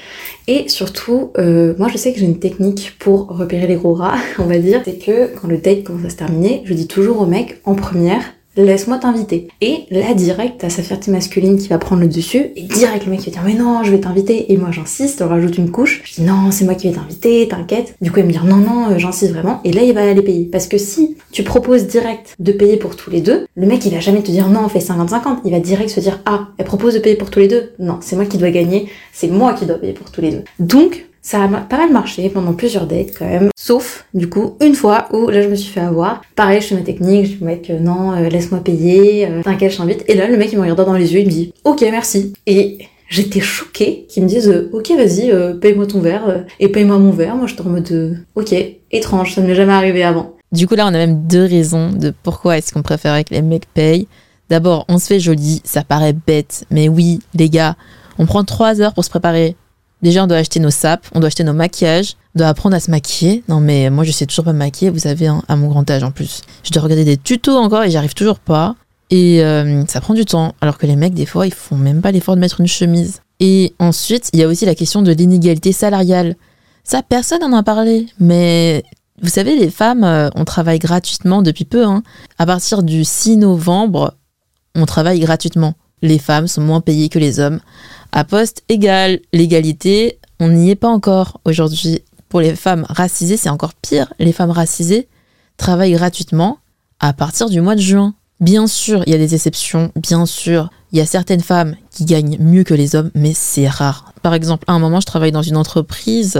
Et 0.46 0.68
surtout, 0.68 1.32
euh, 1.38 1.74
moi, 1.76 1.88
je 1.88 1.98
sais 1.98 2.12
que 2.12 2.20
j'ai 2.20 2.26
une 2.26 2.38
technique 2.38 2.94
pour 3.00 3.26
repérer 3.26 3.66
les 3.66 3.74
gros 3.74 3.94
rats, 3.94 4.18
on 4.38 4.44
va 4.44 4.58
dire. 4.58 4.82
C'est 4.84 4.98
que 4.98 5.34
quand 5.34 5.48
le 5.48 5.58
date 5.58 5.82
commence 5.82 6.04
à 6.04 6.10
se 6.10 6.16
terminer, 6.16 6.62
je 6.66 6.72
dis 6.72 6.86
toujours 6.86 7.20
au 7.20 7.26
mec, 7.26 7.60
en 7.64 7.74
première, 7.74 8.22
laisse-moi 8.56 8.98
t'inviter. 8.98 9.48
Et 9.60 9.84
là, 9.90 10.14
direct, 10.14 10.56
t'as 10.58 10.70
sa 10.70 10.82
fierté 10.82 11.10
masculine 11.10 11.58
qui 11.58 11.68
va 11.68 11.78
prendre 11.78 12.02
le 12.02 12.08
dessus, 12.08 12.46
et 12.56 12.62
direct, 12.62 13.04
le 13.04 13.10
mec 13.10 13.20
va 13.20 13.30
dire, 13.30 13.42
mais 13.44 13.54
non, 13.54 13.82
je 13.84 13.90
vais 13.90 14.00
t'inviter. 14.00 14.52
Et 14.52 14.56
moi, 14.56 14.70
j'insiste, 14.70 15.22
on 15.22 15.28
rajoute 15.28 15.58
une 15.58 15.70
couche. 15.70 16.02
Je 16.04 16.14
dis, 16.14 16.22
non, 16.22 16.50
c'est 16.50 16.64
moi 16.64 16.74
qui 16.74 16.88
vais 16.88 16.94
t'inviter, 16.94 17.48
t'inquiète. 17.48 17.94
Du 18.00 18.10
coup, 18.10 18.20
il 18.20 18.26
me 18.26 18.32
dit, 18.32 18.38
non, 18.44 18.56
non, 18.56 18.90
euh, 18.90 18.98
j'insiste 18.98 19.32
vraiment. 19.32 19.60
Et 19.64 19.72
là, 19.72 19.82
il 19.82 19.94
va 19.94 20.02
aller 20.02 20.22
payer. 20.22 20.44
Parce 20.44 20.66
que 20.66 20.78
si 20.78 21.16
tu 21.32 21.42
proposes 21.42 21.86
direct 21.86 22.34
de 22.38 22.52
payer 22.52 22.76
pour 22.76 22.96
tous 22.96 23.10
les 23.10 23.20
deux, 23.20 23.46
le 23.54 23.66
mec, 23.66 23.84
il 23.84 23.92
va 23.92 24.00
jamais 24.00 24.22
te 24.22 24.30
dire, 24.30 24.48
non, 24.48 24.64
on 24.64 24.68
fait 24.68 24.78
50-50. 24.78 25.38
Il 25.44 25.50
va 25.52 25.60
direct 25.60 25.90
se 25.90 26.00
dire, 26.00 26.20
ah, 26.26 26.48
elle 26.58 26.64
propose 26.64 26.94
de 26.94 26.98
payer 26.98 27.16
pour 27.16 27.30
tous 27.30 27.40
les 27.40 27.48
deux. 27.48 27.72
Non, 27.78 27.98
c'est 28.00 28.16
moi 28.16 28.26
qui 28.26 28.38
dois 28.38 28.50
gagner, 28.50 28.88
c'est 29.12 29.28
moi 29.28 29.54
qui 29.54 29.66
dois 29.66 29.76
payer 29.76 29.92
pour 29.92 30.10
tous 30.10 30.20
les 30.20 30.30
deux. 30.30 30.44
Donc, 30.58 31.06
ça 31.26 31.42
a 31.42 31.48
pas 31.48 31.78
mal 31.78 31.92
marché 31.92 32.28
pendant 32.28 32.52
plusieurs 32.52 32.86
dates 32.86 33.10
quand 33.18 33.26
même. 33.26 33.50
Sauf, 33.56 34.06
du 34.14 34.28
coup, 34.28 34.56
une 34.60 34.76
fois 34.76 35.08
où 35.12 35.28
là 35.28 35.42
je 35.42 35.48
me 35.48 35.56
suis 35.56 35.72
fait 35.72 35.80
avoir. 35.80 36.22
Pareil, 36.36 36.60
je 36.60 36.68
fais 36.68 36.74
ma 36.76 36.82
technique, 36.82 37.26
je 37.26 37.32
dis 37.32 37.44
mec, 37.44 37.68
euh, 37.68 37.80
non, 37.80 38.12
euh, 38.12 38.28
laisse-moi 38.28 38.60
payer, 38.60 39.26
euh, 39.26 39.42
t'inquiète, 39.42 39.72
je 39.72 39.78
t'invite. 39.78 40.04
Et 40.06 40.14
là, 40.14 40.28
le 40.28 40.36
mec 40.36 40.50
il 40.52 40.56
me 40.56 40.62
regarde 40.62 40.86
dans 40.86 40.92
les 40.92 41.14
yeux, 41.14 41.20
il 41.20 41.26
me 41.26 41.32
dit, 41.32 41.52
ok, 41.64 41.80
merci. 41.90 42.32
Et 42.46 42.78
j'étais 43.08 43.40
choquée 43.40 44.06
qu'ils 44.08 44.22
me 44.22 44.28
disent, 44.28 44.68
ok, 44.72 44.88
vas-y, 44.96 45.32
paye-moi 45.58 45.88
ton 45.88 45.98
verre 45.98 46.44
et 46.60 46.68
paye-moi 46.68 46.98
mon 46.98 47.10
verre. 47.10 47.34
Moi, 47.34 47.48
j'étais 47.48 47.62
en 47.62 47.70
mode, 47.70 48.24
ok, 48.36 48.54
étrange, 48.92 49.34
ça 49.34 49.40
ne 49.40 49.48
m'est 49.48 49.56
jamais 49.56 49.72
arrivé 49.72 50.04
avant. 50.04 50.36
Du 50.52 50.68
coup, 50.68 50.76
là, 50.76 50.84
on 50.84 50.90
a 50.90 50.92
même 50.92 51.26
deux 51.26 51.44
raisons 51.44 51.90
de 51.90 52.12
pourquoi 52.22 52.56
est-ce 52.56 52.72
qu'on 52.72 52.82
préférait 52.82 53.24
que 53.24 53.34
les 53.34 53.42
mecs 53.42 53.66
payent. 53.74 54.06
D'abord, 54.48 54.84
on 54.88 55.00
se 55.00 55.06
fait 55.06 55.18
joli, 55.18 55.60
ça 55.64 55.82
paraît 55.82 56.14
bête, 56.14 56.66
mais 56.70 56.88
oui, 56.88 57.18
les 57.34 57.50
gars, 57.50 57.74
on 58.16 58.26
prend 58.26 58.44
trois 58.44 58.80
heures 58.80 58.94
pour 58.94 59.04
se 59.04 59.10
préparer 59.10 59.56
Déjà, 60.02 60.24
on 60.24 60.26
doit 60.26 60.36
acheter 60.36 60.60
nos 60.60 60.70
sapes, 60.70 61.06
on 61.14 61.20
doit 61.20 61.28
acheter 61.28 61.44
nos 61.44 61.52
maquillages, 61.52 62.16
on 62.34 62.40
doit 62.40 62.48
apprendre 62.48 62.76
à 62.76 62.80
se 62.80 62.90
maquiller. 62.90 63.42
Non, 63.48 63.60
mais 63.60 63.90
moi, 63.90 64.04
je 64.04 64.12
sais 64.12 64.26
toujours 64.26 64.44
pas 64.44 64.52
me 64.52 64.58
maquiller, 64.58 64.90
vous 64.90 65.00
savez, 65.00 65.26
hein, 65.26 65.42
à 65.48 65.56
mon 65.56 65.68
grand 65.68 65.88
âge 65.90 66.02
en 66.02 66.10
plus. 66.10 66.42
Je 66.64 66.70
dois 66.70 66.82
regarder 66.82 67.04
des 67.04 67.16
tutos 67.16 67.56
encore 67.56 67.82
et 67.82 67.90
j'y 67.90 67.96
arrive 67.96 68.14
toujours 68.14 68.38
pas. 68.38 68.76
Et 69.10 69.42
euh, 69.42 69.84
ça 69.86 70.00
prend 70.00 70.14
du 70.14 70.24
temps. 70.24 70.54
Alors 70.60 70.78
que 70.78 70.86
les 70.86 70.96
mecs, 70.96 71.14
des 71.14 71.26
fois, 71.26 71.46
ils 71.46 71.54
font 71.54 71.76
même 71.76 72.02
pas 72.02 72.10
l'effort 72.10 72.34
de 72.34 72.40
mettre 72.40 72.60
une 72.60 72.66
chemise. 72.66 73.20
Et 73.40 73.74
ensuite, 73.78 74.30
il 74.32 74.40
y 74.40 74.42
a 74.42 74.48
aussi 74.48 74.66
la 74.66 74.74
question 74.74 75.02
de 75.02 75.12
l'inégalité 75.12 75.72
salariale. 75.72 76.36
Ça, 76.84 77.02
personne 77.02 77.40
n'en 77.40 77.56
a 77.56 77.62
parlé. 77.62 78.06
Mais 78.18 78.82
vous 79.22 79.28
savez, 79.28 79.56
les 79.56 79.70
femmes, 79.70 80.04
euh, 80.04 80.28
on 80.34 80.44
travaille 80.44 80.78
gratuitement 80.78 81.42
depuis 81.42 81.64
peu. 81.64 81.84
Hein. 81.84 82.02
À 82.38 82.46
partir 82.46 82.82
du 82.82 83.04
6 83.04 83.38
novembre, 83.38 84.14
on 84.74 84.86
travaille 84.86 85.20
gratuitement. 85.20 85.74
Les 86.02 86.18
femmes 86.18 86.46
sont 86.46 86.60
moins 86.60 86.80
payées 86.80 87.08
que 87.08 87.18
les 87.18 87.40
hommes 87.40 87.60
à 88.12 88.24
poste 88.24 88.62
égal. 88.68 89.20
L'égalité, 89.32 90.18
on 90.40 90.48
n'y 90.48 90.70
est 90.70 90.76
pas 90.76 90.88
encore 90.88 91.40
aujourd'hui. 91.44 92.02
Pour 92.28 92.40
les 92.40 92.56
femmes 92.56 92.86
racisées, 92.88 93.36
c'est 93.36 93.48
encore 93.48 93.74
pire. 93.74 94.12
Les 94.18 94.32
femmes 94.32 94.50
racisées 94.50 95.08
travaillent 95.56 95.92
gratuitement 95.92 96.58
à 97.00 97.12
partir 97.12 97.48
du 97.48 97.60
mois 97.60 97.74
de 97.74 97.80
juin. 97.80 98.14
Bien 98.40 98.66
sûr, 98.66 99.02
il 99.06 99.12
y 99.12 99.14
a 99.14 99.18
des 99.18 99.34
exceptions. 99.34 99.90
Bien 99.96 100.26
sûr, 100.26 100.70
il 100.92 100.98
y 100.98 101.00
a 101.00 101.06
certaines 101.06 101.40
femmes 101.40 101.76
qui 101.90 102.04
gagnent 102.04 102.36
mieux 102.38 102.64
que 102.64 102.74
les 102.74 102.94
hommes, 102.94 103.10
mais 103.14 103.32
c'est 103.32 103.68
rare. 103.68 104.12
Par 104.22 104.34
exemple, 104.34 104.64
à 104.66 104.72
un 104.72 104.78
moment, 104.78 105.00
je 105.00 105.06
travaille 105.06 105.32
dans 105.32 105.42
une 105.42 105.56
entreprise 105.56 106.38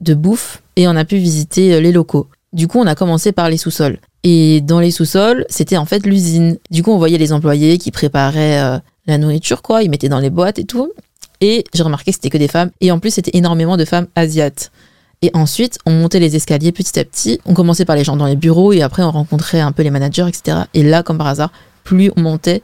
de 0.00 0.14
bouffe 0.14 0.62
et 0.76 0.86
on 0.86 0.96
a 0.96 1.04
pu 1.04 1.16
visiter 1.16 1.80
les 1.80 1.92
locaux. 1.92 2.28
Du 2.52 2.68
coup, 2.68 2.78
on 2.78 2.86
a 2.86 2.94
commencé 2.94 3.32
par 3.32 3.50
les 3.50 3.56
sous-sols. 3.56 3.98
Et 4.24 4.62
dans 4.62 4.80
les 4.80 4.90
sous-sols, 4.90 5.44
c'était 5.50 5.76
en 5.76 5.84
fait 5.84 6.06
l'usine. 6.06 6.58
Du 6.70 6.82
coup, 6.82 6.90
on 6.90 6.98
voyait 6.98 7.18
les 7.18 7.32
employés 7.32 7.76
qui 7.76 7.90
préparaient 7.90 8.58
euh, 8.58 8.78
la 9.06 9.18
nourriture, 9.18 9.60
quoi. 9.60 9.82
Ils 9.82 9.90
mettaient 9.90 10.08
dans 10.08 10.18
les 10.18 10.30
boîtes 10.30 10.58
et 10.58 10.64
tout. 10.64 10.92
Et 11.42 11.64
j'ai 11.74 11.82
remarqué 11.82 12.10
que 12.10 12.14
c'était 12.16 12.30
que 12.30 12.38
des 12.38 12.48
femmes. 12.48 12.70
Et 12.80 12.90
en 12.90 12.98
plus, 12.98 13.10
c'était 13.10 13.36
énormément 13.36 13.76
de 13.76 13.84
femmes 13.84 14.06
asiates. 14.14 14.72
Et 15.20 15.30
ensuite, 15.34 15.78
on 15.84 15.90
montait 15.90 16.20
les 16.20 16.36
escaliers 16.36 16.72
petit 16.72 16.98
à 16.98 17.04
petit. 17.04 17.38
On 17.44 17.52
commençait 17.52 17.84
par 17.84 17.96
les 17.96 18.04
gens 18.04 18.16
dans 18.16 18.26
les 18.26 18.36
bureaux 18.36 18.72
et 18.72 18.82
après, 18.82 19.02
on 19.02 19.10
rencontrait 19.10 19.60
un 19.60 19.72
peu 19.72 19.82
les 19.82 19.90
managers, 19.90 20.26
etc. 20.26 20.62
Et 20.72 20.82
là, 20.82 21.02
comme 21.02 21.18
par 21.18 21.26
hasard, 21.26 21.52
plus 21.82 22.10
on 22.16 22.22
montait 22.22 22.62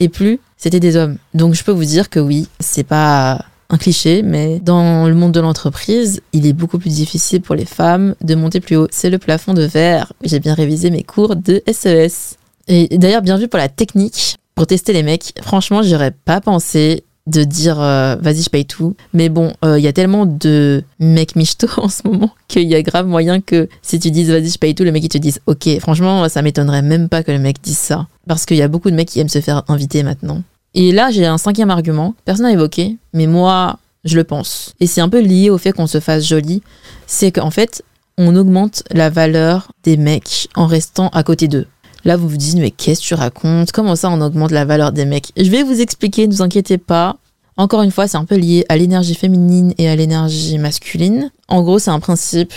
et 0.00 0.08
plus 0.08 0.40
c'était 0.56 0.80
des 0.80 0.96
hommes. 0.96 1.18
Donc, 1.34 1.54
je 1.54 1.62
peux 1.62 1.72
vous 1.72 1.84
dire 1.84 2.08
que 2.08 2.20
oui, 2.20 2.48
c'est 2.58 2.84
pas 2.84 3.44
un 3.72 3.78
cliché, 3.78 4.22
mais 4.22 4.60
dans 4.60 5.08
le 5.08 5.14
monde 5.14 5.32
de 5.32 5.40
l'entreprise, 5.40 6.20
il 6.32 6.46
est 6.46 6.52
beaucoup 6.52 6.78
plus 6.78 6.90
difficile 6.94 7.40
pour 7.40 7.54
les 7.54 7.64
femmes 7.64 8.14
de 8.22 8.34
monter 8.34 8.60
plus 8.60 8.76
haut. 8.76 8.86
C'est 8.90 9.10
le 9.10 9.18
plafond 9.18 9.54
de 9.54 9.62
verre. 9.62 10.12
J'ai 10.22 10.40
bien 10.40 10.54
révisé 10.54 10.90
mes 10.90 11.02
cours 11.02 11.36
de 11.36 11.62
SES. 11.66 12.36
E 12.68 12.86
et 12.90 12.98
d'ailleurs, 12.98 13.22
bien 13.22 13.38
vu 13.38 13.48
pour 13.48 13.58
la 13.58 13.68
technique, 13.68 14.36
pour 14.54 14.66
tester 14.66 14.92
les 14.92 15.02
mecs. 15.02 15.32
Franchement, 15.42 15.82
j'aurais 15.82 16.12
pas 16.12 16.40
pensé 16.40 17.04
de 17.26 17.44
dire 17.44 17.80
euh, 17.80 18.16
vas-y 18.20 18.42
je 18.42 18.50
paye 18.50 18.66
tout 18.66 18.96
mais 19.12 19.28
bon 19.28 19.52
il 19.62 19.68
euh, 19.68 19.78
y 19.78 19.86
a 19.86 19.92
tellement 19.92 20.26
de 20.26 20.82
mecs 20.98 21.36
michto 21.36 21.68
en 21.76 21.88
ce 21.88 22.00
moment 22.04 22.30
qu'il 22.48 22.68
y 22.68 22.74
a 22.74 22.82
grave 22.82 23.06
moyen 23.06 23.40
que 23.40 23.68
si 23.80 24.00
tu 24.00 24.10
dises 24.10 24.28
vas-y 24.28 24.48
je 24.48 24.58
paye 24.58 24.74
tout 24.74 24.82
le 24.82 24.90
mec 24.90 25.04
il 25.04 25.08
te 25.08 25.18
dise 25.18 25.40
ok 25.46 25.78
franchement 25.78 26.28
ça 26.28 26.42
m'étonnerait 26.42 26.82
même 26.82 27.08
pas 27.08 27.22
que 27.22 27.30
le 27.30 27.38
mec 27.38 27.58
dise 27.62 27.78
ça 27.78 28.08
parce 28.26 28.44
qu'il 28.44 28.56
y 28.56 28.62
a 28.62 28.66
beaucoup 28.66 28.90
de 28.90 28.96
mecs 28.96 29.08
qui 29.08 29.20
aiment 29.20 29.28
se 29.28 29.40
faire 29.40 29.62
inviter 29.68 30.02
maintenant 30.02 30.42
et 30.74 30.92
là 30.92 31.10
j'ai 31.10 31.26
un 31.26 31.38
cinquième 31.38 31.70
argument 31.70 32.14
personne 32.24 32.46
n'a 32.46 32.52
évoqué 32.52 32.96
mais 33.12 33.26
moi 33.26 33.78
je 34.04 34.16
le 34.16 34.24
pense. 34.24 34.74
Et 34.80 34.86
c'est 34.86 35.00
un 35.00 35.08
peu 35.08 35.20
lié 35.20 35.50
au 35.50 35.58
fait 35.58 35.72
qu'on 35.72 35.86
se 35.86 36.00
fasse 36.00 36.26
joli. 36.26 36.62
C'est 37.06 37.32
qu'en 37.32 37.50
fait, 37.50 37.82
on 38.18 38.34
augmente 38.36 38.82
la 38.90 39.10
valeur 39.10 39.72
des 39.84 39.96
mecs 39.96 40.48
en 40.54 40.66
restant 40.66 41.08
à 41.08 41.22
côté 41.22 41.48
d'eux. 41.48 41.66
Là, 42.04 42.16
vous 42.16 42.28
vous 42.28 42.36
dites, 42.36 42.56
mais 42.56 42.72
qu'est-ce 42.72 43.00
que 43.00 43.06
tu 43.06 43.14
racontes? 43.14 43.70
Comment 43.70 43.94
ça, 43.94 44.10
on 44.10 44.20
augmente 44.20 44.50
la 44.50 44.64
valeur 44.64 44.92
des 44.92 45.04
mecs? 45.04 45.32
Je 45.36 45.50
vais 45.50 45.62
vous 45.62 45.80
expliquer, 45.80 46.26
ne 46.26 46.32
vous 46.32 46.42
inquiétez 46.42 46.78
pas. 46.78 47.16
Encore 47.56 47.82
une 47.82 47.92
fois, 47.92 48.08
c'est 48.08 48.16
un 48.16 48.24
peu 48.24 48.34
lié 48.34 48.64
à 48.68 48.76
l'énergie 48.76 49.14
féminine 49.14 49.72
et 49.78 49.88
à 49.88 49.94
l'énergie 49.94 50.58
masculine. 50.58 51.30
En 51.48 51.62
gros, 51.62 51.78
c'est 51.78 51.90
un 51.90 52.00
principe 52.00 52.52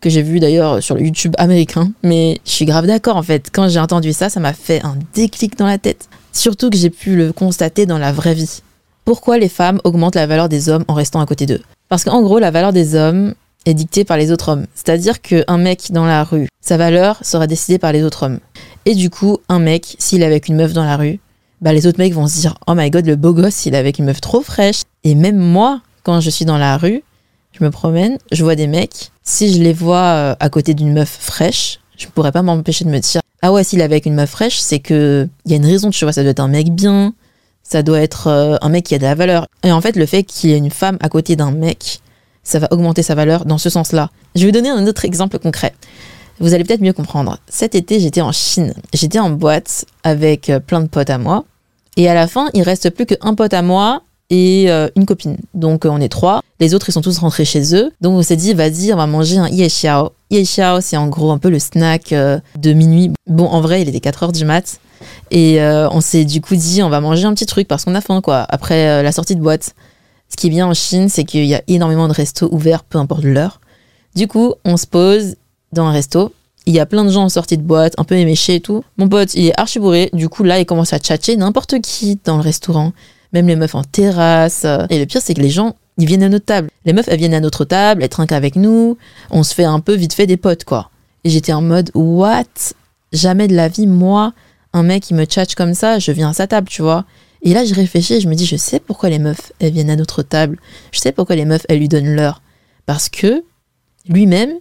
que 0.00 0.08
j'ai 0.08 0.22
vu 0.22 0.40
d'ailleurs 0.40 0.82
sur 0.82 0.94
le 0.94 1.02
YouTube 1.02 1.34
américain, 1.38 1.92
mais 2.02 2.40
je 2.44 2.50
suis 2.50 2.64
grave 2.64 2.86
d'accord 2.86 3.16
en 3.16 3.22
fait. 3.22 3.50
Quand 3.52 3.68
j'ai 3.68 3.78
entendu 3.78 4.12
ça, 4.12 4.30
ça 4.30 4.40
m'a 4.40 4.52
fait 4.52 4.84
un 4.84 4.96
déclic 5.14 5.56
dans 5.56 5.66
la 5.66 5.78
tête. 5.78 6.08
Surtout 6.32 6.70
que 6.70 6.76
j'ai 6.76 6.90
pu 6.90 7.14
le 7.14 7.32
constater 7.32 7.86
dans 7.86 7.98
la 7.98 8.10
vraie 8.10 8.34
vie. 8.34 8.62
Pourquoi 9.04 9.38
les 9.38 9.48
femmes 9.48 9.80
augmentent 9.84 10.14
la 10.14 10.26
valeur 10.26 10.48
des 10.48 10.68
hommes 10.68 10.84
en 10.88 10.94
restant 10.94 11.20
à 11.20 11.26
côté 11.26 11.44
d'eux? 11.46 11.60
Parce 11.88 12.04
qu'en 12.04 12.22
gros, 12.22 12.38
la 12.38 12.50
valeur 12.50 12.72
des 12.72 12.94
hommes 12.94 13.34
est 13.66 13.74
dictée 13.74 14.04
par 14.04 14.16
les 14.16 14.32
autres 14.32 14.48
hommes. 14.48 14.66
C'est-à-dire 14.74 15.20
qu'un 15.20 15.58
mec 15.58 15.92
dans 15.92 16.06
la 16.06 16.24
rue, 16.24 16.48
sa 16.60 16.76
valeur 16.76 17.18
sera 17.22 17.46
décidée 17.46 17.78
par 17.78 17.92
les 17.92 18.02
autres 18.02 18.24
hommes. 18.24 18.40
Et 18.86 18.94
du 18.94 19.10
coup, 19.10 19.38
un 19.48 19.58
mec, 19.58 19.96
s'il 19.98 20.22
est 20.22 20.26
avec 20.26 20.48
une 20.48 20.56
meuf 20.56 20.72
dans 20.72 20.84
la 20.84 20.96
rue, 20.96 21.20
bah 21.60 21.72
les 21.72 21.86
autres 21.86 21.98
mecs 21.98 22.14
vont 22.14 22.26
se 22.26 22.40
dire 22.40 22.56
Oh 22.66 22.74
my 22.74 22.90
god, 22.90 23.06
le 23.06 23.16
beau 23.16 23.32
gosse, 23.32 23.66
il 23.66 23.74
est 23.74 23.78
avec 23.78 23.98
une 23.98 24.06
meuf 24.06 24.20
trop 24.20 24.40
fraîche. 24.40 24.82
Et 25.04 25.14
même 25.14 25.38
moi, 25.38 25.80
quand 26.02 26.20
je 26.20 26.30
suis 26.30 26.44
dans 26.44 26.58
la 26.58 26.76
rue, 26.76 27.02
je 27.52 27.64
me 27.64 27.70
promène, 27.70 28.18
je 28.32 28.42
vois 28.42 28.56
des 28.56 28.66
mecs. 28.66 29.12
Si 29.22 29.52
je 29.52 29.62
les 29.62 29.72
vois 29.72 30.02
euh, 30.02 30.34
à 30.40 30.48
côté 30.48 30.74
d'une 30.74 30.92
meuf 30.92 31.10
fraîche, 31.20 31.78
je 31.96 32.08
pourrais 32.08 32.32
pas 32.32 32.42
m'empêcher 32.42 32.84
de 32.84 32.90
me 32.90 32.98
dire 32.98 33.21
Ah 33.42 33.52
ouais, 33.52 33.64
s'il 33.64 33.80
est 33.80 33.84
avec 33.84 34.06
une 34.06 34.14
meuf 34.14 34.30
fraîche, 34.30 34.60
c'est 34.60 34.78
que 34.78 35.28
il 35.44 35.50
y 35.50 35.54
a 35.54 35.56
une 35.56 35.66
raison, 35.66 35.90
tu 35.90 36.04
vois, 36.04 36.12
ça 36.12 36.22
doit 36.22 36.30
être 36.30 36.40
un 36.40 36.48
mec 36.48 36.70
bien, 36.72 37.12
ça 37.64 37.82
doit 37.82 38.00
être 38.00 38.28
euh, 38.28 38.56
un 38.60 38.68
mec 38.68 38.84
qui 38.84 38.94
a 38.94 38.98
de 38.98 39.02
la 39.02 39.16
valeur. 39.16 39.48
Et 39.64 39.72
en 39.72 39.80
fait, 39.80 39.96
le 39.96 40.06
fait 40.06 40.22
qu'il 40.22 40.50
y 40.50 40.52
ait 40.52 40.58
une 40.58 40.70
femme 40.70 40.96
à 41.00 41.08
côté 41.08 41.34
d'un 41.34 41.50
mec, 41.50 42.00
ça 42.44 42.60
va 42.60 42.68
augmenter 42.70 43.02
sa 43.02 43.16
valeur 43.16 43.44
dans 43.44 43.58
ce 43.58 43.68
sens-là. 43.68 44.10
Je 44.36 44.40
vais 44.40 44.46
vous 44.46 44.52
donner 44.52 44.70
un 44.70 44.86
autre 44.86 45.04
exemple 45.04 45.38
concret. 45.40 45.74
Vous 46.38 46.54
allez 46.54 46.64
peut-être 46.64 46.80
mieux 46.80 46.92
comprendre. 46.92 47.38
Cet 47.48 47.74
été, 47.74 47.98
j'étais 47.98 48.20
en 48.20 48.32
Chine. 48.32 48.74
J'étais 48.94 49.18
en 49.18 49.30
boîte 49.30 49.86
avec 50.04 50.48
euh, 50.48 50.60
plein 50.60 50.80
de 50.80 50.86
potes 50.86 51.10
à 51.10 51.18
moi. 51.18 51.44
Et 51.96 52.08
à 52.08 52.14
la 52.14 52.28
fin, 52.28 52.48
il 52.54 52.62
reste 52.62 52.90
plus 52.90 53.06
qu'un 53.06 53.34
pote 53.34 53.54
à 53.54 53.62
moi 53.62 54.02
et 54.32 54.70
euh, 54.70 54.88
une 54.96 55.04
copine. 55.04 55.36
Donc 55.52 55.84
on 55.84 56.00
est 56.00 56.08
trois. 56.08 56.40
Les 56.58 56.74
autres, 56.74 56.88
ils 56.88 56.92
sont 56.92 57.02
tous 57.02 57.18
rentrés 57.18 57.44
chez 57.44 57.76
eux. 57.76 57.92
Donc 58.00 58.14
on 58.14 58.22
s'est 58.22 58.36
dit, 58.36 58.54
vas-y, 58.54 58.92
on 58.92 58.96
va 58.96 59.06
manger 59.06 59.36
un 59.36 59.48
Ye 59.48 59.68
Xiao. 59.68 60.10
C'est 60.80 60.96
en 60.96 61.06
gros 61.08 61.30
un 61.30 61.38
peu 61.38 61.50
le 61.50 61.58
snack 61.58 62.10
de 62.12 62.72
minuit. 62.72 63.12
Bon, 63.26 63.44
en 63.44 63.60
vrai, 63.60 63.82
il 63.82 63.88
était 63.88 64.00
4 64.00 64.22
heures 64.22 64.32
du 64.32 64.46
mat. 64.46 64.80
Et 65.30 65.58
on 65.60 66.00
s'est 66.00 66.24
du 66.24 66.40
coup 66.40 66.56
dit, 66.56 66.82
on 66.82 66.88
va 66.88 67.00
manger 67.00 67.26
un 67.26 67.34
petit 67.34 67.46
truc 67.46 67.68
parce 67.68 67.84
qu'on 67.84 67.94
a 67.94 68.00
faim, 68.00 68.22
quoi, 68.22 68.46
après 68.48 69.02
la 69.02 69.12
sortie 69.12 69.36
de 69.36 69.42
boîte. 69.42 69.74
Ce 70.30 70.36
qui 70.36 70.46
est 70.46 70.50
bien 70.50 70.66
en 70.66 70.72
Chine, 70.72 71.10
c'est 71.10 71.24
qu'il 71.24 71.44
y 71.44 71.54
a 71.54 71.62
énormément 71.68 72.08
de 72.08 72.14
restos 72.14 72.48
ouverts, 72.52 72.84
peu 72.84 72.96
importe 72.96 73.24
l'heure. 73.24 73.60
Du 74.14 74.28
coup, 74.28 74.54
on 74.64 74.78
se 74.78 74.86
pose 74.86 75.36
dans 75.72 75.84
un 75.84 75.92
resto. 75.92 76.32
Il 76.64 76.74
y 76.74 76.80
a 76.80 76.86
plein 76.86 77.04
de 77.04 77.10
gens 77.10 77.24
en 77.24 77.28
sortie 77.28 77.58
de 77.58 77.62
boîte, 77.62 77.94
un 77.98 78.04
peu 78.04 78.14
éméchés 78.14 78.56
et 78.56 78.60
tout. 78.60 78.84
Mon 78.96 79.08
pote, 79.08 79.34
il 79.34 79.46
est 79.46 79.60
archi 79.60 79.78
bourré. 79.78 80.10
Du 80.12 80.28
coup, 80.28 80.44
là, 80.44 80.58
il 80.58 80.64
commence 80.64 80.92
à 80.92 80.98
tchatcher 80.98 81.36
n'importe 81.36 81.80
qui 81.80 82.18
dans 82.24 82.36
le 82.36 82.42
restaurant. 82.42 82.92
Même 83.32 83.48
les 83.48 83.56
meufs 83.56 83.74
en 83.74 83.84
terrasse. 83.84 84.66
Et 84.90 84.98
le 84.98 85.06
pire, 85.06 85.20
c'est 85.22 85.34
que 85.34 85.40
les 85.40 85.50
gens, 85.50 85.76
ils 85.98 86.06
viennent 86.06 86.22
à 86.22 86.28
notre 86.28 86.46
table. 86.46 86.68
Les 86.84 86.92
meufs, 86.92 87.08
elles 87.08 87.18
viennent 87.18 87.34
à 87.34 87.40
notre 87.40 87.64
table, 87.64 88.02
elles 88.02 88.08
trinquent 88.08 88.32
avec 88.32 88.56
nous. 88.56 88.98
On 89.30 89.42
se 89.42 89.54
fait 89.54 89.64
un 89.64 89.80
peu 89.80 89.94
vite 89.94 90.12
fait 90.12 90.26
des 90.26 90.36
potes, 90.36 90.64
quoi. 90.64 90.90
Et 91.24 91.30
j'étais 91.30 91.52
en 91.52 91.62
mode, 91.62 91.90
what? 91.94 92.44
Jamais 93.12 93.48
de 93.48 93.54
la 93.54 93.68
vie, 93.68 93.86
moi, 93.86 94.32
un 94.72 94.82
mec, 94.82 95.10
il 95.10 95.14
me 95.14 95.24
tchatche 95.24 95.54
comme 95.54 95.74
ça, 95.74 95.98
je 95.98 96.12
viens 96.12 96.30
à 96.30 96.32
sa 96.32 96.46
table, 96.46 96.68
tu 96.68 96.82
vois. 96.82 97.04
Et 97.42 97.54
là, 97.54 97.64
je 97.64 97.74
réfléchis 97.74 98.20
je 98.20 98.28
me 98.28 98.34
dis, 98.34 98.46
je 98.46 98.56
sais 98.56 98.80
pourquoi 98.80 99.08
les 99.08 99.18
meufs, 99.18 99.52
elles 99.58 99.72
viennent 99.72 99.90
à 99.90 99.96
notre 99.96 100.22
table. 100.22 100.58
Je 100.92 101.00
sais 101.00 101.12
pourquoi 101.12 101.36
les 101.36 101.44
meufs, 101.44 101.66
elles 101.68 101.78
lui 101.78 101.88
donnent 101.88 102.14
l'heure. 102.14 102.40
Parce 102.86 103.08
que 103.08 103.42
lui-même, 104.08 104.52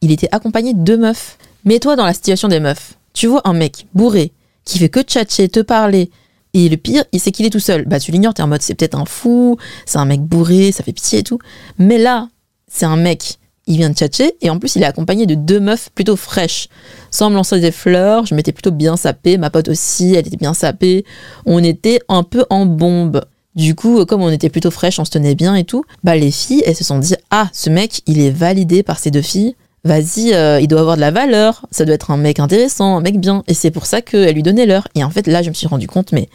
il 0.00 0.12
était 0.12 0.28
accompagné 0.32 0.72
de 0.72 0.80
deux 0.80 0.96
meufs. 0.96 1.36
Mets-toi 1.64 1.96
dans 1.96 2.04
la 2.04 2.14
situation 2.14 2.48
des 2.48 2.60
meufs. 2.60 2.94
Tu 3.12 3.26
vois 3.26 3.42
un 3.44 3.52
mec 3.52 3.86
bourré 3.94 4.32
qui 4.64 4.78
fait 4.78 4.88
que 4.88 5.00
tchatcher, 5.00 5.48
te 5.48 5.60
parler. 5.60 6.10
Et 6.54 6.68
le 6.68 6.76
pire, 6.76 7.04
il 7.12 7.20
sait 7.20 7.30
qu'il 7.30 7.46
est 7.46 7.50
tout 7.50 7.60
seul. 7.60 7.84
Bah, 7.84 8.00
tu 8.00 8.10
l'ignores, 8.10 8.34
t'es 8.34 8.42
en 8.42 8.48
mode, 8.48 8.62
c'est 8.62 8.74
peut-être 8.74 8.98
un 8.98 9.04
fou, 9.04 9.56
c'est 9.86 9.98
un 9.98 10.04
mec 10.04 10.20
bourré, 10.20 10.72
ça 10.72 10.82
fait 10.82 10.92
pitié 10.92 11.20
et 11.20 11.22
tout. 11.22 11.38
Mais 11.78 11.98
là, 11.98 12.28
c'est 12.68 12.86
un 12.86 12.96
mec 12.96 13.38
il 13.68 13.76
vient 13.76 13.90
de 13.90 13.94
tchatcher 13.94 14.34
et 14.40 14.50
en 14.50 14.58
plus 14.58 14.74
il 14.74 14.82
est 14.82 14.86
accompagné 14.86 15.26
de 15.26 15.34
deux 15.34 15.60
meufs 15.60 15.90
plutôt 15.94 16.16
fraîches. 16.16 16.68
Sans 17.10 17.30
me 17.30 17.36
lancer 17.36 17.60
des 17.60 17.70
fleurs, 17.70 18.26
je 18.26 18.34
m'étais 18.34 18.52
plutôt 18.52 18.72
bien 18.72 18.96
sapée, 18.96 19.36
ma 19.36 19.50
pote 19.50 19.68
aussi, 19.68 20.14
elle 20.14 20.26
était 20.26 20.36
bien 20.36 20.54
sapée. 20.54 21.04
On 21.44 21.62
était 21.62 22.00
un 22.08 22.22
peu 22.22 22.44
en 22.50 22.66
bombe. 22.66 23.24
Du 23.54 23.74
coup, 23.74 24.04
comme 24.06 24.22
on 24.22 24.30
était 24.30 24.48
plutôt 24.48 24.70
fraîche, 24.70 24.98
on 24.98 25.04
se 25.04 25.10
tenait 25.10 25.34
bien 25.34 25.54
et 25.54 25.64
tout, 25.64 25.84
bah 26.02 26.16
les 26.16 26.30
filles, 26.30 26.62
elles 26.64 26.76
se 26.76 26.84
sont 26.84 26.98
dit 26.98 27.14
ah, 27.30 27.48
ce 27.52 27.70
mec, 27.70 28.02
il 28.06 28.20
est 28.20 28.30
validé 28.30 28.82
par 28.82 28.98
ces 28.98 29.10
deux 29.10 29.22
filles. 29.22 29.54
Vas-y, 29.84 30.34
euh, 30.34 30.60
il 30.60 30.68
doit 30.68 30.80
avoir 30.80 30.96
de 30.96 31.00
la 31.00 31.10
valeur, 31.10 31.66
ça 31.70 31.84
doit 31.84 31.94
être 31.94 32.10
un 32.10 32.16
mec 32.16 32.40
intéressant, 32.40 32.96
un 32.96 33.00
mec 33.00 33.20
bien. 33.20 33.44
Et 33.46 33.54
c'est 33.54 33.70
pour 33.70 33.86
ça 33.86 34.02
qu'elle 34.02 34.34
lui 34.34 34.42
donnait 34.42 34.66
l'heure. 34.66 34.88
Et 34.94 35.04
en 35.04 35.10
fait, 35.10 35.26
là, 35.26 35.42
je 35.42 35.48
me 35.48 35.54
suis 35.54 35.66
rendu 35.66 35.86
compte, 35.86 36.12
mais 36.12 36.28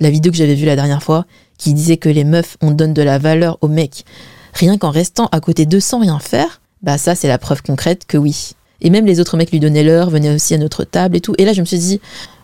la 0.00 0.10
vidéo 0.10 0.32
que 0.32 0.38
j'avais 0.38 0.54
vue 0.54 0.66
la 0.66 0.76
dernière 0.76 1.02
fois, 1.02 1.24
qui 1.58 1.74
disait 1.74 1.96
que 1.96 2.08
les 2.08 2.24
meufs, 2.24 2.56
on 2.60 2.72
donne 2.72 2.92
de 2.92 3.02
la 3.02 3.18
valeur 3.18 3.56
aux 3.60 3.68
mecs, 3.68 4.04
rien 4.52 4.76
qu'en 4.78 4.90
restant 4.90 5.28
à 5.30 5.40
côté 5.40 5.64
d'eux 5.64 5.80
sans 5.80 6.00
rien 6.00 6.18
faire, 6.18 6.60
bah 6.82 6.98
ça 6.98 7.14
c'est 7.14 7.28
la 7.28 7.38
preuve 7.38 7.62
concrète 7.62 8.04
que 8.06 8.18
oui. 8.18 8.52
Et 8.80 8.90
même 8.90 9.06
les 9.06 9.20
autres 9.20 9.36
mecs 9.36 9.52
lui 9.52 9.60
donnaient 9.60 9.84
l'heure, 9.84 10.10
venaient 10.10 10.34
aussi 10.34 10.54
à 10.54 10.58
notre 10.58 10.82
table 10.82 11.16
et 11.16 11.20
tout. 11.20 11.34
Et 11.38 11.44
là 11.44 11.52
je 11.52 11.60
me 11.60 11.66
suis 11.66 11.78
dit, 11.78 12.00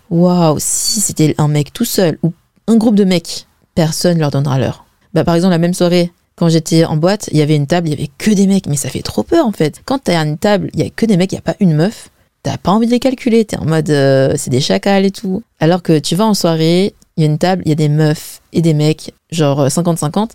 waouh, 0.08 0.56
si 0.60 1.00
c'était 1.00 1.34
un 1.38 1.48
mec 1.48 1.72
tout 1.72 1.84
seul 1.84 2.18
ou 2.22 2.32
un 2.68 2.76
groupe 2.76 2.94
de 2.94 3.04
mecs, 3.04 3.46
personne 3.74 4.18
leur 4.18 4.30
donnera 4.30 4.58
l'heure. 4.58 4.84
Bah 5.14 5.24
par 5.24 5.34
exemple 5.34 5.50
la 5.50 5.58
même 5.58 5.74
soirée, 5.74 6.12
quand 6.38 6.48
j'étais 6.48 6.84
en 6.84 6.96
boîte, 6.96 7.28
il 7.32 7.38
y 7.38 7.42
avait 7.42 7.56
une 7.56 7.66
table, 7.66 7.88
il 7.88 7.90
y 7.90 7.94
avait 7.94 8.10
que 8.16 8.30
des 8.30 8.46
mecs, 8.46 8.66
mais 8.66 8.76
ça 8.76 8.88
fait 8.88 9.02
trop 9.02 9.24
peur 9.24 9.44
en 9.44 9.52
fait. 9.52 9.82
Quand 9.84 9.98
t'as 9.98 10.24
une 10.24 10.38
table, 10.38 10.70
il 10.72 10.80
y 10.80 10.86
a 10.86 10.90
que 10.90 11.04
des 11.04 11.16
mecs, 11.16 11.32
il 11.32 11.34
y 11.34 11.38
a 11.38 11.42
pas 11.42 11.56
une 11.58 11.74
meuf, 11.74 12.10
t'as 12.44 12.56
pas 12.56 12.70
envie 12.70 12.86
de 12.86 12.92
les 12.92 13.00
calculer, 13.00 13.44
t'es 13.44 13.58
en 13.58 13.64
mode 13.64 13.90
euh, 13.90 14.34
c'est 14.36 14.50
des 14.50 14.60
chacals 14.60 15.04
et 15.04 15.10
tout. 15.10 15.42
Alors 15.58 15.82
que 15.82 15.98
tu 15.98 16.14
vas 16.14 16.26
en 16.26 16.34
soirée, 16.34 16.94
il 17.16 17.24
y 17.24 17.26
a 17.26 17.30
une 17.30 17.38
table, 17.38 17.62
il 17.66 17.70
y 17.70 17.72
a 17.72 17.74
des 17.74 17.88
meufs 17.88 18.40
et 18.52 18.62
des 18.62 18.72
mecs, 18.72 19.12
genre 19.32 19.66
50-50. 19.66 20.16
Euh, 20.16 20.26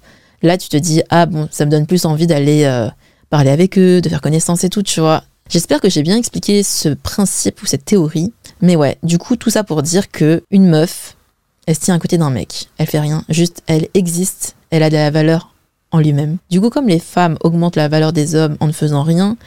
là 0.42 0.58
tu 0.58 0.68
te 0.68 0.76
dis 0.76 1.02
ah 1.10 1.26
bon, 1.26 1.48
ça 1.52 1.66
me 1.66 1.72
donne 1.72 1.88
plus 1.88 2.06
envie 2.06 2.28
d'aller 2.28 2.66
euh, 2.66 2.90
parler 3.30 3.50
avec 3.50 3.78
eux, 3.78 4.02
de 4.02 4.10
faire 4.10 4.22
connaissance 4.22 4.66
et 4.66 4.70
tout, 4.70 4.84
tu 4.84 5.00
vois. 5.00 5.24
J'espère 5.50 5.80
que 5.80 5.90
j'ai 5.90 6.04
bien 6.04 6.18
expliqué 6.18 6.64
ce 6.64 6.90
principe 6.90 7.62
ou 7.62 7.66
cette 7.66 7.86
théorie. 7.86 8.34
Mais 8.62 8.76
ouais, 8.76 8.98
du 9.04 9.18
coup, 9.18 9.36
tout 9.36 9.50
ça 9.50 9.64
pour 9.64 9.84
dire 9.84 10.12
que 10.12 10.44
une 10.52 10.68
meuf, 10.68 11.16
elle 11.66 11.76
se 11.76 11.82
tient 11.82 11.96
à 11.96 12.00
côté 12.00 12.18
d'un 12.18 12.30
mec. 12.30 12.70
Elle 12.78 12.88
fait 12.88 13.00
rien, 13.00 13.24
juste 13.30 13.62
elle 13.68 13.88
existe, 13.94 14.56
elle 14.70 14.84
a 14.84 14.90
de 14.90 14.96
la 14.96 15.12
valeur 15.12 15.53
lui-même. 15.98 16.38
Du 16.50 16.60
coup, 16.62 16.70
comme 16.70 16.88
les 16.88 17.00
femmes 17.00 17.38
augmentent 17.42 17.76
la 17.76 17.88
valeur 17.88 18.14
des 18.14 18.36
hommes 18.36 18.58
en 18.60 18.68
ne 18.68 18.72
faisant 18.72 19.04
rien, 19.04 19.38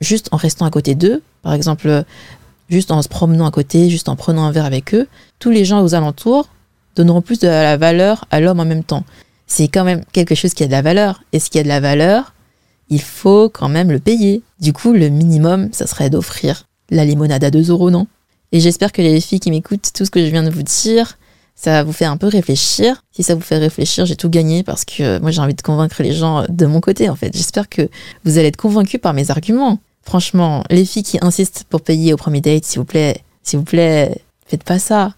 juste 0.00 0.28
en 0.32 0.36
restant 0.36 0.66
à 0.66 0.70
côté 0.70 0.94
d'eux, 0.94 1.22
par 1.42 1.54
exemple, 1.54 2.04
juste 2.68 2.90
en 2.90 3.02
se 3.02 3.08
promenant 3.08 3.46
à 3.46 3.50
côté, 3.50 3.90
juste 3.90 4.08
en 4.08 4.16
prenant 4.16 4.44
un 4.44 4.52
verre 4.52 4.64
avec 4.64 4.94
eux, 4.94 5.08
tous 5.38 5.50
les 5.50 5.64
gens 5.64 5.82
aux 5.82 5.94
alentours 5.94 6.48
donneront 6.96 7.22
plus 7.22 7.38
de 7.38 7.48
la 7.48 7.76
valeur 7.76 8.24
à 8.30 8.40
l'homme 8.40 8.60
en 8.60 8.64
même 8.64 8.84
temps. 8.84 9.04
C'est 9.46 9.68
quand 9.68 9.84
même 9.84 10.02
quelque 10.12 10.34
chose 10.34 10.54
qui 10.54 10.62
a 10.62 10.66
de 10.66 10.72
la 10.72 10.82
valeur. 10.82 11.22
Et 11.32 11.38
ce 11.38 11.50
qui 11.50 11.58
a 11.58 11.62
de 11.62 11.68
la 11.68 11.80
valeur, 11.80 12.32
il 12.88 13.02
faut 13.02 13.48
quand 13.48 13.68
même 13.68 13.90
le 13.90 13.98
payer. 13.98 14.42
Du 14.60 14.72
coup, 14.72 14.92
le 14.92 15.08
minimum, 15.08 15.68
ça 15.72 15.86
serait 15.86 16.10
d'offrir 16.10 16.64
la 16.90 17.04
limonade 17.04 17.44
à 17.44 17.50
2 17.50 17.70
euros, 17.70 17.90
non? 17.90 18.06
Et 18.52 18.60
j'espère 18.60 18.92
que 18.92 19.02
les 19.02 19.20
filles 19.20 19.40
qui 19.40 19.50
m'écoutent, 19.50 19.90
tout 19.94 20.04
ce 20.04 20.10
que 20.10 20.24
je 20.24 20.30
viens 20.30 20.42
de 20.42 20.50
vous 20.50 20.62
dire, 20.62 21.18
ça 21.62 21.84
vous 21.84 21.92
faire 21.92 22.10
un 22.10 22.16
peu 22.16 22.26
réfléchir. 22.26 23.04
Si 23.12 23.22
ça 23.22 23.34
vous 23.34 23.40
fait 23.40 23.58
réfléchir, 23.58 24.04
j'ai 24.04 24.16
tout 24.16 24.28
gagné 24.28 24.62
parce 24.64 24.84
que 24.84 25.02
euh, 25.02 25.20
moi 25.20 25.30
j'ai 25.30 25.40
envie 25.40 25.54
de 25.54 25.62
convaincre 25.62 26.02
les 26.02 26.12
gens 26.12 26.40
euh, 26.40 26.46
de 26.48 26.66
mon 26.66 26.80
côté 26.80 27.08
en 27.08 27.14
fait. 27.14 27.30
J'espère 27.34 27.68
que 27.68 27.88
vous 28.24 28.38
allez 28.38 28.48
être 28.48 28.56
convaincus 28.56 29.00
par 29.00 29.14
mes 29.14 29.30
arguments. 29.30 29.78
Franchement, 30.02 30.64
les 30.70 30.84
filles 30.84 31.04
qui 31.04 31.18
insistent 31.22 31.64
pour 31.70 31.82
payer 31.82 32.12
au 32.12 32.16
premier 32.16 32.40
date, 32.40 32.64
s'il 32.64 32.80
vous 32.80 32.84
plaît, 32.84 33.22
s'il 33.44 33.60
vous 33.60 33.64
plaît, 33.64 34.22
faites 34.44 34.64
pas 34.64 34.80
ça. 34.80 35.14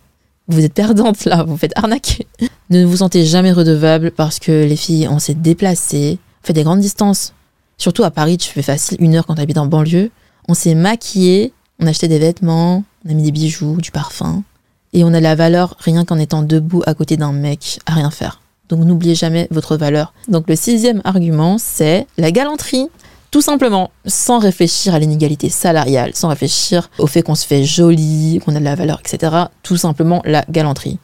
Vous 0.46 0.62
êtes 0.62 0.74
perdantes 0.74 1.24
là, 1.24 1.44
vous 1.44 1.56
faites 1.56 1.72
arnaquer. 1.76 2.26
ne 2.70 2.84
vous 2.84 2.98
sentez 2.98 3.24
jamais 3.24 3.52
redevable 3.52 4.10
parce 4.10 4.38
que 4.38 4.64
les 4.64 4.76
filles, 4.76 5.08
on 5.08 5.18
s'est 5.18 5.34
déplacées, 5.34 6.18
fait 6.42 6.52
des 6.52 6.64
grandes 6.64 6.80
distances 6.80 7.32
Surtout 7.78 8.04
à 8.04 8.10
Paris, 8.10 8.38
tu 8.38 8.50
fais 8.50 8.62
facile 8.62 8.98
une 9.00 9.16
heure 9.16 9.26
quand 9.26 9.34
tu 9.34 9.40
habites 9.40 9.58
en 9.58 9.66
banlieue. 9.66 10.10
On 10.48 10.54
s'est 10.54 10.74
maquillé, 10.74 11.52
on 11.80 11.86
a 11.86 11.90
acheté 11.90 12.06
des 12.06 12.18
vêtements, 12.18 12.84
on 13.04 13.10
a 13.10 13.14
mis 13.14 13.22
des 13.22 13.32
bijoux, 13.32 13.80
du 13.80 13.90
parfum. 13.90 14.44
Et 14.94 15.04
on 15.04 15.12
a 15.12 15.20
la 15.20 15.34
valeur 15.34 15.76
rien 15.80 16.04
qu'en 16.04 16.18
étant 16.18 16.42
debout 16.42 16.82
à 16.86 16.94
côté 16.94 17.16
d'un 17.16 17.32
mec 17.32 17.80
à 17.84 17.92
rien 17.92 18.10
faire. 18.10 18.40
Donc 18.68 18.78
n'oubliez 18.84 19.14
jamais 19.14 19.48
votre 19.50 19.76
valeur. 19.76 20.14
Donc 20.28 20.48
le 20.48 20.56
sixième 20.56 21.02
argument, 21.04 21.58
c'est 21.58 22.06
la 22.16 22.30
galanterie. 22.30 22.88
Tout 23.32 23.42
simplement, 23.42 23.90
sans 24.06 24.38
réfléchir 24.38 24.94
à 24.94 25.00
l'inégalité 25.00 25.48
salariale, 25.48 26.12
sans 26.14 26.28
réfléchir 26.28 26.88
au 26.98 27.08
fait 27.08 27.22
qu'on 27.22 27.34
se 27.34 27.44
fait 27.44 27.64
joli, 27.64 28.40
qu'on 28.44 28.54
a 28.54 28.60
de 28.60 28.64
la 28.64 28.76
valeur, 28.76 29.00
etc. 29.04 29.32
Tout 29.64 29.76
simplement 29.76 30.22
la 30.24 30.44
galanterie. 30.48 31.00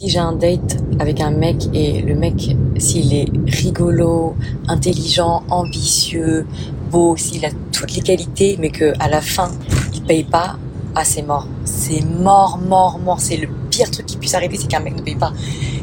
Si 0.00 0.08
j'ai 0.08 0.18
un 0.18 0.32
date 0.32 0.78
avec 0.98 1.20
un 1.20 1.30
mec 1.30 1.68
et 1.74 2.00
le 2.00 2.14
mec, 2.14 2.56
s'il 2.78 3.12
est 3.12 3.28
rigolo, 3.46 4.34
intelligent, 4.68 5.42
ambitieux, 5.50 6.46
beau, 6.90 7.16
s'il 7.18 7.44
a 7.44 7.50
toutes 7.72 7.94
les 7.94 8.02
qualités, 8.02 8.56
mais 8.58 8.70
que 8.70 8.94
à 8.98 9.10
la 9.10 9.20
fin 9.20 9.50
il 9.92 10.02
paye 10.02 10.24
pas, 10.24 10.56
ah 10.94 11.04
c'est 11.04 11.22
mort, 11.22 11.46
c'est 11.64 12.04
mort, 12.04 12.58
mort, 12.58 12.98
mort. 12.98 13.20
C'est 13.20 13.36
le 13.36 13.48
pire 13.70 13.90
truc 13.90 14.06
qui 14.06 14.16
puisse 14.16 14.34
arriver, 14.34 14.56
c'est 14.56 14.68
qu'un 14.68 14.80
mec 14.80 14.96
ne 14.96 15.02
paye 15.02 15.16
pas. 15.16 15.32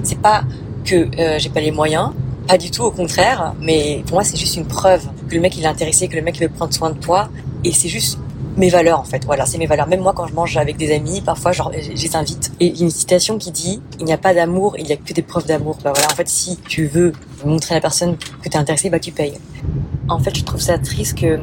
C'est 0.04 0.20
pas 0.20 0.44
que 0.84 1.08
euh, 1.20 1.40
j'ai 1.40 1.50
pas 1.50 1.62
les 1.62 1.72
moyens, 1.72 2.12
Pas 2.48 2.58
du 2.58 2.70
tout, 2.70 2.84
au 2.84 2.92
contraire. 2.92 3.56
Mais 3.60 4.04
pour 4.06 4.16
moi, 4.16 4.24
c'est 4.24 4.38
juste 4.38 4.56
une 4.56 4.66
preuve 4.66 5.08
que 5.28 5.36
le 5.36 5.42
mec 5.42 5.58
il 5.58 5.64
est 5.64 5.68
intéressé, 5.68 6.08
que 6.08 6.16
le 6.16 6.22
mec 6.22 6.38
il 6.38 6.44
veut 6.44 6.50
prendre 6.50 6.74
soin 6.74 6.92
de 6.92 6.98
toi. 6.98 7.30
Et 7.64 7.72
c'est 7.72 7.90
juste 7.90 8.20
mes 8.58 8.70
valeurs 8.70 9.00
en 9.00 9.04
fait. 9.04 9.26
Voilà, 9.26 9.46
c'est 9.46 9.58
mes 9.58 9.66
valeurs. 9.66 9.88
Même 9.88 10.02
moi, 10.02 10.14
quand 10.14 10.28
je 10.28 10.34
mange 10.34 10.56
avec 10.58 10.78
des 10.78 10.94
amis, 10.94 11.22
parfois, 11.22 11.52
je 11.52 11.62
les 11.90 12.16
invite. 12.16 12.52
Et 12.60 12.68
il 12.68 12.78
y 12.78 12.82
a 12.82 12.86
une 12.86 12.92
citation 12.92 13.38
qui 13.38 13.52
dit 13.52 13.82
il 14.00 14.06
n'y 14.06 14.14
a 14.14 14.18
pas 14.18 14.34
d'amour, 14.34 14.76
il 14.78 14.86
n'y 14.86 14.94
a 14.94 14.98
que 14.98 15.14
des 15.14 15.22
preuves 15.22 15.46
d'amour. 15.46 15.78
Bah 15.84 15.92
voilà, 15.94 16.08
en 16.12 16.16
fait, 16.16 16.28
si 16.30 16.58
tu 16.58 16.88
veux 16.88 17.14
montrer 17.44 17.76
à 17.76 17.78
la 17.78 17.82
personne 17.82 18.18
que 18.18 18.50
tu 18.50 18.56
es 18.56 18.58
intéressé, 18.58 18.90
bah 18.90 19.00
tu 19.00 19.12
payes. 19.12 19.40
En 20.08 20.20
fait, 20.20 20.38
je 20.38 20.44
trouve 20.44 20.62
ça 20.62 20.78
triste 20.78 21.18
que 21.18 21.40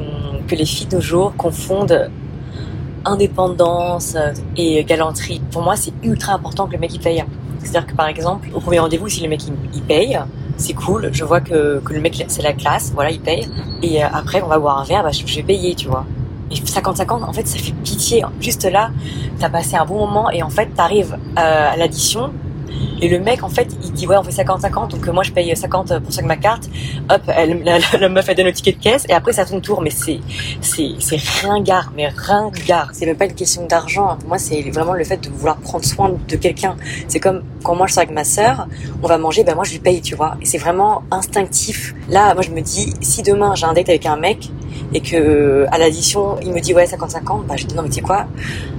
que 0.46 0.54
les 0.54 0.66
filles 0.66 0.86
de 0.86 1.00
jour 1.00 1.34
confondent 1.36 2.10
indépendance 3.04 4.16
et 4.56 4.84
galanterie. 4.84 5.40
Pour 5.50 5.62
moi, 5.62 5.76
c'est 5.76 5.92
ultra 6.02 6.34
important 6.34 6.66
que 6.66 6.72
le 6.72 6.78
mec 6.78 6.94
il 6.94 7.00
paye. 7.00 7.24
C'est-à-dire 7.60 7.86
que 7.86 7.94
par 7.94 8.08
exemple, 8.08 8.48
au 8.54 8.60
premier 8.60 8.80
rendez-vous, 8.80 9.08
si 9.08 9.22
le 9.22 9.28
mec 9.28 9.42
il, 9.74 9.82
paye, 9.82 10.18
c'est 10.56 10.74
cool. 10.74 11.10
Je 11.12 11.24
vois 11.24 11.40
que, 11.40 11.80
que 11.80 11.92
le 11.92 12.00
mec 12.00 12.24
c'est 12.28 12.42
la 12.42 12.52
classe, 12.52 12.92
voilà, 12.94 13.10
il 13.10 13.20
paye. 13.20 13.48
Et 13.82 14.02
euh, 14.02 14.08
après, 14.12 14.42
on 14.42 14.48
va 14.48 14.58
boire 14.58 14.78
un 14.78 14.84
verre, 14.84 15.02
bah, 15.02 15.12
je, 15.12 15.26
je 15.26 15.36
vais 15.36 15.42
payer, 15.42 15.74
tu 15.74 15.88
vois. 15.88 16.04
Et 16.50 16.54
50-50, 16.54 17.24
en 17.24 17.32
fait, 17.32 17.46
ça 17.46 17.58
fait 17.58 17.72
pitié. 17.72 18.24
Juste 18.40 18.64
là, 18.64 18.90
t'as 19.38 19.48
passé 19.48 19.76
un 19.76 19.86
bon 19.86 19.98
moment 20.06 20.30
et 20.30 20.42
en 20.42 20.50
fait, 20.50 20.66
t'arrives 20.74 21.16
euh, 21.38 21.72
à 21.72 21.76
l'addition 21.76 22.32
et 23.02 23.08
le 23.08 23.18
mec, 23.18 23.42
en 23.42 23.48
fait, 23.48 23.68
il 23.82 23.92
dit 23.92 24.06
ouais, 24.06 24.16
on 24.16 24.22
fait 24.22 24.44
50-50, 24.44 24.90
donc 24.90 25.08
euh, 25.08 25.12
moi 25.12 25.24
je 25.24 25.32
paye 25.32 25.54
50 25.56 25.98
pour 25.98 26.12
ça 26.12 26.22
ma 26.22 26.36
carte. 26.36 26.70
Hop, 27.10 27.22
la, 27.26 28.08
meuf 28.08 28.28
elle 28.28 28.36
donne 28.36 28.46
le 28.46 28.52
ticket 28.52 28.72
de 28.72 28.78
caisse 28.78 29.04
et 29.08 29.12
après 29.12 29.32
ça 29.32 29.44
ton 29.44 29.60
tour. 29.60 29.82
Mais 29.82 29.90
c'est 29.90 30.20
c'est 30.60 30.90
c'est 31.00 31.18
ringard, 31.42 31.92
mais 31.96 32.08
ringard. 32.08 32.90
C'est 32.92 33.06
même 33.06 33.16
pas 33.16 33.24
une 33.24 33.34
question 33.34 33.66
d'argent. 33.66 34.18
Moi, 34.28 34.38
c'est 34.38 34.62
vraiment 34.70 34.92
le 34.92 35.02
fait 35.02 35.16
de 35.16 35.28
vouloir 35.28 35.56
prendre 35.56 35.84
soin 35.84 36.12
de 36.28 36.36
quelqu'un. 36.36 36.76
C'est 37.08 37.18
comme 37.18 37.42
quand 37.64 37.74
moi 37.74 37.88
je 37.88 37.94
sors 37.94 38.02
avec 38.02 38.14
ma 38.14 38.22
sœur, 38.22 38.68
on 39.02 39.08
va 39.08 39.18
manger, 39.18 39.42
ben 39.42 39.56
moi 39.56 39.64
je 39.64 39.72
lui 39.72 39.80
paye, 39.80 40.00
tu 40.00 40.14
vois. 40.14 40.36
Et 40.40 40.46
c'est 40.46 40.58
vraiment 40.58 41.02
instinctif. 41.10 41.96
Là, 42.08 42.34
moi 42.34 42.42
je 42.42 42.50
me 42.50 42.60
dis, 42.60 42.94
si 43.00 43.22
demain 43.22 43.56
j'ai 43.56 43.66
un 43.66 43.72
date 43.72 43.88
avec 43.88 44.06
un 44.06 44.16
mec 44.16 44.50
et 44.94 45.00
que 45.00 45.66
à 45.72 45.78
l'addition 45.78 46.36
il 46.40 46.52
me 46.52 46.60
dit 46.60 46.72
ouais 46.72 46.84
50-50, 46.84 47.46
bah 47.46 47.56
je 47.56 47.66
dis 47.66 47.74
non 47.74 47.82
mais 47.82 47.88
tu 47.88 47.96
sais 47.96 48.00
quoi, 48.00 48.26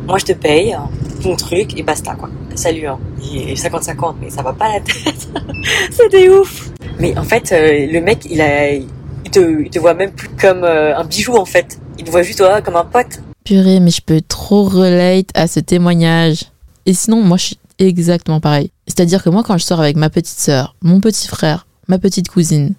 moi 0.07 0.17
je 0.17 0.25
te 0.25 0.31
paye 0.33 0.77
ton 1.23 1.35
truc 1.35 1.77
et 1.77 1.83
basta 1.83 2.15
quoi. 2.15 2.29
Salut 2.55 2.85
hein. 2.85 2.99
Et 3.33 3.55
50-50, 3.55 4.15
mais 4.21 4.29
ça 4.29 4.43
va 4.43 4.53
pas 4.53 4.73
la 4.73 4.79
tête. 4.81 5.29
C'était 5.91 6.29
ouf. 6.29 6.69
Mais 6.99 7.17
en 7.17 7.23
fait, 7.23 7.51
euh, 7.51 7.87
le 7.91 8.01
mec, 8.01 8.27
il 8.29 8.41
a, 8.41 8.73
il 8.73 8.85
te, 9.31 9.63
il 9.63 9.69
te 9.69 9.79
voit 9.79 9.93
même 9.93 10.11
plus 10.11 10.29
comme 10.29 10.63
euh, 10.63 10.95
un 10.95 11.03
bijou 11.05 11.35
en 11.35 11.45
fait. 11.45 11.79
Il 11.97 12.03
te 12.03 12.11
voit 12.11 12.21
juste 12.21 12.39
toi 12.39 12.61
comme 12.61 12.75
un 12.75 12.85
pote. 12.85 13.21
Purée, 13.43 13.79
mais 13.79 13.91
je 13.91 14.01
peux 14.01 14.21
trop 14.21 14.63
relate 14.63 15.29
à 15.33 15.47
ce 15.47 15.59
témoignage. 15.59 16.45
Et 16.85 16.93
sinon, 16.93 17.21
moi, 17.21 17.37
je 17.37 17.45
suis 17.45 17.59
exactement 17.79 18.39
pareil. 18.39 18.71
C'est-à-dire 18.87 19.23
que 19.23 19.29
moi, 19.29 19.43
quand 19.43 19.57
je 19.57 19.63
sors 19.63 19.79
avec 19.79 19.95
ma 19.95 20.09
petite 20.09 20.39
sœur, 20.39 20.75
mon 20.81 20.99
petit 20.99 21.27
frère, 21.27 21.65
ma 21.87 21.97
petite 21.97 22.29
cousine, 22.29 22.75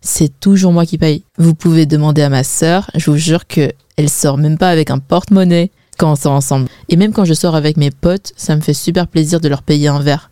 c'est 0.00 0.40
toujours 0.40 0.72
moi 0.72 0.86
qui 0.86 0.98
paye. 0.98 1.24
Vous 1.38 1.54
pouvez 1.54 1.86
demander 1.86 2.22
à 2.22 2.28
ma 2.28 2.44
sœur, 2.44 2.90
je 2.94 3.10
vous 3.10 3.16
jure 3.16 3.46
que 3.46 3.72
elle 3.96 4.08
sort 4.08 4.38
même 4.38 4.58
pas 4.58 4.70
avec 4.70 4.90
un 4.90 4.98
porte-monnaie 4.98 5.70
quand 6.02 6.26
ensemble. 6.26 6.68
Et 6.88 6.96
même 6.96 7.12
quand 7.12 7.24
je 7.24 7.34
sors 7.34 7.54
avec 7.54 7.76
mes 7.76 7.90
potes, 7.90 8.32
ça 8.36 8.56
me 8.56 8.60
fait 8.60 8.74
super 8.74 9.06
plaisir 9.06 9.40
de 9.40 9.48
leur 9.48 9.62
payer 9.62 9.88
un 9.88 10.00
verre. 10.00 10.30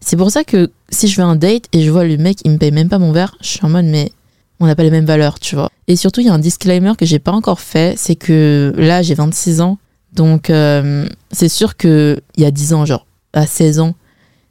C'est 0.00 0.16
pour 0.16 0.30
ça 0.30 0.44
que 0.44 0.70
si 0.88 1.08
je 1.08 1.14
fais 1.14 1.22
un 1.22 1.36
date 1.36 1.64
et 1.72 1.82
je 1.82 1.90
vois 1.90 2.04
le 2.04 2.16
mec, 2.16 2.38
il 2.44 2.52
me 2.52 2.56
paye 2.56 2.72
même 2.72 2.88
pas 2.88 2.98
mon 2.98 3.12
verre, 3.12 3.36
je 3.42 3.48
suis 3.48 3.64
en 3.64 3.68
mode 3.68 3.84
mais 3.84 4.12
on 4.60 4.66
n'a 4.66 4.74
pas 4.74 4.82
les 4.82 4.90
mêmes 4.90 5.04
valeurs, 5.04 5.38
tu 5.38 5.56
vois. 5.56 5.70
Et 5.88 5.96
surtout, 5.96 6.20
il 6.20 6.26
y 6.26 6.30
a 6.30 6.34
un 6.34 6.38
disclaimer 6.38 6.92
que 6.96 7.04
j'ai 7.04 7.18
pas 7.18 7.32
encore 7.32 7.60
fait, 7.60 7.98
c'est 7.98 8.16
que 8.16 8.72
là, 8.76 9.02
j'ai 9.02 9.14
26 9.14 9.60
ans. 9.60 9.78
Donc, 10.12 10.50
euh, 10.50 11.06
c'est 11.30 11.48
sûr 11.48 11.76
que 11.76 12.20
il 12.36 12.42
y 12.42 12.46
a 12.46 12.50
10 12.50 12.74
ans, 12.74 12.84
genre, 12.84 13.06
à 13.32 13.46
16 13.46 13.80
ans, 13.80 13.94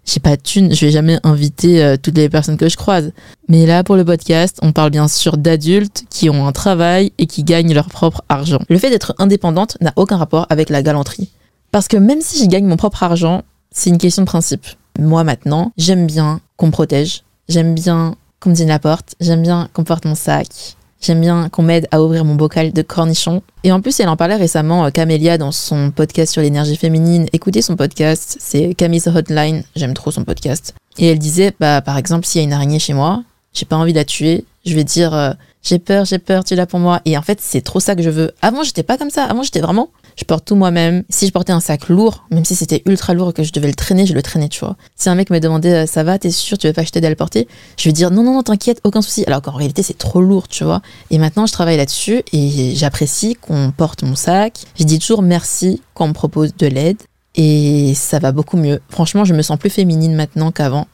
j'ai 0.06 0.20
pas 0.20 0.36
de 0.36 0.42
thune, 0.42 0.74
je 0.74 0.86
vais 0.86 0.92
jamais 0.92 1.20
inviter 1.24 1.84
euh, 1.84 1.98
toutes 2.02 2.18
les 2.18 2.30
personnes 2.30 2.58
que 2.58 2.70
je 2.70 2.78
croise. 2.78 3.12
Mais 3.48 3.66
là, 3.66 3.84
pour 3.84 3.96
le 3.96 4.04
podcast, 4.04 4.58
on 4.62 4.72
parle 4.72 4.90
bien 4.90 5.08
sûr 5.08 5.38
d'adultes 5.38 6.06
qui 6.10 6.30
ont 6.30 6.48
un 6.48 6.52
travail 6.52 7.12
et 7.18 7.28
qui 7.28 7.44
gagnent 7.44 7.74
leur 7.74 7.90
propre 7.90 8.24
argent. 8.30 8.60
Le 8.70 8.78
fait 8.80 8.90
d'être 8.90 9.14
indépendante 9.20 9.78
n'a 9.82 9.94
aucun 9.96 10.18
rapport 10.18 10.48
avec 10.50 10.70
la 10.70 10.82
galanterie. 10.82 11.30
Parce 11.72 11.88
que 11.88 11.98
même 11.98 12.22
si 12.22 12.44
je 12.44 12.48
gagne 12.48 12.66
mon 12.66 12.78
propre 12.78 13.04
argent, 13.04 13.44
c'est 13.72 13.90
une 13.90 14.00
question 14.00 14.24
de 14.24 14.28
principe. 14.28 14.66
Moi 14.98 15.24
maintenant, 15.24 15.72
j'aime 15.78 16.08
bien 16.08 16.42
qu'on 16.58 16.68
me 16.68 16.72
protège, 16.72 17.24
j'aime 17.48 17.76
bien 17.76 18.16
qu'on 18.40 18.50
me 18.50 18.56
dîne 18.56 18.70
la 18.70 18.80
porte, 18.80 19.16
j'aime 19.20 19.44
bien 19.44 19.70
qu'on 19.74 19.84
porte 19.84 20.06
mon 20.06 20.16
sac, 20.16 20.76
J'aime 21.02 21.22
bien 21.22 21.48
qu'on 21.48 21.64
m'aide 21.64 21.88
à 21.92 22.04
ouvrir 22.04 22.26
mon 22.26 22.36
bocal 22.36 22.74
de 22.74 22.82
cornichons. 22.82 23.42
Et 23.64 23.72
en 23.72 23.80
plus, 23.80 23.98
elle 24.02 24.10
en 24.10 24.18
parlait 24.18 24.36
récemment, 24.36 24.86
euh, 24.86 24.90
Camélia, 24.90 25.38
dans 25.38 25.54
son 25.54 25.92
podcast 25.92 26.34
sur 26.34 26.42
l'énergie 26.42 26.76
féminine. 26.76 27.28
Écoutez 27.32 27.62
son 27.62 27.78
podcast, 27.78 28.36
c'est 28.42 28.74
Camille's 28.74 29.08
Hotline. 29.08 29.64
J'aime 29.78 29.94
trop 29.94 30.12
son 30.12 30.26
podcast. 30.26 30.76
Et 30.98 31.08
elle 31.08 31.20
disait, 31.20 31.54
bah, 31.58 31.80
par 31.80 31.98
exemple, 31.98 32.26
s'il 32.26 32.40
y 32.40 32.44
a 32.44 32.46
une 32.46 32.52
araignée 32.52 32.80
chez 32.80 32.94
moi, 32.94 33.24
j'ai 33.54 33.66
pas 33.66 33.78
envie 33.78 33.94
de 33.94 33.98
la 33.98 34.04
tuer. 34.04 34.44
Je 34.66 34.76
vais 34.76 34.84
dire, 34.84 35.14
euh, 35.14 35.32
j'ai 35.64 35.80
peur, 35.80 36.04
j'ai 36.04 36.20
peur, 36.20 36.44
tu 36.44 36.56
là 36.56 36.66
pour 36.66 36.80
moi. 36.80 37.00
Et 37.06 37.18
en 37.18 37.22
fait, 37.22 37.40
c'est 37.40 37.62
trop 37.62 37.80
ça 37.80 37.96
que 37.96 38.02
je 38.02 38.10
veux. 38.10 38.34
Avant, 38.42 38.64
j'étais 38.64 38.84
pas 38.84 38.98
comme 38.98 39.10
ça. 39.10 39.24
Avant, 39.24 39.42
j'étais 39.42 39.62
vraiment, 39.62 39.92
je 40.16 40.24
porte 40.26 40.46
tout 40.46 40.56
moi-même. 40.56 41.04
Si 41.10 41.28
je 41.28 41.32
portais 41.32 41.52
un 41.52 41.60
sac 41.60 41.90
lourd, 41.90 42.26
même 42.32 42.46
si 42.46 42.56
c'était 42.56 42.82
ultra 42.86 43.14
lourd 43.14 43.34
que 43.34 43.44
je 43.44 43.52
devais 43.52 43.68
le 43.68 43.74
traîner, 43.74 44.06
je 44.06 44.14
le 44.14 44.22
traînais, 44.22 44.50
tu 44.50 44.60
vois. 44.60 44.76
Si 44.96 45.10
un 45.10 45.16
mec 45.16 45.30
me 45.30 45.40
demandait, 45.40 45.84
euh, 45.84 45.86
ça 45.86 46.04
va, 46.04 46.20
t'es 46.20 46.32
sûr, 46.32 46.58
tu 46.58 46.68
veux 46.68 46.74
pas 46.74 46.82
à 46.82 47.10
le 47.10 47.16
porter 47.16 47.48
Je 47.78 47.90
vais 47.90 47.94
dire, 47.94 48.12
non, 48.12 48.24
non, 48.24 48.34
non, 48.34 48.44
t'inquiète, 48.44 48.82
aucun 48.84 49.02
souci. 49.02 49.24
Alors 49.28 49.42
qu'en 49.42 49.52
réalité, 49.52 49.84
c'est 49.84 49.98
trop 49.98 50.22
lourd, 50.22 50.48
tu 50.48 50.64
vois. 50.64 50.82
Et 51.10 51.18
maintenant, 51.18 51.46
je 51.46 51.54
travaille 51.54 51.78
là-dessus 51.78 52.24
et 52.34 52.74
j'apprécie 52.76 53.36
qu'on 53.36 53.72
porte 53.76 54.04
mon 54.04 54.16
sac. 54.16 54.60
Je 54.78 54.84
dis 54.84 55.00
toujours 55.00 55.22
merci 55.22 55.82
quand 55.94 56.06
on 56.06 56.10
me 56.10 56.14
propose 56.14 56.56
de 56.56 56.68
l'aide. 56.68 56.98
Et 57.36 57.94
ça 57.96 58.20
va 58.20 58.32
beaucoup 58.32 58.58
mieux. 58.58 58.82
Franchement, 58.90 59.24
je 59.24 59.34
me 59.34 59.42
sens 59.42 59.58
plus 59.58 59.70
féminine 59.70 60.16
maintenant 60.16 60.52
qu'avant. 60.52 60.88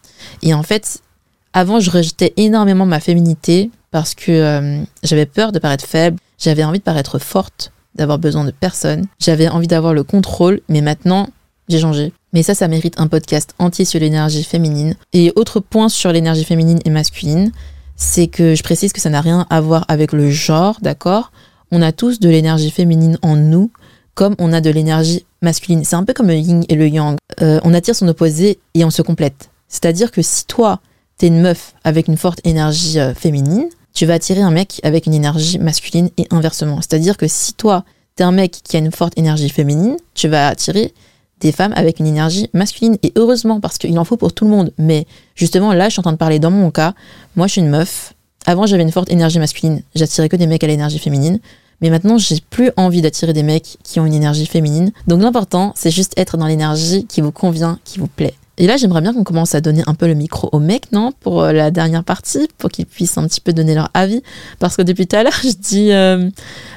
Et 0.43 0.53
en 0.53 0.63
fait, 0.63 0.99
avant, 1.53 1.79
je 1.79 1.89
rejetais 1.89 2.33
énormément 2.37 2.85
ma 2.85 2.99
féminité 2.99 3.71
parce 3.91 4.13
que 4.13 4.31
euh, 4.31 4.83
j'avais 5.03 5.25
peur 5.25 5.53
de 5.53 5.59
paraître 5.59 5.85
faible, 5.85 6.17
j'avais 6.37 6.65
envie 6.65 6.79
de 6.79 6.83
paraître 6.83 7.17
forte, 7.17 7.71
d'avoir 7.95 8.19
besoin 8.19 8.45
de 8.45 8.51
personne, 8.51 9.05
j'avais 9.19 9.47
envie 9.47 9.67
d'avoir 9.67 9.93
le 9.93 10.03
contrôle, 10.03 10.61
mais 10.69 10.81
maintenant, 10.81 11.29
j'ai 11.69 11.79
changé. 11.79 12.13
Mais 12.33 12.43
ça, 12.43 12.53
ça 12.53 12.67
mérite 12.67 12.99
un 12.99 13.07
podcast 13.07 13.53
entier 13.59 13.85
sur 13.85 13.99
l'énergie 13.99 14.43
féminine. 14.43 14.95
Et 15.13 15.31
autre 15.35 15.59
point 15.59 15.89
sur 15.89 16.11
l'énergie 16.11 16.43
féminine 16.43 16.79
et 16.85 16.89
masculine, 16.89 17.51
c'est 17.95 18.27
que 18.27 18.55
je 18.55 18.63
précise 18.63 18.93
que 18.93 19.01
ça 19.01 19.09
n'a 19.09 19.21
rien 19.21 19.47
à 19.49 19.61
voir 19.61 19.85
avec 19.87 20.11
le 20.11 20.29
genre, 20.29 20.77
d'accord? 20.81 21.31
On 21.71 21.81
a 21.81 21.91
tous 21.91 22.19
de 22.19 22.29
l'énergie 22.29 22.71
féminine 22.71 23.17
en 23.21 23.35
nous, 23.35 23.71
comme 24.13 24.35
on 24.37 24.53
a 24.53 24.61
de 24.61 24.69
l'énergie 24.69 25.25
masculine. 25.41 25.83
C'est 25.83 25.95
un 25.95 26.03
peu 26.03 26.13
comme 26.13 26.27
le 26.27 26.35
yin 26.35 26.63
et 26.69 26.75
le 26.75 26.87
yang. 26.87 27.17
Euh, 27.41 27.59
on 27.63 27.73
attire 27.73 27.95
son 27.95 28.07
opposé 28.07 28.59
et 28.73 28.83
on 28.85 28.89
se 28.89 29.01
complète. 29.01 29.49
C'est-à-dire 29.67 30.11
que 30.11 30.21
si 30.21 30.45
toi, 30.45 30.79
t'es 31.17 31.27
une 31.27 31.41
meuf 31.41 31.73
avec 31.83 32.07
une 32.07 32.17
forte 32.17 32.39
énergie 32.43 32.99
euh, 32.99 33.13
féminine, 33.13 33.69
tu 33.95 34.05
vas 34.05 34.13
attirer 34.13 34.41
un 34.41 34.51
mec 34.51 34.79
avec 34.83 35.07
une 35.07 35.13
énergie 35.13 35.57
masculine 35.57 36.09
et 36.17 36.27
inversement. 36.29 36.81
C'est-à-dire 36.81 37.17
que 37.17 37.27
si 37.27 37.53
toi, 37.53 37.85
t'es 38.15 38.23
un 38.23 38.31
mec 38.31 38.59
qui 38.63 38.75
a 38.75 38.79
une 38.79 38.91
forte 38.91 39.17
énergie 39.17 39.49
féminine, 39.49 39.97
tu 40.13 40.27
vas 40.27 40.49
attirer 40.49 40.93
des 41.39 41.51
femmes 41.51 41.73
avec 41.75 41.99
une 41.99 42.05
énergie 42.05 42.49
masculine. 42.53 42.97
Et 43.03 43.13
heureusement, 43.15 43.59
parce 43.59 43.77
qu'il 43.77 43.97
en 43.97 44.03
faut 44.03 44.17
pour 44.17 44.33
tout 44.33 44.45
le 44.45 44.51
monde. 44.51 44.71
Mais 44.77 45.07
justement, 45.35 45.73
là, 45.73 45.85
je 45.85 45.93
suis 45.93 45.99
en 46.01 46.03
train 46.03 46.11
de 46.11 46.17
parler 46.17 46.39
dans 46.39 46.51
mon 46.51 46.71
cas. 46.71 46.93
Moi, 47.35 47.47
je 47.47 47.53
suis 47.53 47.61
une 47.61 47.69
meuf. 47.69 48.13
Avant, 48.45 48.65
j'avais 48.65 48.83
une 48.83 48.91
forte 48.91 49.09
énergie 49.09 49.39
masculine. 49.39 49.81
J'attirais 49.95 50.29
que 50.29 50.35
des 50.35 50.47
mecs 50.47 50.63
à 50.63 50.67
l'énergie 50.67 50.99
féminine. 50.99 51.39
Mais 51.81 51.89
maintenant, 51.89 52.17
j'ai 52.17 52.37
plus 52.49 52.71
envie 52.77 53.01
d'attirer 53.01 53.33
des 53.33 53.43
mecs 53.43 53.77
qui 53.83 53.99
ont 53.99 54.05
une 54.05 54.13
énergie 54.13 54.45
féminine. 54.45 54.91
Donc 55.07 55.21
l'important, 55.21 55.73
c'est 55.75 55.91
juste 55.91 56.13
être 56.17 56.37
dans 56.37 56.47
l'énergie 56.47 57.05
qui 57.05 57.21
vous 57.21 57.31
convient, 57.31 57.79
qui 57.83 57.99
vous 57.99 58.07
plaît. 58.07 58.33
Et 58.57 58.67
là, 58.67 58.77
j'aimerais 58.77 59.01
bien 59.01 59.13
qu'on 59.13 59.23
commence 59.23 59.53
à 59.53 59.61
donner 59.61 59.83
un 59.85 59.93
peu 59.95 60.07
le 60.07 60.13
micro 60.13 60.49
aux 60.51 60.59
mecs, 60.59 60.91
non 60.91 61.11
Pour 61.19 61.43
euh, 61.43 61.51
la 61.51 61.71
dernière 61.71 62.03
partie, 62.03 62.47
pour 62.57 62.69
qu'ils 62.69 62.85
puissent 62.85 63.17
un 63.17 63.27
petit 63.27 63.41
peu 63.41 63.51
donner 63.51 63.75
leur 63.75 63.89
avis. 63.93 64.21
Parce 64.59 64.77
que 64.77 64.81
depuis 64.81 65.07
tout 65.07 65.15
à 65.17 65.23
l'heure, 65.23 65.33
je 65.43 65.51
dis 65.59 65.91
euh, 65.91 66.29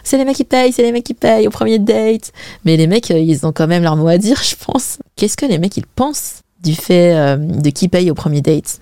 c'est 0.03 0.19
les 0.19 0.25
mecs 0.25 0.37
qui 0.37 0.45
payent, 0.45 0.73
c'est 0.73 0.83
les 0.83 0.93
mecs 0.93 1.05
qui 1.05 1.15
payent 1.15 1.47
au 1.47 1.51
premier 1.51 1.79
date. 1.79 2.33
Mais 2.65 2.77
les 2.77 2.87
mecs, 2.87 3.11
euh, 3.11 3.19
ils 3.19 3.47
ont 3.47 3.53
quand 3.53 3.69
même 3.69 3.83
leur 3.83 3.97
mot 3.97 4.09
à 4.09 4.19
dire, 4.19 4.43
je 4.43 4.57
pense. 4.57 4.99
Qu'est-ce 5.17 5.37
que 5.37 5.47
les 5.47 5.59
mecs, 5.59 5.77
ils 5.77 5.87
pensent 5.87 6.43
du 6.63 6.75
fait 6.75 7.15
de 7.39 7.71
qui 7.71 7.87
paye 7.87 8.11
au 8.11 8.15
premier 8.15 8.41
date? 8.41 8.81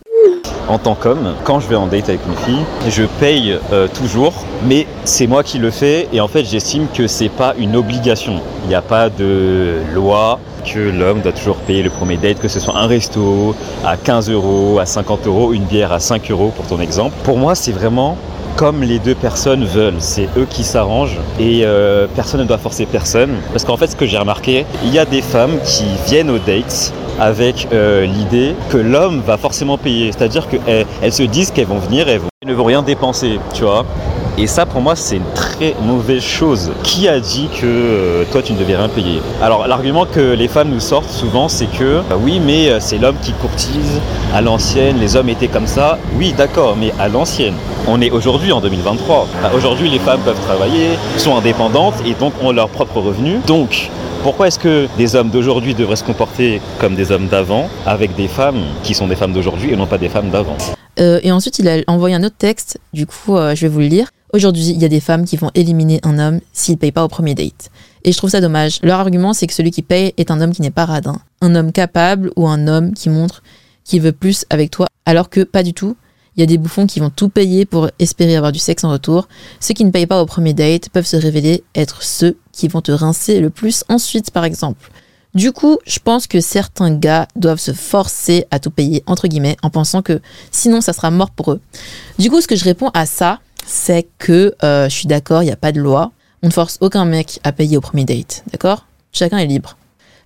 En 0.68 0.78
tant 0.78 0.94
qu'homme, 0.94 1.34
quand 1.44 1.60
je 1.60 1.68
vais 1.68 1.76
en 1.76 1.86
date 1.86 2.08
avec 2.08 2.20
une 2.26 2.36
fille, 2.36 2.64
je 2.88 3.04
paye 3.20 3.56
euh, 3.72 3.86
toujours, 3.88 4.32
mais 4.66 4.86
c'est 5.04 5.26
moi 5.26 5.42
qui 5.42 5.58
le 5.58 5.70
fais 5.70 6.08
et 6.12 6.20
en 6.20 6.28
fait 6.28 6.44
j'estime 6.44 6.86
que 6.92 7.06
c'est 7.06 7.28
pas 7.28 7.54
une 7.56 7.76
obligation. 7.76 8.40
Il 8.64 8.68
n'y 8.68 8.74
a 8.74 8.82
pas 8.82 9.08
de 9.08 9.76
loi 9.94 10.40
que 10.64 10.80
l'homme 10.80 11.20
doit 11.20 11.32
toujours 11.32 11.56
payer 11.58 11.82
le 11.82 11.90
premier 11.90 12.16
date, 12.16 12.40
que 12.40 12.48
ce 12.48 12.58
soit 12.58 12.76
un 12.76 12.86
resto 12.86 13.54
à 13.84 13.96
15 13.96 14.30
euros, 14.30 14.78
à 14.80 14.86
50 14.86 15.26
euros, 15.26 15.52
une 15.52 15.64
bière 15.64 15.92
à 15.92 16.00
5 16.00 16.28
euros 16.30 16.52
pour 16.54 16.66
ton 16.66 16.80
exemple. 16.80 17.14
Pour 17.22 17.38
moi, 17.38 17.54
c'est 17.54 17.72
vraiment 17.72 18.16
comme 18.56 18.82
les 18.82 18.98
deux 18.98 19.14
personnes 19.14 19.64
veulent. 19.64 20.00
C'est 20.00 20.28
eux 20.36 20.46
qui 20.48 20.64
s'arrangent 20.64 21.18
et 21.38 21.60
euh, 21.64 22.06
personne 22.14 22.40
ne 22.40 22.46
doit 22.46 22.58
forcer 22.58 22.86
personne. 22.86 23.36
Parce 23.52 23.64
qu'en 23.64 23.76
fait, 23.76 23.88
ce 23.88 23.96
que 23.96 24.06
j'ai 24.06 24.18
remarqué, 24.18 24.64
il 24.82 24.92
y 24.92 24.98
a 24.98 25.04
des 25.04 25.22
femmes 25.22 25.58
qui 25.64 25.84
viennent 26.06 26.30
aux 26.30 26.38
dates 26.38 26.92
avec 27.20 27.68
euh, 27.72 28.06
l'idée 28.06 28.54
que 28.70 28.78
l'homme 28.78 29.20
va 29.26 29.36
forcément 29.36 29.78
payer. 29.78 30.12
C'est-à-dire 30.12 30.48
qu'elles 30.48 30.86
elles 31.02 31.12
se 31.12 31.22
disent 31.22 31.50
qu'elles 31.50 31.66
vont 31.66 31.78
venir 31.78 32.08
et 32.08 32.12
elles 32.42 32.48
ne 32.48 32.54
vont 32.54 32.64
rien 32.64 32.82
dépenser, 32.82 33.38
tu 33.54 33.62
vois. 33.62 33.84
Et 34.38 34.46
ça, 34.46 34.66
pour 34.66 34.82
moi, 34.82 34.94
c'est 34.96 35.16
une 35.16 35.32
très 35.34 35.74
mauvaise 35.82 36.22
chose. 36.22 36.70
Qui 36.82 37.08
a 37.08 37.20
dit 37.20 37.48
que 37.58 37.64
euh, 37.64 38.24
toi, 38.30 38.42
tu 38.42 38.52
ne 38.52 38.58
devais 38.58 38.76
rien 38.76 38.90
payer 38.90 39.22
Alors, 39.40 39.66
l'argument 39.66 40.04
que 40.04 40.34
les 40.34 40.46
femmes 40.46 40.68
nous 40.68 40.80
sortent 40.80 41.10
souvent, 41.10 41.48
c'est 41.48 41.64
que 41.66 42.02
bah 42.10 42.18
oui, 42.20 42.38
mais 42.44 42.68
euh, 42.68 42.78
c'est 42.78 42.98
l'homme 42.98 43.16
qui 43.22 43.32
courtise 43.32 43.98
à 44.34 44.42
l'ancienne, 44.42 44.98
les 45.00 45.16
hommes 45.16 45.30
étaient 45.30 45.48
comme 45.48 45.66
ça. 45.66 45.98
Oui, 46.18 46.34
d'accord, 46.36 46.76
mais 46.78 46.92
à 46.98 47.08
l'ancienne. 47.08 47.54
On 47.88 48.02
est 48.02 48.10
aujourd'hui 48.10 48.52
en 48.52 48.60
2023. 48.60 49.26
Bah, 49.42 49.52
aujourd'hui, 49.56 49.88
les 49.88 49.98
femmes 49.98 50.20
peuvent 50.20 50.40
travailler, 50.42 50.98
sont 51.16 51.34
indépendantes 51.34 51.94
et 52.04 52.12
donc 52.12 52.34
ont 52.42 52.52
leur 52.52 52.68
propre 52.68 53.00
revenu. 53.00 53.38
Donc, 53.46 53.88
pourquoi 54.22 54.48
est-ce 54.48 54.58
que 54.58 54.86
des 54.98 55.16
hommes 55.16 55.30
d'aujourd'hui 55.30 55.72
devraient 55.72 55.96
se 55.96 56.04
comporter 56.04 56.60
comme 56.78 56.94
des 56.94 57.10
hommes 57.10 57.28
d'avant 57.28 57.70
avec 57.86 58.14
des 58.16 58.28
femmes 58.28 58.64
qui 58.82 58.92
sont 58.92 59.06
des 59.06 59.16
femmes 59.16 59.32
d'aujourd'hui 59.32 59.72
et 59.72 59.76
non 59.76 59.86
pas 59.86 59.96
des 59.96 60.10
femmes 60.10 60.28
d'avant? 60.28 60.56
Et 60.98 61.30
ensuite, 61.30 61.58
il 61.58 61.68
a 61.68 61.76
envoyé 61.88 62.16
un 62.16 62.24
autre 62.24 62.36
texte. 62.38 62.78
Du 62.94 63.06
coup, 63.06 63.36
je 63.36 63.60
vais 63.60 63.68
vous 63.68 63.80
le 63.80 63.86
lire. 63.86 64.08
Aujourd'hui, 64.32 64.70
il 64.70 64.80
y 64.80 64.84
a 64.84 64.88
des 64.88 65.00
femmes 65.00 65.24
qui 65.24 65.36
vont 65.36 65.50
éliminer 65.54 66.00
un 66.02 66.18
homme 66.18 66.40
s'il 66.52 66.78
paye 66.78 66.92
pas 66.92 67.04
au 67.04 67.08
premier 67.08 67.34
date. 67.34 67.70
Et 68.04 68.12
je 68.12 68.18
trouve 68.18 68.30
ça 68.30 68.40
dommage. 68.40 68.80
Leur 68.82 69.00
argument, 69.00 69.32
c'est 69.32 69.46
que 69.46 69.54
celui 69.54 69.70
qui 69.70 69.82
paye 69.82 70.12
est 70.16 70.30
un 70.30 70.40
homme 70.40 70.52
qui 70.52 70.62
n'est 70.62 70.70
pas 70.70 70.84
radin. 70.84 71.18
Un 71.40 71.54
homme 71.54 71.72
capable 71.72 72.32
ou 72.36 72.46
un 72.48 72.66
homme 72.66 72.92
qui 72.92 73.08
montre 73.08 73.42
qu'il 73.84 74.02
veut 74.02 74.12
plus 74.12 74.44
avec 74.50 74.70
toi, 74.70 74.86
alors 75.04 75.30
que 75.30 75.42
pas 75.42 75.62
du 75.62 75.74
tout. 75.74 75.96
Il 76.36 76.40
y 76.40 76.42
a 76.42 76.46
des 76.46 76.58
bouffons 76.58 76.86
qui 76.86 77.00
vont 77.00 77.08
tout 77.08 77.30
payer 77.30 77.64
pour 77.64 77.88
espérer 77.98 78.36
avoir 78.36 78.52
du 78.52 78.58
sexe 78.58 78.84
en 78.84 78.90
retour. 78.90 79.26
Ceux 79.58 79.72
qui 79.72 79.84
ne 79.84 79.90
payent 79.90 80.06
pas 80.06 80.20
au 80.20 80.26
premier 80.26 80.52
date 80.52 80.90
peuvent 80.90 81.06
se 81.06 81.16
révéler 81.16 81.64
être 81.74 82.02
ceux 82.02 82.36
qui 82.52 82.68
vont 82.68 82.82
te 82.82 82.92
rincer 82.92 83.40
le 83.40 83.48
plus 83.48 83.84
ensuite, 83.88 84.30
par 84.30 84.44
exemple. 84.44 84.90
Du 85.34 85.52
coup, 85.52 85.78
je 85.86 85.98
pense 85.98 86.26
que 86.26 86.40
certains 86.40 86.94
gars 86.94 87.28
doivent 87.36 87.60
se 87.60 87.72
forcer 87.72 88.46
à 88.50 88.58
tout 88.58 88.70
payer, 88.70 89.02
entre 89.06 89.28
guillemets, 89.28 89.56
en 89.62 89.70
pensant 89.70 90.02
que 90.02 90.20
sinon 90.50 90.80
ça 90.80 90.92
sera 90.92 91.10
mort 91.10 91.30
pour 91.30 91.52
eux. 91.52 91.60
Du 92.18 92.30
coup, 92.30 92.40
ce 92.40 92.46
que 92.46 92.56
je 92.56 92.64
réponds 92.64 92.90
à 92.92 93.06
ça, 93.06 93.40
c'est 93.66 94.06
que 94.18 94.54
euh, 94.62 94.88
je 94.88 94.94
suis 94.94 95.06
d'accord, 95.06 95.42
il 95.42 95.46
n'y 95.46 95.52
a 95.52 95.56
pas 95.56 95.72
de 95.72 95.80
loi. 95.80 96.12
On 96.42 96.48
ne 96.48 96.52
force 96.52 96.78
aucun 96.80 97.04
mec 97.04 97.40
à 97.44 97.52
payer 97.52 97.76
au 97.76 97.80
premier 97.80 98.04
date, 98.04 98.44
d'accord? 98.52 98.86
Chacun 99.12 99.38
est 99.38 99.46
libre. 99.46 99.76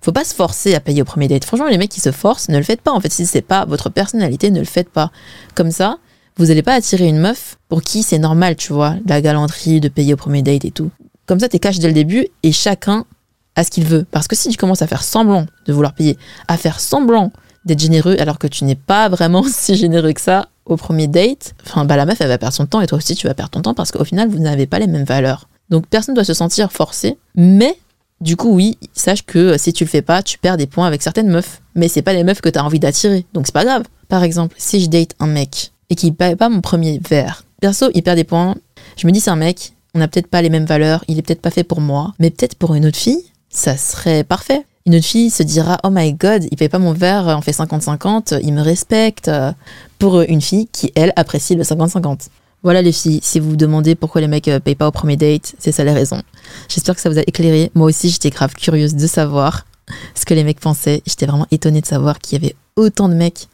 Faut 0.03 0.13
pas 0.13 0.25
se 0.25 0.35
forcer 0.35 0.75
à 0.75 0.81
payer 0.81 1.03
au 1.03 1.05
premier 1.05 1.29
date. 1.29 1.45
Franchement, 1.45 1.69
les 1.69 1.79
mecs 1.79 1.91
qui 1.91 2.01
se 2.01 2.13
forcent, 2.13 2.49
ne 2.49 2.57
le 2.57 2.63
faites 2.63 2.81
pas. 2.81 2.93
En 2.93 3.01
fait, 3.01 3.13
si 3.13 3.27
c'est 3.27 3.43
pas 3.43 3.65
votre 3.67 3.91
personnalité, 3.91 4.51
ne 4.51 4.61
le 4.61 4.65
faites 4.65 4.89
pas. 4.89 5.11
Comme 5.55 5.71
ça, 5.71 5.99
vous 6.37 6.47
n'allez 6.47 6.63
pas 6.63 6.75
attirer 6.75 7.07
une 7.07 7.19
meuf 7.19 7.59
pour 7.69 7.83
qui 7.83 8.03
c'est 8.03 8.19
normal, 8.19 8.57
tu 8.57 8.73
vois, 8.73 8.97
la 9.07 9.21
galanterie, 9.21 9.81
de 9.81 9.89
payer 9.89 10.15
au 10.15 10.17
premier 10.17 10.43
date 10.43 10.65
et 10.65 10.71
tout. 10.71 10.91
Comme 11.27 11.39
ça, 11.39 11.49
t'es 11.49 11.59
cash 11.59 11.79
dès 11.79 11.89
le 11.89 11.95
début 11.95 12.27
et 12.43 12.53
chacun 12.53 13.05
a 13.57 13.65
ce 13.65 13.71
qu'il 13.71 13.85
veut. 13.85 14.07
Parce 14.11 14.27
que 14.27 14.37
si 14.37 14.49
tu 14.49 14.57
commences 14.57 14.83
à 14.83 14.87
faire 14.87 15.03
semblant 15.03 15.47
de 15.67 15.73
vouloir 15.73 15.93
payer, 15.93 16.19
à 16.49 16.57
faire 16.57 16.81
semblant 16.81 17.33
d'être 17.65 17.81
généreux 17.81 18.17
alors 18.19 18.39
que 18.39 18.47
tu 18.47 18.65
n'es 18.65 18.75
pas 18.75 19.09
vraiment 19.09 19.43
si 19.49 19.77
généreux 19.77 20.13
que 20.13 20.21
ça 20.21 20.49
au 20.71 20.77
premier 20.77 21.07
date, 21.07 21.55
enfin, 21.65 21.85
bah, 21.85 21.97
la 21.97 22.07
meuf, 22.07 22.21
elle 22.21 22.29
va 22.29 22.39
perdre 22.39 22.55
son 22.55 22.67
temps 22.67 22.81
et 22.81 22.87
toi 22.87 22.99
aussi, 22.99 23.15
tu 23.15 23.27
vas 23.27 23.35
perdre 23.35 23.51
ton 23.51 23.63
temps 23.63 23.75
parce 23.75 23.93
qu'au 23.93 24.05
final, 24.05 24.29
vous 24.29 24.39
n'avez 24.39 24.67
pas 24.67 24.79
les 24.79 24.87
mêmes 24.87 25.05
valeurs. 25.05 25.49
Donc, 25.69 25.87
personne 25.87 26.15
doit 26.15 26.25
se 26.25 26.35
sentir 26.35 26.73
forcé, 26.73 27.17
mais 27.37 27.77
du 28.21 28.37
coup, 28.37 28.51
oui, 28.53 28.77
sache 28.93 29.25
que 29.25 29.39
euh, 29.39 29.59
si 29.59 29.73
tu 29.73 29.85
le 29.85 29.89
fais 29.89 30.03
pas, 30.03 30.23
tu 30.23 30.39
perds 30.39 30.57
des 30.57 30.67
points 30.67 30.87
avec 30.87 31.03
certaines 31.03 31.29
meufs. 31.29 31.63
Mais 31.75 31.89
c'est 31.89 32.03
pas 32.03 32.13
les 32.13 32.25
meufs 32.25 32.41
que 32.41 32.49
tu 32.49 32.59
as 32.59 32.65
envie 32.65 32.81
d'attirer, 32.81 33.25
donc 33.33 33.47
c'est 33.47 33.55
pas 33.55 33.65
grave. 33.65 33.85
Par 34.09 34.25
exemple, 34.25 34.57
si 34.59 34.81
je 34.81 34.89
date 34.89 35.15
un 35.21 35.27
mec 35.27 35.73
et 35.89 35.95
qu'il 35.95 36.15
paye 36.15 36.37
pas 36.37 36.49
mon 36.49 36.61
premier 36.61 37.01
verre, 37.09 37.45
perso, 37.61 37.91
il 37.95 38.03
perd 38.03 38.17
des 38.17 38.25
points. 38.25 38.57
Je 38.97 39.07
me 39.07 39.13
dis, 39.13 39.21
c'est 39.21 39.31
un 39.31 39.37
mec, 39.37 39.73
on 39.95 40.01
n'a 40.01 40.09
peut-être 40.09 40.27
pas 40.27 40.43
les 40.43 40.51
mêmes 40.51 40.67
valeurs, 40.67 41.05
il 41.09 41.19
est 41.19 41.23
peut-être 41.23 41.41
pas 41.41 41.51
fait 41.51 41.65
pour 41.65 41.81
moi, 41.81 42.15
mais 42.19 42.31
peut-être 42.31 42.57
pour 42.57 42.75
une 42.75 42.87
autre 42.87 42.99
fille, 42.99 43.25
ça 43.49 43.77
serait 43.77 44.25
parfait. 44.25 44.67
Une 44.91 45.01
fille 45.01 45.31
se 45.31 45.45
dira 45.45 45.79
Oh 45.85 45.89
my 45.93 46.15
god, 46.15 46.49
il 46.51 46.57
paye 46.57 46.69
pas 46.69 46.81
mon 46.81 46.93
verre, 46.93 47.27
on 47.39 47.43
fait 47.43 47.53
50-50, 47.53 48.41
il 48.43 48.53
me 48.53 48.61
respecte. 48.61 49.31
Pour 50.01 50.21
une 50.23 50.41
fille 50.41 50.67
qui, 50.67 50.91
elle, 50.97 51.13
apprécie 51.15 51.55
le 51.55 51.63
50-50. 51.63 52.27
Voilà 52.65 52.83
les 52.83 52.91
filles, 52.91 53.21
si 53.23 53.39
vous 53.39 53.51
vous 53.51 53.57
demandez 53.57 53.95
pourquoi 53.95 54.21
les 54.21 54.27
mecs 54.27 54.49
euh, 54.49 54.59
payent 54.59 54.75
pas 54.75 54.89
au 54.89 54.91
premier 54.91 55.17
date, 55.17 55.55
c'est 55.61 55.71
ça 55.71 55.85
les 55.85 55.93
raisons. 55.93 56.21
J'espère 56.69 56.97
que 56.97 57.01
ça 57.01 57.09
vous 57.09 57.21
a 57.21 57.23
éclairé. 57.23 57.71
Moi 57.77 57.87
aussi, 57.87 58.11
j'étais 58.11 58.31
grave 58.31 58.53
curieuse 58.55 58.97
de 58.97 59.07
savoir 59.07 59.65
ce 60.17 60.25
que 60.25 60.35
les 60.35 60.43
mecs 60.43 60.59
pensaient. 60.59 61.03
J'étais 61.07 61.27
vraiment 61.27 61.47
étonnée 61.53 61.83
de 61.83 61.87
savoir 61.87 62.19
qu'il 62.19 62.43
y 62.43 62.45
avait 62.45 62.57
autant 62.75 63.09
de 63.09 63.15
mecs 63.15 63.47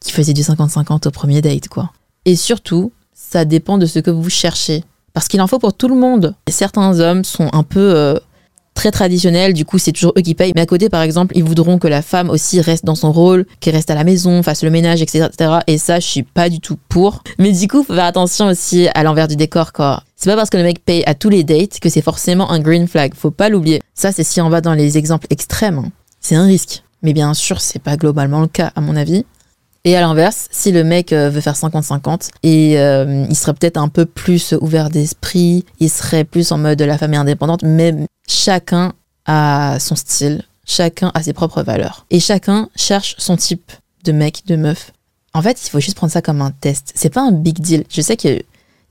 qui 0.00 0.10
faisaient 0.10 0.32
du 0.32 0.42
50-50 0.42 1.06
au 1.06 1.10
premier 1.12 1.40
date, 1.40 1.68
quoi. 1.68 1.92
Et 2.24 2.34
surtout, 2.34 2.90
ça 3.14 3.44
dépend 3.44 3.78
de 3.78 3.86
ce 3.86 4.00
que 4.00 4.10
vous 4.10 4.28
cherchez. 4.28 4.82
Parce 5.12 5.28
qu'il 5.28 5.40
en 5.40 5.46
faut 5.46 5.60
pour 5.60 5.74
tout 5.74 5.86
le 5.86 5.94
monde. 5.94 6.34
Et 6.48 6.50
certains 6.50 6.98
hommes 6.98 7.22
sont 7.22 7.48
un 7.52 7.62
peu 7.62 7.94
euh, 7.94 8.18
très 8.74 8.90
traditionnels, 8.90 9.54
du 9.54 9.64
coup 9.64 9.78
c'est 9.78 9.92
toujours 9.92 10.12
eux 10.18 10.20
qui 10.20 10.34
payent. 10.34 10.52
Mais 10.54 10.60
à 10.60 10.66
côté, 10.66 10.88
par 10.88 11.02
exemple, 11.02 11.36
ils 11.36 11.44
voudront 11.44 11.78
que 11.78 11.88
la 11.88 12.02
femme 12.02 12.30
aussi 12.30 12.60
reste 12.60 12.84
dans 12.84 12.94
son 12.94 13.12
rôle, 13.12 13.46
qu'elle 13.60 13.74
reste 13.74 13.90
à 13.90 13.94
la 13.94 14.04
maison, 14.04 14.42
fasse 14.42 14.62
le 14.62 14.70
ménage, 14.70 15.00
etc., 15.00 15.26
etc. 15.32 15.50
Et 15.66 15.78
ça, 15.78 16.00
je 16.00 16.06
suis 16.06 16.22
pas 16.22 16.48
du 16.48 16.60
tout 16.60 16.78
pour. 16.88 17.22
Mais 17.38 17.52
du 17.52 17.68
coup, 17.68 17.82
faut 17.82 17.94
faire 17.94 18.04
attention 18.04 18.46
aussi 18.46 18.88
à 18.94 19.02
l'envers 19.02 19.28
du 19.28 19.36
décor, 19.36 19.72
quoi. 19.72 20.02
C'est 20.16 20.30
pas 20.30 20.36
parce 20.36 20.50
que 20.50 20.56
le 20.56 20.62
mec 20.62 20.84
paye 20.84 21.02
à 21.06 21.14
tous 21.14 21.28
les 21.28 21.44
dates 21.44 21.80
que 21.80 21.88
c'est 21.88 22.00
forcément 22.02 22.50
un 22.50 22.58
green 22.60 22.88
flag. 22.88 23.14
Faut 23.14 23.30
pas 23.30 23.48
l'oublier. 23.48 23.80
Ça, 23.94 24.10
c'est 24.12 24.24
si 24.24 24.40
on 24.40 24.48
va 24.48 24.60
dans 24.60 24.74
les 24.74 24.96
exemples 24.98 25.26
extrêmes. 25.30 25.78
hein. 25.78 25.92
C'est 26.20 26.34
un 26.34 26.46
risque. 26.46 26.82
Mais 27.02 27.12
bien 27.12 27.34
sûr, 27.34 27.60
c'est 27.60 27.78
pas 27.82 27.96
globalement 27.98 28.40
le 28.40 28.46
cas, 28.46 28.72
à 28.74 28.80
mon 28.80 28.96
avis. 28.96 29.26
Et 29.86 29.96
à 29.96 30.00
l'inverse, 30.00 30.48
si 30.50 30.72
le 30.72 30.82
mec 30.82 31.12
euh, 31.12 31.28
veut 31.28 31.42
faire 31.42 31.54
50-50 31.54 32.30
et 32.42 32.78
euh, 32.78 33.26
il 33.28 33.36
serait 33.36 33.52
peut-être 33.52 33.76
un 33.76 33.88
peu 33.88 34.06
plus 34.06 34.54
ouvert 34.62 34.88
d'esprit, 34.88 35.66
il 35.78 35.90
serait 35.90 36.24
plus 36.24 36.52
en 36.52 36.58
mode 36.58 36.80
la 36.80 36.96
femme 36.96 37.12
est 37.12 37.18
indépendante, 37.18 37.62
mais 37.62 37.94
chacun 38.26 38.94
a 39.26 39.76
son 39.80 39.94
style, 39.94 40.42
chacun 40.64 41.10
a 41.12 41.22
ses 41.22 41.34
propres 41.34 41.62
valeurs. 41.62 42.06
Et 42.08 42.18
chacun 42.18 42.70
cherche 42.76 43.14
son 43.18 43.36
type 43.36 43.72
de 44.04 44.12
mec, 44.12 44.46
de 44.46 44.56
meuf. 44.56 44.92
En 45.34 45.42
fait, 45.42 45.62
il 45.66 45.68
faut 45.68 45.80
juste 45.80 45.96
prendre 45.96 46.12
ça 46.12 46.22
comme 46.22 46.40
un 46.40 46.50
test. 46.50 46.92
C'est 46.94 47.12
pas 47.12 47.20
un 47.20 47.32
big 47.32 47.58
deal. 47.58 47.84
Je 47.90 48.00
sais 48.00 48.16
qu'il 48.16 48.42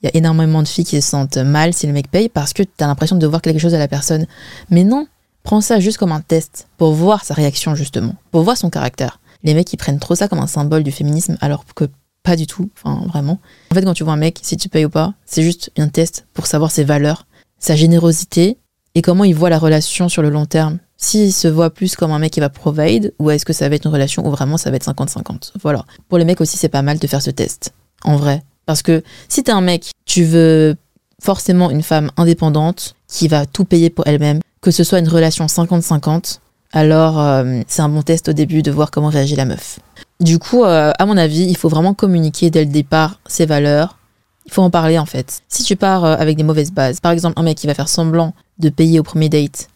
y 0.04 0.08
a 0.08 0.12
énormément 0.14 0.62
de 0.62 0.68
filles 0.68 0.86
qui 0.86 1.02
se 1.02 1.10
sentent 1.10 1.38
mal 1.38 1.74
si 1.74 1.88
le 1.88 1.94
mec 1.94 2.12
paye 2.12 2.30
parce 2.30 2.54
que 2.54 2.62
t'as 2.62 2.86
l'impression 2.86 3.16
de 3.16 3.26
voir 3.26 3.42
quelque 3.42 3.60
chose 3.60 3.74
à 3.74 3.80
la 3.80 3.88
personne. 3.88 4.28
Mais 4.70 4.84
non, 4.84 5.08
prends 5.42 5.62
ça 5.62 5.80
juste 5.80 5.98
comme 5.98 6.12
un 6.12 6.22
test 6.22 6.68
pour 6.78 6.94
voir 6.94 7.26
sa 7.26 7.34
réaction 7.34 7.74
justement, 7.74 8.14
pour 8.30 8.44
voir 8.44 8.58
son 8.58 8.70
caractère 8.70 9.20
les 9.44 9.54
mecs 9.54 9.72
ils 9.74 9.78
prennent 9.78 10.00
trop 10.00 10.16
ça 10.16 10.28
comme 10.28 10.40
un 10.40 10.48
symbole 10.48 10.84
du 10.84 10.92
féminisme 10.92 11.38
alors 11.42 11.66
que 11.76 11.86
pas 12.24 12.36
du 12.36 12.48
tout, 12.48 12.70
enfin 12.78 13.06
vraiment. 13.08 13.40
En 13.72 13.76
fait 13.76 13.84
quand 13.84 13.94
tu 13.94 14.04
vois 14.04 14.14
un 14.14 14.18
mec, 14.18 14.40
si 14.42 14.58
tu 14.58 14.70
payes 14.70 14.86
ou 14.86 14.90
pas, 14.90 15.14
c'est 15.26 15.44
juste 15.44 15.72
un 15.78 15.90
test 15.90 16.26
pour 16.34 16.48
savoir 16.48 16.72
ses 16.72 16.84
valeurs, 16.84 17.26
sa 17.60 17.76
générosité 17.76 18.58
et 18.96 19.02
comment 19.02 19.24
il 19.24 19.36
voit 19.36 19.50
la 19.50 19.60
relation 19.60 20.10
sur 20.10 20.22
le 20.22 20.30
long 20.30 20.46
terme. 20.46 20.80
S'il 20.98 21.34
se 21.34 21.50
voit 21.50 21.70
plus 21.70 21.96
comme 21.96 22.12
un 22.12 22.20
mec 22.20 22.32
qui 22.32 22.40
va 22.40 22.50
provide 22.50 23.14
ou 23.20 23.30
est-ce 23.30 23.46
que 23.46 23.52
ça 23.52 23.68
va 23.68 23.76
être 23.76 23.86
une 23.86 23.92
relation 23.92 24.26
où 24.26 24.32
vraiment 24.32 24.58
ça 24.58 24.70
va 24.70 24.78
être 24.78 24.88
50-50. 24.88 25.52
Voilà. 25.62 25.86
Pour 26.08 26.18
les 26.18 26.26
mecs 26.26 26.40
aussi 26.40 26.58
c'est 26.58 26.70
pas 26.70 26.82
mal 26.82 26.98
de 26.98 27.08
faire 27.08 27.22
ce 27.22 27.32
test, 27.32 27.74
en 28.04 28.16
vrai. 28.16 28.42
Parce 28.66 28.82
que 28.82 29.04
si 29.28 29.44
t'es 29.44 29.52
un 29.52 29.62
mec, 29.62 29.92
tu 30.06 30.24
veux 30.24 30.78
forcément 31.22 31.70
une 31.70 31.84
femme 31.84 32.12
indépendante 32.18 32.96
qui 33.08 33.28
va 33.28 33.46
tout 33.46 33.66
payer 33.66 33.90
pour 33.90 34.08
elle-même, 34.08 34.40
que 34.62 34.72
ce 34.72 34.84
soit 34.84 35.00
une 35.00 35.08
relation 35.08 35.46
50-50, 35.46 36.40
alors 36.74 37.22
euh, 37.22 37.62
c'est 37.68 37.84
un 37.84 37.90
bon 37.90 38.02
test 38.02 38.30
au 38.30 38.34
début 38.34 38.64
de 38.64 38.72
voir 38.72 38.92
comment 38.92 39.10
réagit 39.10 39.36
la 39.36 39.46
meuf. 39.46 39.80
Du 40.20 40.40
coup, 40.40 40.64
euh, 40.64 40.92
à 40.98 41.06
mon 41.06 41.16
avis, 41.18 41.44
il 41.44 41.56
faut 41.56 41.70
vraiment 41.70 41.94
communiquer 41.94 42.50
dès 42.50 42.66
le 42.66 42.72
départ 42.72 43.20
ses 43.28 43.46
valeurs. 43.46 44.00
Il 44.46 44.52
faut 44.52 44.64
en 44.64 44.72
parler 44.72 44.98
en 44.98 45.06
fait. 45.06 45.44
Si 45.48 45.64
tu 45.64 45.76
pars 45.76 46.04
euh, 46.04 46.16
avec 46.18 46.36
des 46.36 46.44
mauvaises 46.44 46.72
bases, 46.72 47.00
par 47.00 47.12
exemple 47.12 47.40
un 47.40 47.44
mec 47.44 47.58
qui 47.58 47.68
va 47.68 47.76
faire 47.76 47.88
semblant 47.88 48.34
de 48.58 48.70
payer 48.70 49.00
au 49.00 49.04
premier 49.04 49.30
date 49.30 49.70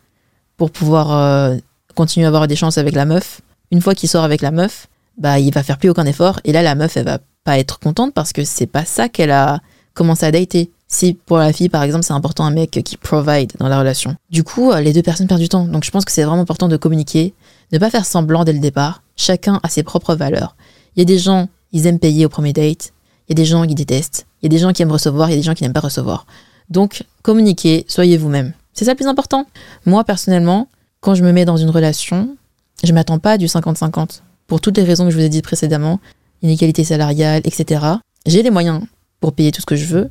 pour 0.58 0.72
pouvoir 0.72 1.56
continuer 1.94 2.26
à 2.26 2.30
avoir 2.30 2.48
des 2.48 2.56
chances 2.56 2.80
avec 2.80 2.96
la 2.96 3.06
meuf, 3.06 3.42
une 3.70 3.80
fois 3.80 3.94
qu'il 3.94 4.10
sort 4.10 4.24
avec 4.24 4.42
la 4.42 4.50
meuf, 4.50 4.88
bah 5.20 5.38
il 5.40 5.54
va 5.54 5.62
faire 5.62 5.78
plus 5.78 5.90
aucun 5.90 6.06
effort 6.06 6.40
et 6.46 6.52
là 6.52 6.64
la 6.64 6.74
meuf 6.74 6.98
elle 6.98 7.06
va 7.06 7.20
pas 7.44 7.60
être 7.60 7.80
contente 7.80 8.16
parce 8.16 8.34
que 8.34 8.44
c'est 8.44 8.66
pas 8.66 8.84
ça 8.84 9.08
qu'elle 9.08 9.30
a 9.30 9.60
commencé 9.94 10.26
à 10.26 10.32
dater. 10.32 10.72
Si 10.88 11.14
pour 11.14 11.38
la 11.38 11.52
fille, 11.52 11.70
par 11.70 11.84
exemple, 11.84 12.06
c'est 12.06 12.14
important 12.14 12.46
un 12.46 12.52
mec 12.52 12.72
qui 12.84 12.98
provide 12.98 13.52
dans 13.60 13.68
la 13.68 13.80
relation. 13.80 14.16
Du 14.30 14.44
coup, 14.44 14.72
euh, 14.72 14.80
les 14.80 14.94
deux 14.94 15.02
personnes 15.02 15.28
perdent 15.28 15.42
du 15.42 15.50
temps. 15.50 15.66
Donc 15.66 15.84
je 15.84 15.92
pense 15.92 16.06
que 16.06 16.12
c'est 16.12 16.24
vraiment 16.24 16.42
important 16.42 16.70
de 16.70 16.78
communiquer, 16.78 17.34
ne 17.74 17.78
pas 17.78 17.90
faire 17.90 18.06
semblant 18.06 18.46
dès 18.46 18.54
le 18.54 18.60
départ. 18.60 19.04
Chacun 19.18 19.60
a 19.64 19.70
ses 19.70 19.84
propres 19.84 20.16
valeurs. 20.16 20.56
Il 20.96 21.00
y 21.00 21.02
a 21.02 21.06
des 21.06 21.20
gens, 21.20 21.50
ils 21.74 21.86
aiment 21.88 22.00
payer 22.00 22.26
au 22.26 22.30
premier 22.30 22.54
date. 22.54 22.94
Il 23.28 23.32
y 23.32 23.34
a 23.34 23.36
des 23.36 23.46
gens 23.46 23.66
qui 23.66 23.76
détestent. 23.76 24.26
Il 24.42 24.46
y 24.46 24.48
a 24.48 24.50
des 24.50 24.60
gens 24.60 24.72
qui 24.72 24.82
aiment 24.82 24.92
recevoir. 24.92 25.30
Il 25.30 25.34
y 25.34 25.36
a 25.36 25.38
des 25.38 25.44
gens 25.44 25.54
qui 25.54 25.64
n'aiment 25.64 25.74
pas 25.74 25.82
recevoir. 25.82 26.26
Donc, 26.70 27.04
communiquez, 27.22 27.86
soyez 27.88 28.18
vous-même. 28.18 28.54
C'est 28.74 28.86
ça 28.86 28.92
le 28.92 28.96
plus 28.96 29.08
important. 29.08 29.46
Moi, 29.86 30.04
personnellement, 30.04 30.70
quand 31.02 31.16
je 31.16 31.24
me 31.24 31.32
mets 31.32 31.46
dans 31.46 31.58
une 31.58 31.70
relation, 31.70 32.36
je 32.84 32.94
m'attends 32.94 33.20
pas 33.20 33.38
du 33.38 33.48
50-50. 33.48 34.22
Pour 34.48 34.62
toutes 34.62 34.78
les 34.78 34.84
raisons 34.84 35.06
que 35.06 35.12
je 35.12 35.18
vous 35.18 35.24
ai 35.24 35.30
dites 35.30 35.44
précédemment, 35.44 36.00
inégalité 36.42 36.84
salariale, 36.84 37.42
etc. 37.44 37.82
J'ai 38.26 38.44
les 38.44 38.52
moyens 38.52 38.82
pour 39.20 39.34
payer 39.34 39.52
tout 39.52 39.62
ce 39.62 39.66
que 39.66 39.76
je 39.76 39.86
veux, 39.86 40.10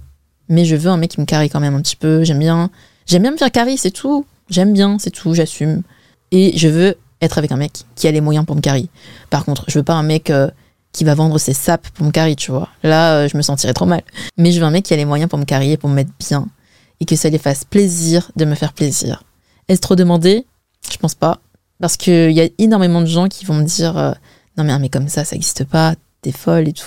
mais 0.48 0.64
je 0.64 0.76
veux 0.76 0.90
un 0.90 0.96
mec 0.96 1.12
qui 1.12 1.20
me 1.20 1.26
carry 1.26 1.48
quand 1.48 1.60
même 1.60 1.74
un 1.74 1.82
petit 1.82 1.96
peu. 1.96 2.24
J'aime 2.24 2.38
bien, 2.38 2.70
j'aime 3.06 3.22
bien 3.22 3.32
me 3.32 3.36
faire 3.36 3.50
carry, 3.50 3.76
c'est 3.76 3.90
tout. 3.90 4.24
J'aime 4.48 4.72
bien, 4.72 4.98
c'est 4.98 5.10
tout, 5.10 5.34
j'assume. 5.34 5.82
Et 6.30 6.56
je 6.56 6.68
veux 6.68 6.96
être 7.20 7.38
avec 7.38 7.52
un 7.52 7.56
mec 7.56 7.72
qui 7.94 8.06
a 8.06 8.10
les 8.10 8.20
moyens 8.20 8.46
pour 8.46 8.56
me 8.56 8.60
carry. 8.60 8.88
Par 9.30 9.44
contre, 9.44 9.64
je 9.68 9.78
veux 9.78 9.84
pas 9.84 9.94
un 9.94 10.02
mec 10.02 10.30
euh, 10.30 10.50
qui 10.92 11.04
va 11.04 11.14
vendre 11.14 11.38
ses 11.38 11.52
sapes 11.52 11.88
pour 11.90 12.06
me 12.06 12.10
carry, 12.10 12.36
tu 12.36 12.50
vois. 12.50 12.68
Là, 12.82 13.14
euh, 13.14 13.28
je 13.28 13.36
me 13.36 13.42
sentirais 13.42 13.74
trop 13.74 13.86
mal. 13.86 14.02
Mais 14.36 14.52
je 14.52 14.60
veux 14.60 14.66
un 14.66 14.70
mec 14.70 14.84
qui 14.84 14.94
a 14.94 14.96
les 14.96 15.04
moyens 15.04 15.28
pour 15.28 15.38
me 15.38 15.44
carry, 15.44 15.76
pour 15.76 15.88
me 15.88 15.94
mettre 15.94 16.10
bien, 16.18 16.48
et 17.00 17.04
que 17.04 17.16
ça 17.16 17.28
les 17.28 17.38
fasse 17.38 17.64
plaisir 17.64 18.30
de 18.36 18.44
me 18.44 18.54
faire 18.54 18.72
plaisir. 18.72 19.24
Est-ce 19.68 19.80
trop 19.80 19.96
demandé? 19.96 20.46
Je 20.90 20.96
pense 20.98 21.14
pas. 21.14 21.40
Parce 21.80 21.96
qu'il 21.96 22.32
y 22.32 22.40
a 22.40 22.48
énormément 22.58 23.00
de 23.00 23.06
gens 23.06 23.28
qui 23.28 23.44
vont 23.44 23.54
me 23.54 23.64
dire 23.64 23.96
euh, 23.98 24.12
Non, 24.56 24.64
mais 24.64 24.78
mec 24.78 24.92
comme 24.92 25.08
ça, 25.08 25.24
ça 25.24 25.36
existe 25.36 25.64
pas, 25.64 25.94
t'es 26.22 26.32
folle 26.32 26.68
et 26.68 26.72
tout. 26.72 26.86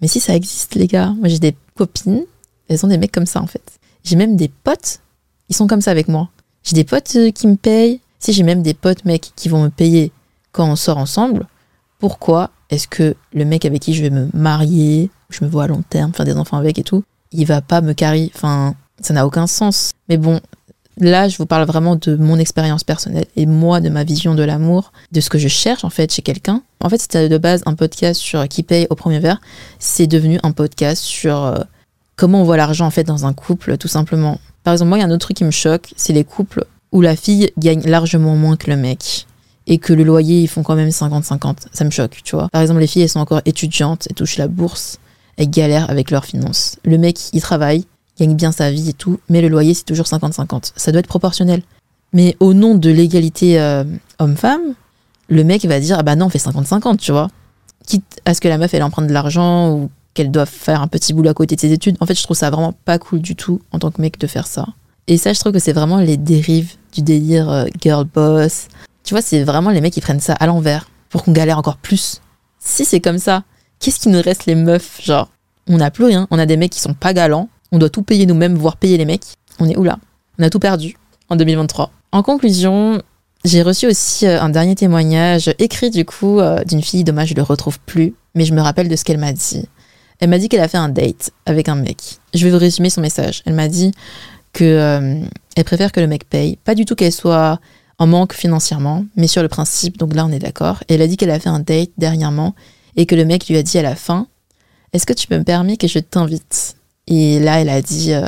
Mais 0.00 0.08
si, 0.08 0.20
ça 0.20 0.34
existe, 0.34 0.74
les 0.74 0.86
gars. 0.86 1.14
Moi, 1.18 1.28
j'ai 1.28 1.38
des 1.38 1.56
copines 1.76 2.24
elles 2.68 2.84
ont 2.84 2.88
des 2.88 2.98
mecs 2.98 3.12
comme 3.12 3.26
ça 3.26 3.40
en 3.40 3.46
fait. 3.46 3.78
J'ai 4.04 4.16
même 4.16 4.36
des 4.36 4.48
potes, 4.48 5.00
ils 5.48 5.56
sont 5.56 5.66
comme 5.66 5.80
ça 5.80 5.90
avec 5.90 6.08
moi. 6.08 6.28
J'ai 6.62 6.74
des 6.74 6.84
potes 6.84 7.16
euh, 7.16 7.30
qui 7.30 7.46
me 7.46 7.56
payent. 7.56 8.00
Si 8.18 8.32
j'ai 8.32 8.42
même 8.42 8.62
des 8.62 8.74
potes 8.74 9.04
mecs 9.04 9.32
qui 9.36 9.48
vont 9.48 9.62
me 9.62 9.68
payer 9.68 10.12
quand 10.52 10.68
on 10.68 10.76
sort 10.76 10.98
ensemble, 10.98 11.46
pourquoi 11.98 12.50
est-ce 12.70 12.88
que 12.88 13.14
le 13.32 13.44
mec 13.44 13.64
avec 13.64 13.82
qui 13.82 13.94
je 13.94 14.02
vais 14.02 14.10
me 14.10 14.28
marier, 14.32 15.10
je 15.30 15.44
me 15.44 15.50
vois 15.50 15.64
à 15.64 15.66
long 15.66 15.82
terme, 15.88 16.12
faire 16.14 16.24
des 16.24 16.36
enfants 16.36 16.56
avec 16.56 16.78
et 16.78 16.82
tout, 16.82 17.04
il 17.32 17.46
va 17.46 17.60
pas 17.60 17.80
me 17.80 17.92
carrer 17.92 18.30
Enfin, 18.34 18.74
ça 19.00 19.12
n'a 19.12 19.26
aucun 19.26 19.46
sens. 19.46 19.92
Mais 20.08 20.16
bon, 20.16 20.40
là, 20.98 21.28
je 21.28 21.36
vous 21.36 21.46
parle 21.46 21.66
vraiment 21.66 21.96
de 21.96 22.16
mon 22.16 22.38
expérience 22.38 22.84
personnelle 22.84 23.26
et 23.36 23.46
moi, 23.46 23.80
de 23.80 23.90
ma 23.90 24.04
vision 24.04 24.34
de 24.34 24.42
l'amour, 24.42 24.92
de 25.12 25.20
ce 25.20 25.28
que 25.28 25.38
je 25.38 25.48
cherche 25.48 25.84
en 25.84 25.90
fait 25.90 26.12
chez 26.12 26.22
quelqu'un. 26.22 26.62
En 26.80 26.88
fait, 26.88 26.98
c'était 26.98 27.28
de 27.28 27.38
base 27.38 27.62
un 27.66 27.74
podcast 27.74 28.20
sur 28.20 28.46
qui 28.48 28.62
paye 28.62 28.86
au 28.90 28.94
premier 28.94 29.18
verre. 29.18 29.40
C'est 29.78 30.06
devenu 30.06 30.38
un 30.42 30.52
podcast 30.52 31.02
sur 31.02 31.44
euh, 31.44 31.58
comment 32.16 32.40
on 32.40 32.44
voit 32.44 32.56
l'argent 32.56 32.86
en 32.86 32.90
fait 32.90 33.04
dans 33.04 33.26
un 33.26 33.32
couple, 33.32 33.76
tout 33.78 33.88
simplement. 33.88 34.40
Par 34.62 34.72
exemple, 34.72 34.90
moi, 34.90 34.98
il 34.98 35.00
y 35.02 35.04
a 35.04 35.06
un 35.06 35.10
autre 35.10 35.26
truc 35.26 35.36
qui 35.36 35.44
me 35.44 35.50
choque, 35.50 35.92
c'est 35.96 36.12
les 36.12 36.24
couples 36.24 36.64
où 36.92 37.00
la 37.00 37.16
fille 37.16 37.50
gagne 37.58 37.82
largement 37.82 38.36
moins 38.36 38.56
que 38.56 38.70
le 38.70 38.76
mec 38.76 39.26
et 39.66 39.78
que 39.78 39.92
le 39.92 40.04
loyer, 40.04 40.42
ils 40.42 40.48
font 40.48 40.62
quand 40.62 40.76
même 40.76 40.88
50-50. 40.90 41.56
Ça 41.72 41.84
me 41.84 41.90
choque, 41.90 42.20
tu 42.22 42.36
vois. 42.36 42.48
Par 42.50 42.62
exemple, 42.62 42.80
les 42.80 42.86
filles, 42.86 43.02
elles 43.02 43.08
sont 43.08 43.20
encore 43.20 43.40
étudiantes, 43.44 44.06
elles 44.08 44.14
touchent 44.14 44.36
la 44.36 44.48
bourse, 44.48 44.98
elles 45.36 45.50
galèrent 45.50 45.90
avec 45.90 46.10
leurs 46.10 46.24
finances. 46.24 46.76
Le 46.84 46.98
mec, 46.98 47.18
il 47.32 47.40
travaille, 47.40 47.84
gagne 48.18 48.34
bien 48.34 48.52
sa 48.52 48.70
vie 48.70 48.90
et 48.90 48.92
tout, 48.92 49.20
mais 49.28 49.40
le 49.40 49.48
loyer, 49.48 49.74
c'est 49.74 49.84
toujours 49.84 50.06
50-50. 50.06 50.72
Ça 50.76 50.92
doit 50.92 51.00
être 51.00 51.08
proportionnel. 51.08 51.62
Mais 52.12 52.36
au 52.40 52.54
nom 52.54 52.74
de 52.74 52.90
l'égalité 52.90 53.58
euh, 53.58 53.84
homme-femme, 54.18 54.74
le 55.28 55.44
mec 55.44 55.64
va 55.64 55.80
dire, 55.80 55.98
ah 55.98 56.02
bah 56.02 56.14
non, 56.14 56.26
on 56.26 56.30
fait 56.30 56.38
50-50, 56.38 56.98
tu 56.98 57.12
vois. 57.12 57.28
Quitte 57.86 58.20
à 58.24 58.34
ce 58.34 58.40
que 58.40 58.48
la 58.48 58.58
meuf, 58.58 58.72
elle 58.72 58.82
emprunte 58.82 59.08
de 59.08 59.12
l'argent 59.12 59.72
ou 59.72 59.90
qu'elle 60.14 60.30
doit 60.30 60.46
faire 60.46 60.80
un 60.80 60.88
petit 60.88 61.12
boulot 61.12 61.30
à 61.30 61.34
côté 61.34 61.56
de 61.56 61.60
ses 61.60 61.72
études. 61.72 61.96
En 62.00 62.06
fait, 62.06 62.14
je 62.14 62.22
trouve 62.22 62.36
ça 62.36 62.50
vraiment 62.50 62.72
pas 62.72 62.98
cool 62.98 63.20
du 63.20 63.36
tout 63.36 63.60
en 63.72 63.78
tant 63.78 63.90
que 63.90 64.00
mec 64.00 64.18
de 64.18 64.26
faire 64.26 64.46
ça. 64.46 64.66
Et 65.06 65.18
ça, 65.18 65.32
je 65.32 65.40
trouve 65.40 65.52
que 65.52 65.58
c'est 65.58 65.72
vraiment 65.72 65.98
les 65.98 66.16
dérives 66.16 66.74
du 66.92 67.02
délire 67.02 67.50
euh, 67.50 67.66
girl 67.80 68.04
boss. 68.04 68.68
Tu 69.02 69.12
vois, 69.12 69.20
c'est 69.20 69.42
vraiment 69.42 69.70
les 69.70 69.80
mecs 69.80 69.92
qui 69.92 70.00
prennent 70.00 70.20
ça 70.20 70.32
à 70.34 70.46
l'envers 70.46 70.88
pour 71.10 71.24
qu'on 71.24 71.32
galère 71.32 71.58
encore 71.58 71.76
plus. 71.76 72.20
Si 72.58 72.84
c'est 72.84 73.00
comme 73.00 73.18
ça, 73.18 73.42
qu'est-ce 73.80 74.00
qui 74.00 74.08
nous 74.08 74.22
reste 74.22 74.46
les 74.46 74.54
meufs 74.54 75.00
Genre, 75.02 75.28
on 75.68 75.76
n'a 75.76 75.90
plus 75.90 76.04
rien. 76.04 76.26
On 76.30 76.38
a 76.38 76.46
des 76.46 76.56
mecs 76.56 76.72
qui 76.72 76.80
sont 76.80 76.94
pas 76.94 77.12
galants. 77.12 77.48
On 77.72 77.78
doit 77.78 77.90
tout 77.90 78.02
payer 78.02 78.24
nous-mêmes, 78.24 78.54
voire 78.54 78.76
payer 78.76 78.96
les 78.96 79.04
mecs. 79.04 79.26
On 79.58 79.68
est 79.68 79.76
où 79.76 79.84
là? 79.84 79.98
On 80.38 80.42
a 80.42 80.50
tout 80.50 80.58
perdu 80.58 80.96
en 81.28 81.36
2023. 81.36 81.90
En 82.12 82.22
conclusion, 82.22 83.02
j'ai 83.44 83.62
reçu 83.62 83.86
aussi 83.86 84.26
euh, 84.26 84.40
un 84.40 84.48
dernier 84.48 84.74
témoignage 84.74 85.54
écrit 85.58 85.90
du 85.90 86.04
coup 86.04 86.40
euh, 86.40 86.64
d'une 86.64 86.82
fille. 86.82 87.04
Dommage, 87.04 87.28
je 87.28 87.34
le 87.34 87.42
retrouve 87.42 87.78
plus, 87.80 88.14
mais 88.34 88.44
je 88.44 88.54
me 88.54 88.62
rappelle 88.62 88.88
de 88.88 88.96
ce 88.96 89.04
qu'elle 89.04 89.18
m'a 89.18 89.32
dit. 89.32 89.68
Elle 90.24 90.30
m'a 90.30 90.38
dit 90.38 90.48
qu'elle 90.48 90.62
a 90.62 90.68
fait 90.68 90.78
un 90.78 90.88
date 90.88 91.32
avec 91.44 91.68
un 91.68 91.74
mec. 91.74 91.98
Je 92.32 92.46
vais 92.46 92.50
vous 92.50 92.56
résumer 92.56 92.88
son 92.88 93.02
message. 93.02 93.42
Elle 93.44 93.52
m'a 93.52 93.68
dit 93.68 93.92
que 94.54 94.64
euh, 94.64 95.20
elle 95.54 95.64
préfère 95.64 95.92
que 95.92 96.00
le 96.00 96.06
mec 96.06 96.26
paye, 96.26 96.56
pas 96.56 96.74
du 96.74 96.86
tout 96.86 96.94
qu'elle 96.94 97.12
soit 97.12 97.60
en 97.98 98.06
manque 98.06 98.32
financièrement, 98.32 99.04
mais 99.16 99.26
sur 99.26 99.42
le 99.42 99.48
principe, 99.48 99.98
donc 99.98 100.14
là 100.14 100.24
on 100.24 100.32
est 100.32 100.38
d'accord. 100.38 100.82
Et 100.88 100.94
elle 100.94 101.02
a 101.02 101.06
dit 101.08 101.18
qu'elle 101.18 101.28
a 101.30 101.38
fait 101.38 101.50
un 101.50 101.60
date 101.60 101.90
dernièrement 101.98 102.54
et 102.96 103.04
que 103.04 103.14
le 103.14 103.26
mec 103.26 103.48
lui 103.48 103.58
a 103.58 103.62
dit 103.62 103.76
à 103.76 103.82
la 103.82 103.94
fin 103.94 104.26
Est-ce 104.94 105.04
que 105.04 105.12
tu 105.12 105.26
peux 105.26 105.36
me 105.36 105.44
permettre 105.44 105.80
que 105.80 105.88
je 105.88 105.98
t'invite? 105.98 106.76
Et 107.06 107.38
là 107.38 107.60
elle 107.60 107.68
a 107.68 107.82
dit 107.82 108.14
euh, 108.14 108.26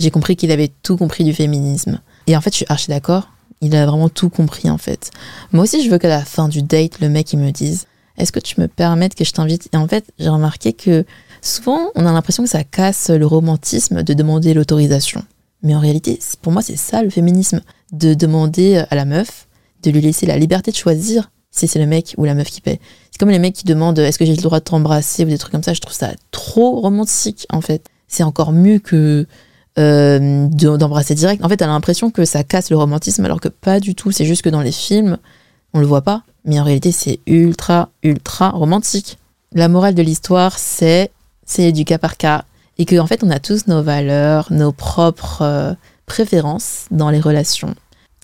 J'ai 0.00 0.10
compris 0.10 0.34
qu'il 0.34 0.50
avait 0.50 0.72
tout 0.82 0.96
compris 0.96 1.22
du 1.22 1.32
féminisme. 1.32 2.00
Et 2.26 2.36
en 2.36 2.40
fait 2.40 2.50
je 2.50 2.56
suis 2.56 2.66
archi 2.68 2.88
d'accord, 2.88 3.28
il 3.60 3.76
a 3.76 3.86
vraiment 3.86 4.08
tout 4.08 4.28
compris 4.28 4.70
en 4.70 4.78
fait. 4.78 5.12
Moi 5.52 5.62
aussi 5.62 5.84
je 5.84 5.88
veux 5.88 5.98
qu'à 5.98 6.08
la 6.08 6.24
fin 6.24 6.48
du 6.48 6.62
date, 6.62 6.98
le 6.98 7.08
mec 7.08 7.32
il 7.32 7.38
me 7.38 7.52
dise 7.52 7.86
Est-ce 8.16 8.32
que 8.32 8.40
tu 8.40 8.60
me 8.60 8.66
permettes 8.66 9.14
que 9.14 9.22
je 9.22 9.30
t'invite? 9.30 9.68
Et 9.72 9.76
en 9.76 9.86
fait 9.86 10.04
j'ai 10.18 10.30
remarqué 10.30 10.72
que 10.72 11.06
souvent 11.42 11.90
on 11.94 12.06
a 12.06 12.12
l'impression 12.12 12.42
que 12.42 12.48
ça 12.48 12.64
casse 12.64 13.10
le 13.10 13.26
romantisme 13.26 14.02
de 14.02 14.14
demander 14.14 14.54
l'autorisation. 14.54 15.22
Mais 15.62 15.74
en 15.74 15.80
réalité, 15.80 16.18
pour 16.42 16.52
moi, 16.52 16.62
c'est 16.62 16.76
ça 16.76 17.02
le 17.02 17.10
féminisme, 17.10 17.60
de 17.92 18.14
demander 18.14 18.84
à 18.90 18.94
la 18.94 19.04
meuf 19.04 19.48
de 19.82 19.90
lui 19.90 20.00
laisser 20.00 20.26
la 20.26 20.38
liberté 20.38 20.70
de 20.70 20.76
choisir 20.76 21.30
si 21.50 21.66
c'est 21.66 21.78
le 21.78 21.86
mec 21.86 22.14
ou 22.16 22.24
la 22.24 22.34
meuf 22.34 22.50
qui 22.50 22.60
paie. 22.60 22.80
C'est 23.10 23.18
comme 23.18 23.30
les 23.30 23.38
mecs 23.38 23.54
qui 23.54 23.64
demandent 23.64 23.98
est-ce 23.98 24.18
que 24.18 24.24
j'ai 24.24 24.34
le 24.34 24.42
droit 24.42 24.58
de 24.58 24.64
t'embrasser 24.64 25.24
ou 25.24 25.28
des 25.28 25.38
trucs 25.38 25.52
comme 25.52 25.62
ça. 25.62 25.72
Je 25.72 25.80
trouve 25.80 25.94
ça 25.94 26.12
trop 26.30 26.80
romantique 26.80 27.46
en 27.50 27.60
fait. 27.60 27.86
C'est 28.06 28.22
encore 28.22 28.52
mieux 28.52 28.78
que 28.78 29.26
euh, 29.78 30.48
d'embrasser 30.48 31.14
direct. 31.14 31.44
En 31.44 31.48
fait, 31.48 31.62
a 31.62 31.66
l'impression 31.66 32.10
que 32.10 32.24
ça 32.24 32.44
casse 32.44 32.70
le 32.70 32.76
romantisme 32.76 33.24
alors 33.24 33.40
que 33.40 33.48
pas 33.48 33.80
du 33.80 33.94
tout. 33.94 34.10
C'est 34.10 34.24
juste 34.24 34.42
que 34.42 34.48
dans 34.48 34.62
les 34.62 34.72
films, 34.72 35.18
on 35.74 35.80
le 35.80 35.86
voit 35.86 36.02
pas. 36.02 36.22
Mais 36.44 36.58
en 36.58 36.64
réalité, 36.64 36.92
c'est 36.92 37.20
ultra, 37.26 37.90
ultra 38.02 38.50
romantique. 38.50 39.18
La 39.52 39.68
morale 39.68 39.94
de 39.94 40.02
l'histoire, 40.02 40.58
c'est 40.58 41.10
c'est 41.48 41.72
du 41.72 41.84
cas 41.84 41.98
par 41.98 42.16
cas 42.16 42.44
et 42.78 42.86
qu'en 42.86 42.98
en 42.98 43.06
fait 43.06 43.24
on 43.24 43.30
a 43.30 43.40
tous 43.40 43.66
nos 43.66 43.82
valeurs, 43.82 44.46
nos 44.50 44.70
propres 44.70 45.42
euh, 45.42 45.74
préférences 46.06 46.84
dans 46.92 47.10
les 47.10 47.20
relations. 47.20 47.74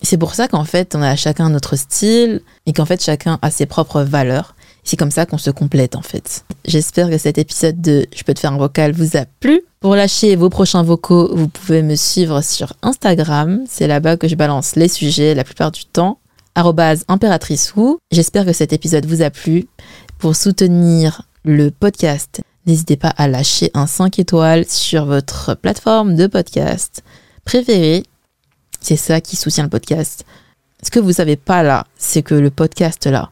C'est 0.01 0.17
pour 0.17 0.35
ça 0.35 0.47
qu'en 0.47 0.63
fait 0.63 0.95
on 0.95 1.01
a 1.01 1.15
chacun 1.17 1.49
notre 1.49 1.75
style 1.75 2.41
et 2.65 2.71
qu'en 2.71 2.85
fait 2.85 3.03
chacun 3.03 3.39
a 3.41 3.51
ses 3.51 3.65
propres 3.65 4.01
valeurs. 4.01 4.55
C'est 4.83 4.97
comme 4.97 5.11
ça 5.11 5.25
qu'on 5.25 5.39
se 5.39 5.49
complète 5.49 5.95
en 5.95 6.03
fait. 6.03 6.45
J'espère 6.65 7.09
que 7.09 7.17
cet 7.17 7.39
épisode 7.39 7.81
de 7.81 8.05
Je 8.15 8.23
peux 8.23 8.35
te 8.35 8.39
faire 8.39 8.53
un 8.53 8.57
vocal 8.57 8.91
vous 8.91 9.17
a 9.17 9.25
plu. 9.25 9.61
Pour 9.79 9.95
lâcher 9.95 10.35
vos 10.35 10.49
prochains 10.49 10.83
vocaux, 10.83 11.35
vous 11.35 11.47
pouvez 11.47 11.81
me 11.81 11.95
suivre 11.95 12.41
sur 12.41 12.73
Instagram. 12.83 13.63
C'est 13.67 13.87
là-bas 13.87 14.15
que 14.17 14.27
je 14.27 14.35
balance 14.35 14.75
les 14.75 14.87
sujets 14.87 15.33
la 15.33 15.43
plupart 15.43 15.71
du 15.71 15.85
temps. 15.85 16.19
impératrice 16.55 17.73
J'espère 18.11 18.45
que 18.45 18.53
cet 18.53 18.73
épisode 18.73 19.07
vous 19.07 19.23
a 19.23 19.31
plu. 19.31 19.67
Pour 20.19 20.35
soutenir 20.35 21.23
le 21.43 21.71
podcast, 21.71 22.41
N'hésitez 22.65 22.97
pas 22.97 23.13
à 23.17 23.27
lâcher 23.27 23.69
un 23.73 23.85
5 23.85 24.17
étoiles 24.19 24.65
sur 24.67 25.05
votre 25.05 25.53
plateforme 25.53 26.15
de 26.15 26.25
podcast 26.25 27.03
préférée. 27.45 28.03
C'est 28.81 28.95
ça 28.95 29.21
qui 29.21 29.35
soutient 29.35 29.63
le 29.63 29.69
podcast. 29.69 30.25
Ce 30.81 30.89
que 30.89 30.99
vous 30.99 31.13
savez 31.13 31.35
pas 31.35 31.63
là, 31.63 31.85
c'est 31.97 32.23
que 32.23 32.35
le 32.35 32.49
podcast 32.49 33.05
là, 33.05 33.29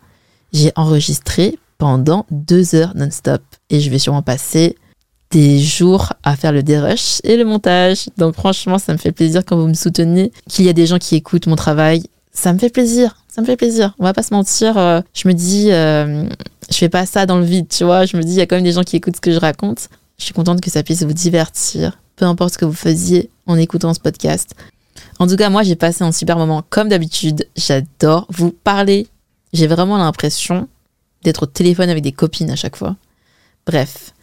j'ai 0.51 0.71
enregistré 0.75 1.57
pendant 1.79 2.25
deux 2.29 2.75
heures 2.75 2.95
non-stop 2.95 3.41
et 3.69 3.79
je 3.79 3.89
vais 3.89 3.99
sûrement 3.99 4.21
passer 4.21 4.77
des 5.31 5.59
jours 5.59 6.13
à 6.23 6.35
faire 6.35 6.51
le 6.51 6.61
dérush 6.61 7.19
et 7.23 7.35
le 7.35 7.43
montage. 7.43 8.09
Donc 8.17 8.35
franchement, 8.35 8.77
ça 8.77 8.93
me 8.93 8.97
fait 8.99 9.11
plaisir 9.11 9.43
quand 9.45 9.57
vous 9.57 9.67
me 9.67 9.73
soutenez, 9.73 10.31
qu'il 10.47 10.65
y 10.65 10.69
a 10.69 10.73
des 10.73 10.85
gens 10.85 10.99
qui 10.99 11.15
écoutent 11.15 11.47
mon 11.47 11.55
travail. 11.55 12.03
Ça 12.31 12.53
me 12.53 12.59
fait 12.59 12.69
plaisir, 12.69 13.15
ça 13.27 13.41
me 13.41 13.47
fait 13.47 13.57
plaisir. 13.57 13.95
On 13.97 14.03
va 14.03 14.13
pas 14.13 14.23
se 14.23 14.33
mentir. 14.33 14.77
Euh, 14.77 15.01
je 15.13 15.27
me 15.27 15.33
dis, 15.33 15.71
euh, 15.71 16.27
je 16.73 16.79
fais 16.79 16.89
pas 16.89 17.05
ça 17.05 17.25
dans 17.25 17.37
le 17.37 17.45
vide, 17.45 17.67
tu 17.69 17.83
vois. 17.83 18.05
Je 18.05 18.17
me 18.17 18.23
dis, 18.23 18.31
il 18.31 18.37
y 18.37 18.41
a 18.41 18.47
quand 18.47 18.55
même 18.55 18.63
des 18.63 18.71
gens 18.71 18.83
qui 18.83 18.95
écoutent 18.95 19.15
ce 19.15 19.21
que 19.21 19.31
je 19.31 19.39
raconte. 19.39 19.89
Je 20.17 20.25
suis 20.25 20.33
contente 20.33 20.61
que 20.61 20.69
ça 20.69 20.83
puisse 20.83 21.03
vous 21.03 21.13
divertir, 21.13 21.99
peu 22.15 22.25
importe 22.25 22.53
ce 22.53 22.57
que 22.57 22.65
vous 22.65 22.73
faisiez 22.73 23.29
en 23.45 23.57
écoutant 23.57 23.93
ce 23.93 23.99
podcast. 23.99 24.55
En 25.19 25.27
tout 25.27 25.35
cas, 25.35 25.49
moi, 25.49 25.63
j'ai 25.63 25.75
passé 25.75 26.03
un 26.03 26.11
super 26.11 26.37
moment 26.37 26.63
comme 26.69 26.89
d'habitude. 26.89 27.47
J'adore 27.55 28.25
vous 28.29 28.51
parler. 28.51 29.07
J'ai 29.53 29.67
vraiment 29.67 29.97
l'impression 29.97 30.67
d'être 31.23 31.43
au 31.43 31.45
téléphone 31.45 31.89
avec 31.89 32.03
des 32.03 32.11
copines 32.11 32.49
à 32.49 32.55
chaque 32.55 32.75
fois. 32.75 32.95
Bref, 33.65 34.13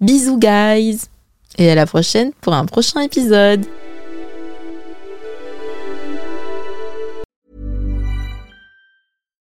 bisous 0.00 0.38
guys 0.38 1.02
et 1.58 1.70
à 1.70 1.74
la 1.74 1.86
prochaine 1.86 2.32
pour 2.40 2.54
un 2.54 2.66
prochain 2.66 3.00
épisode. 3.00 3.64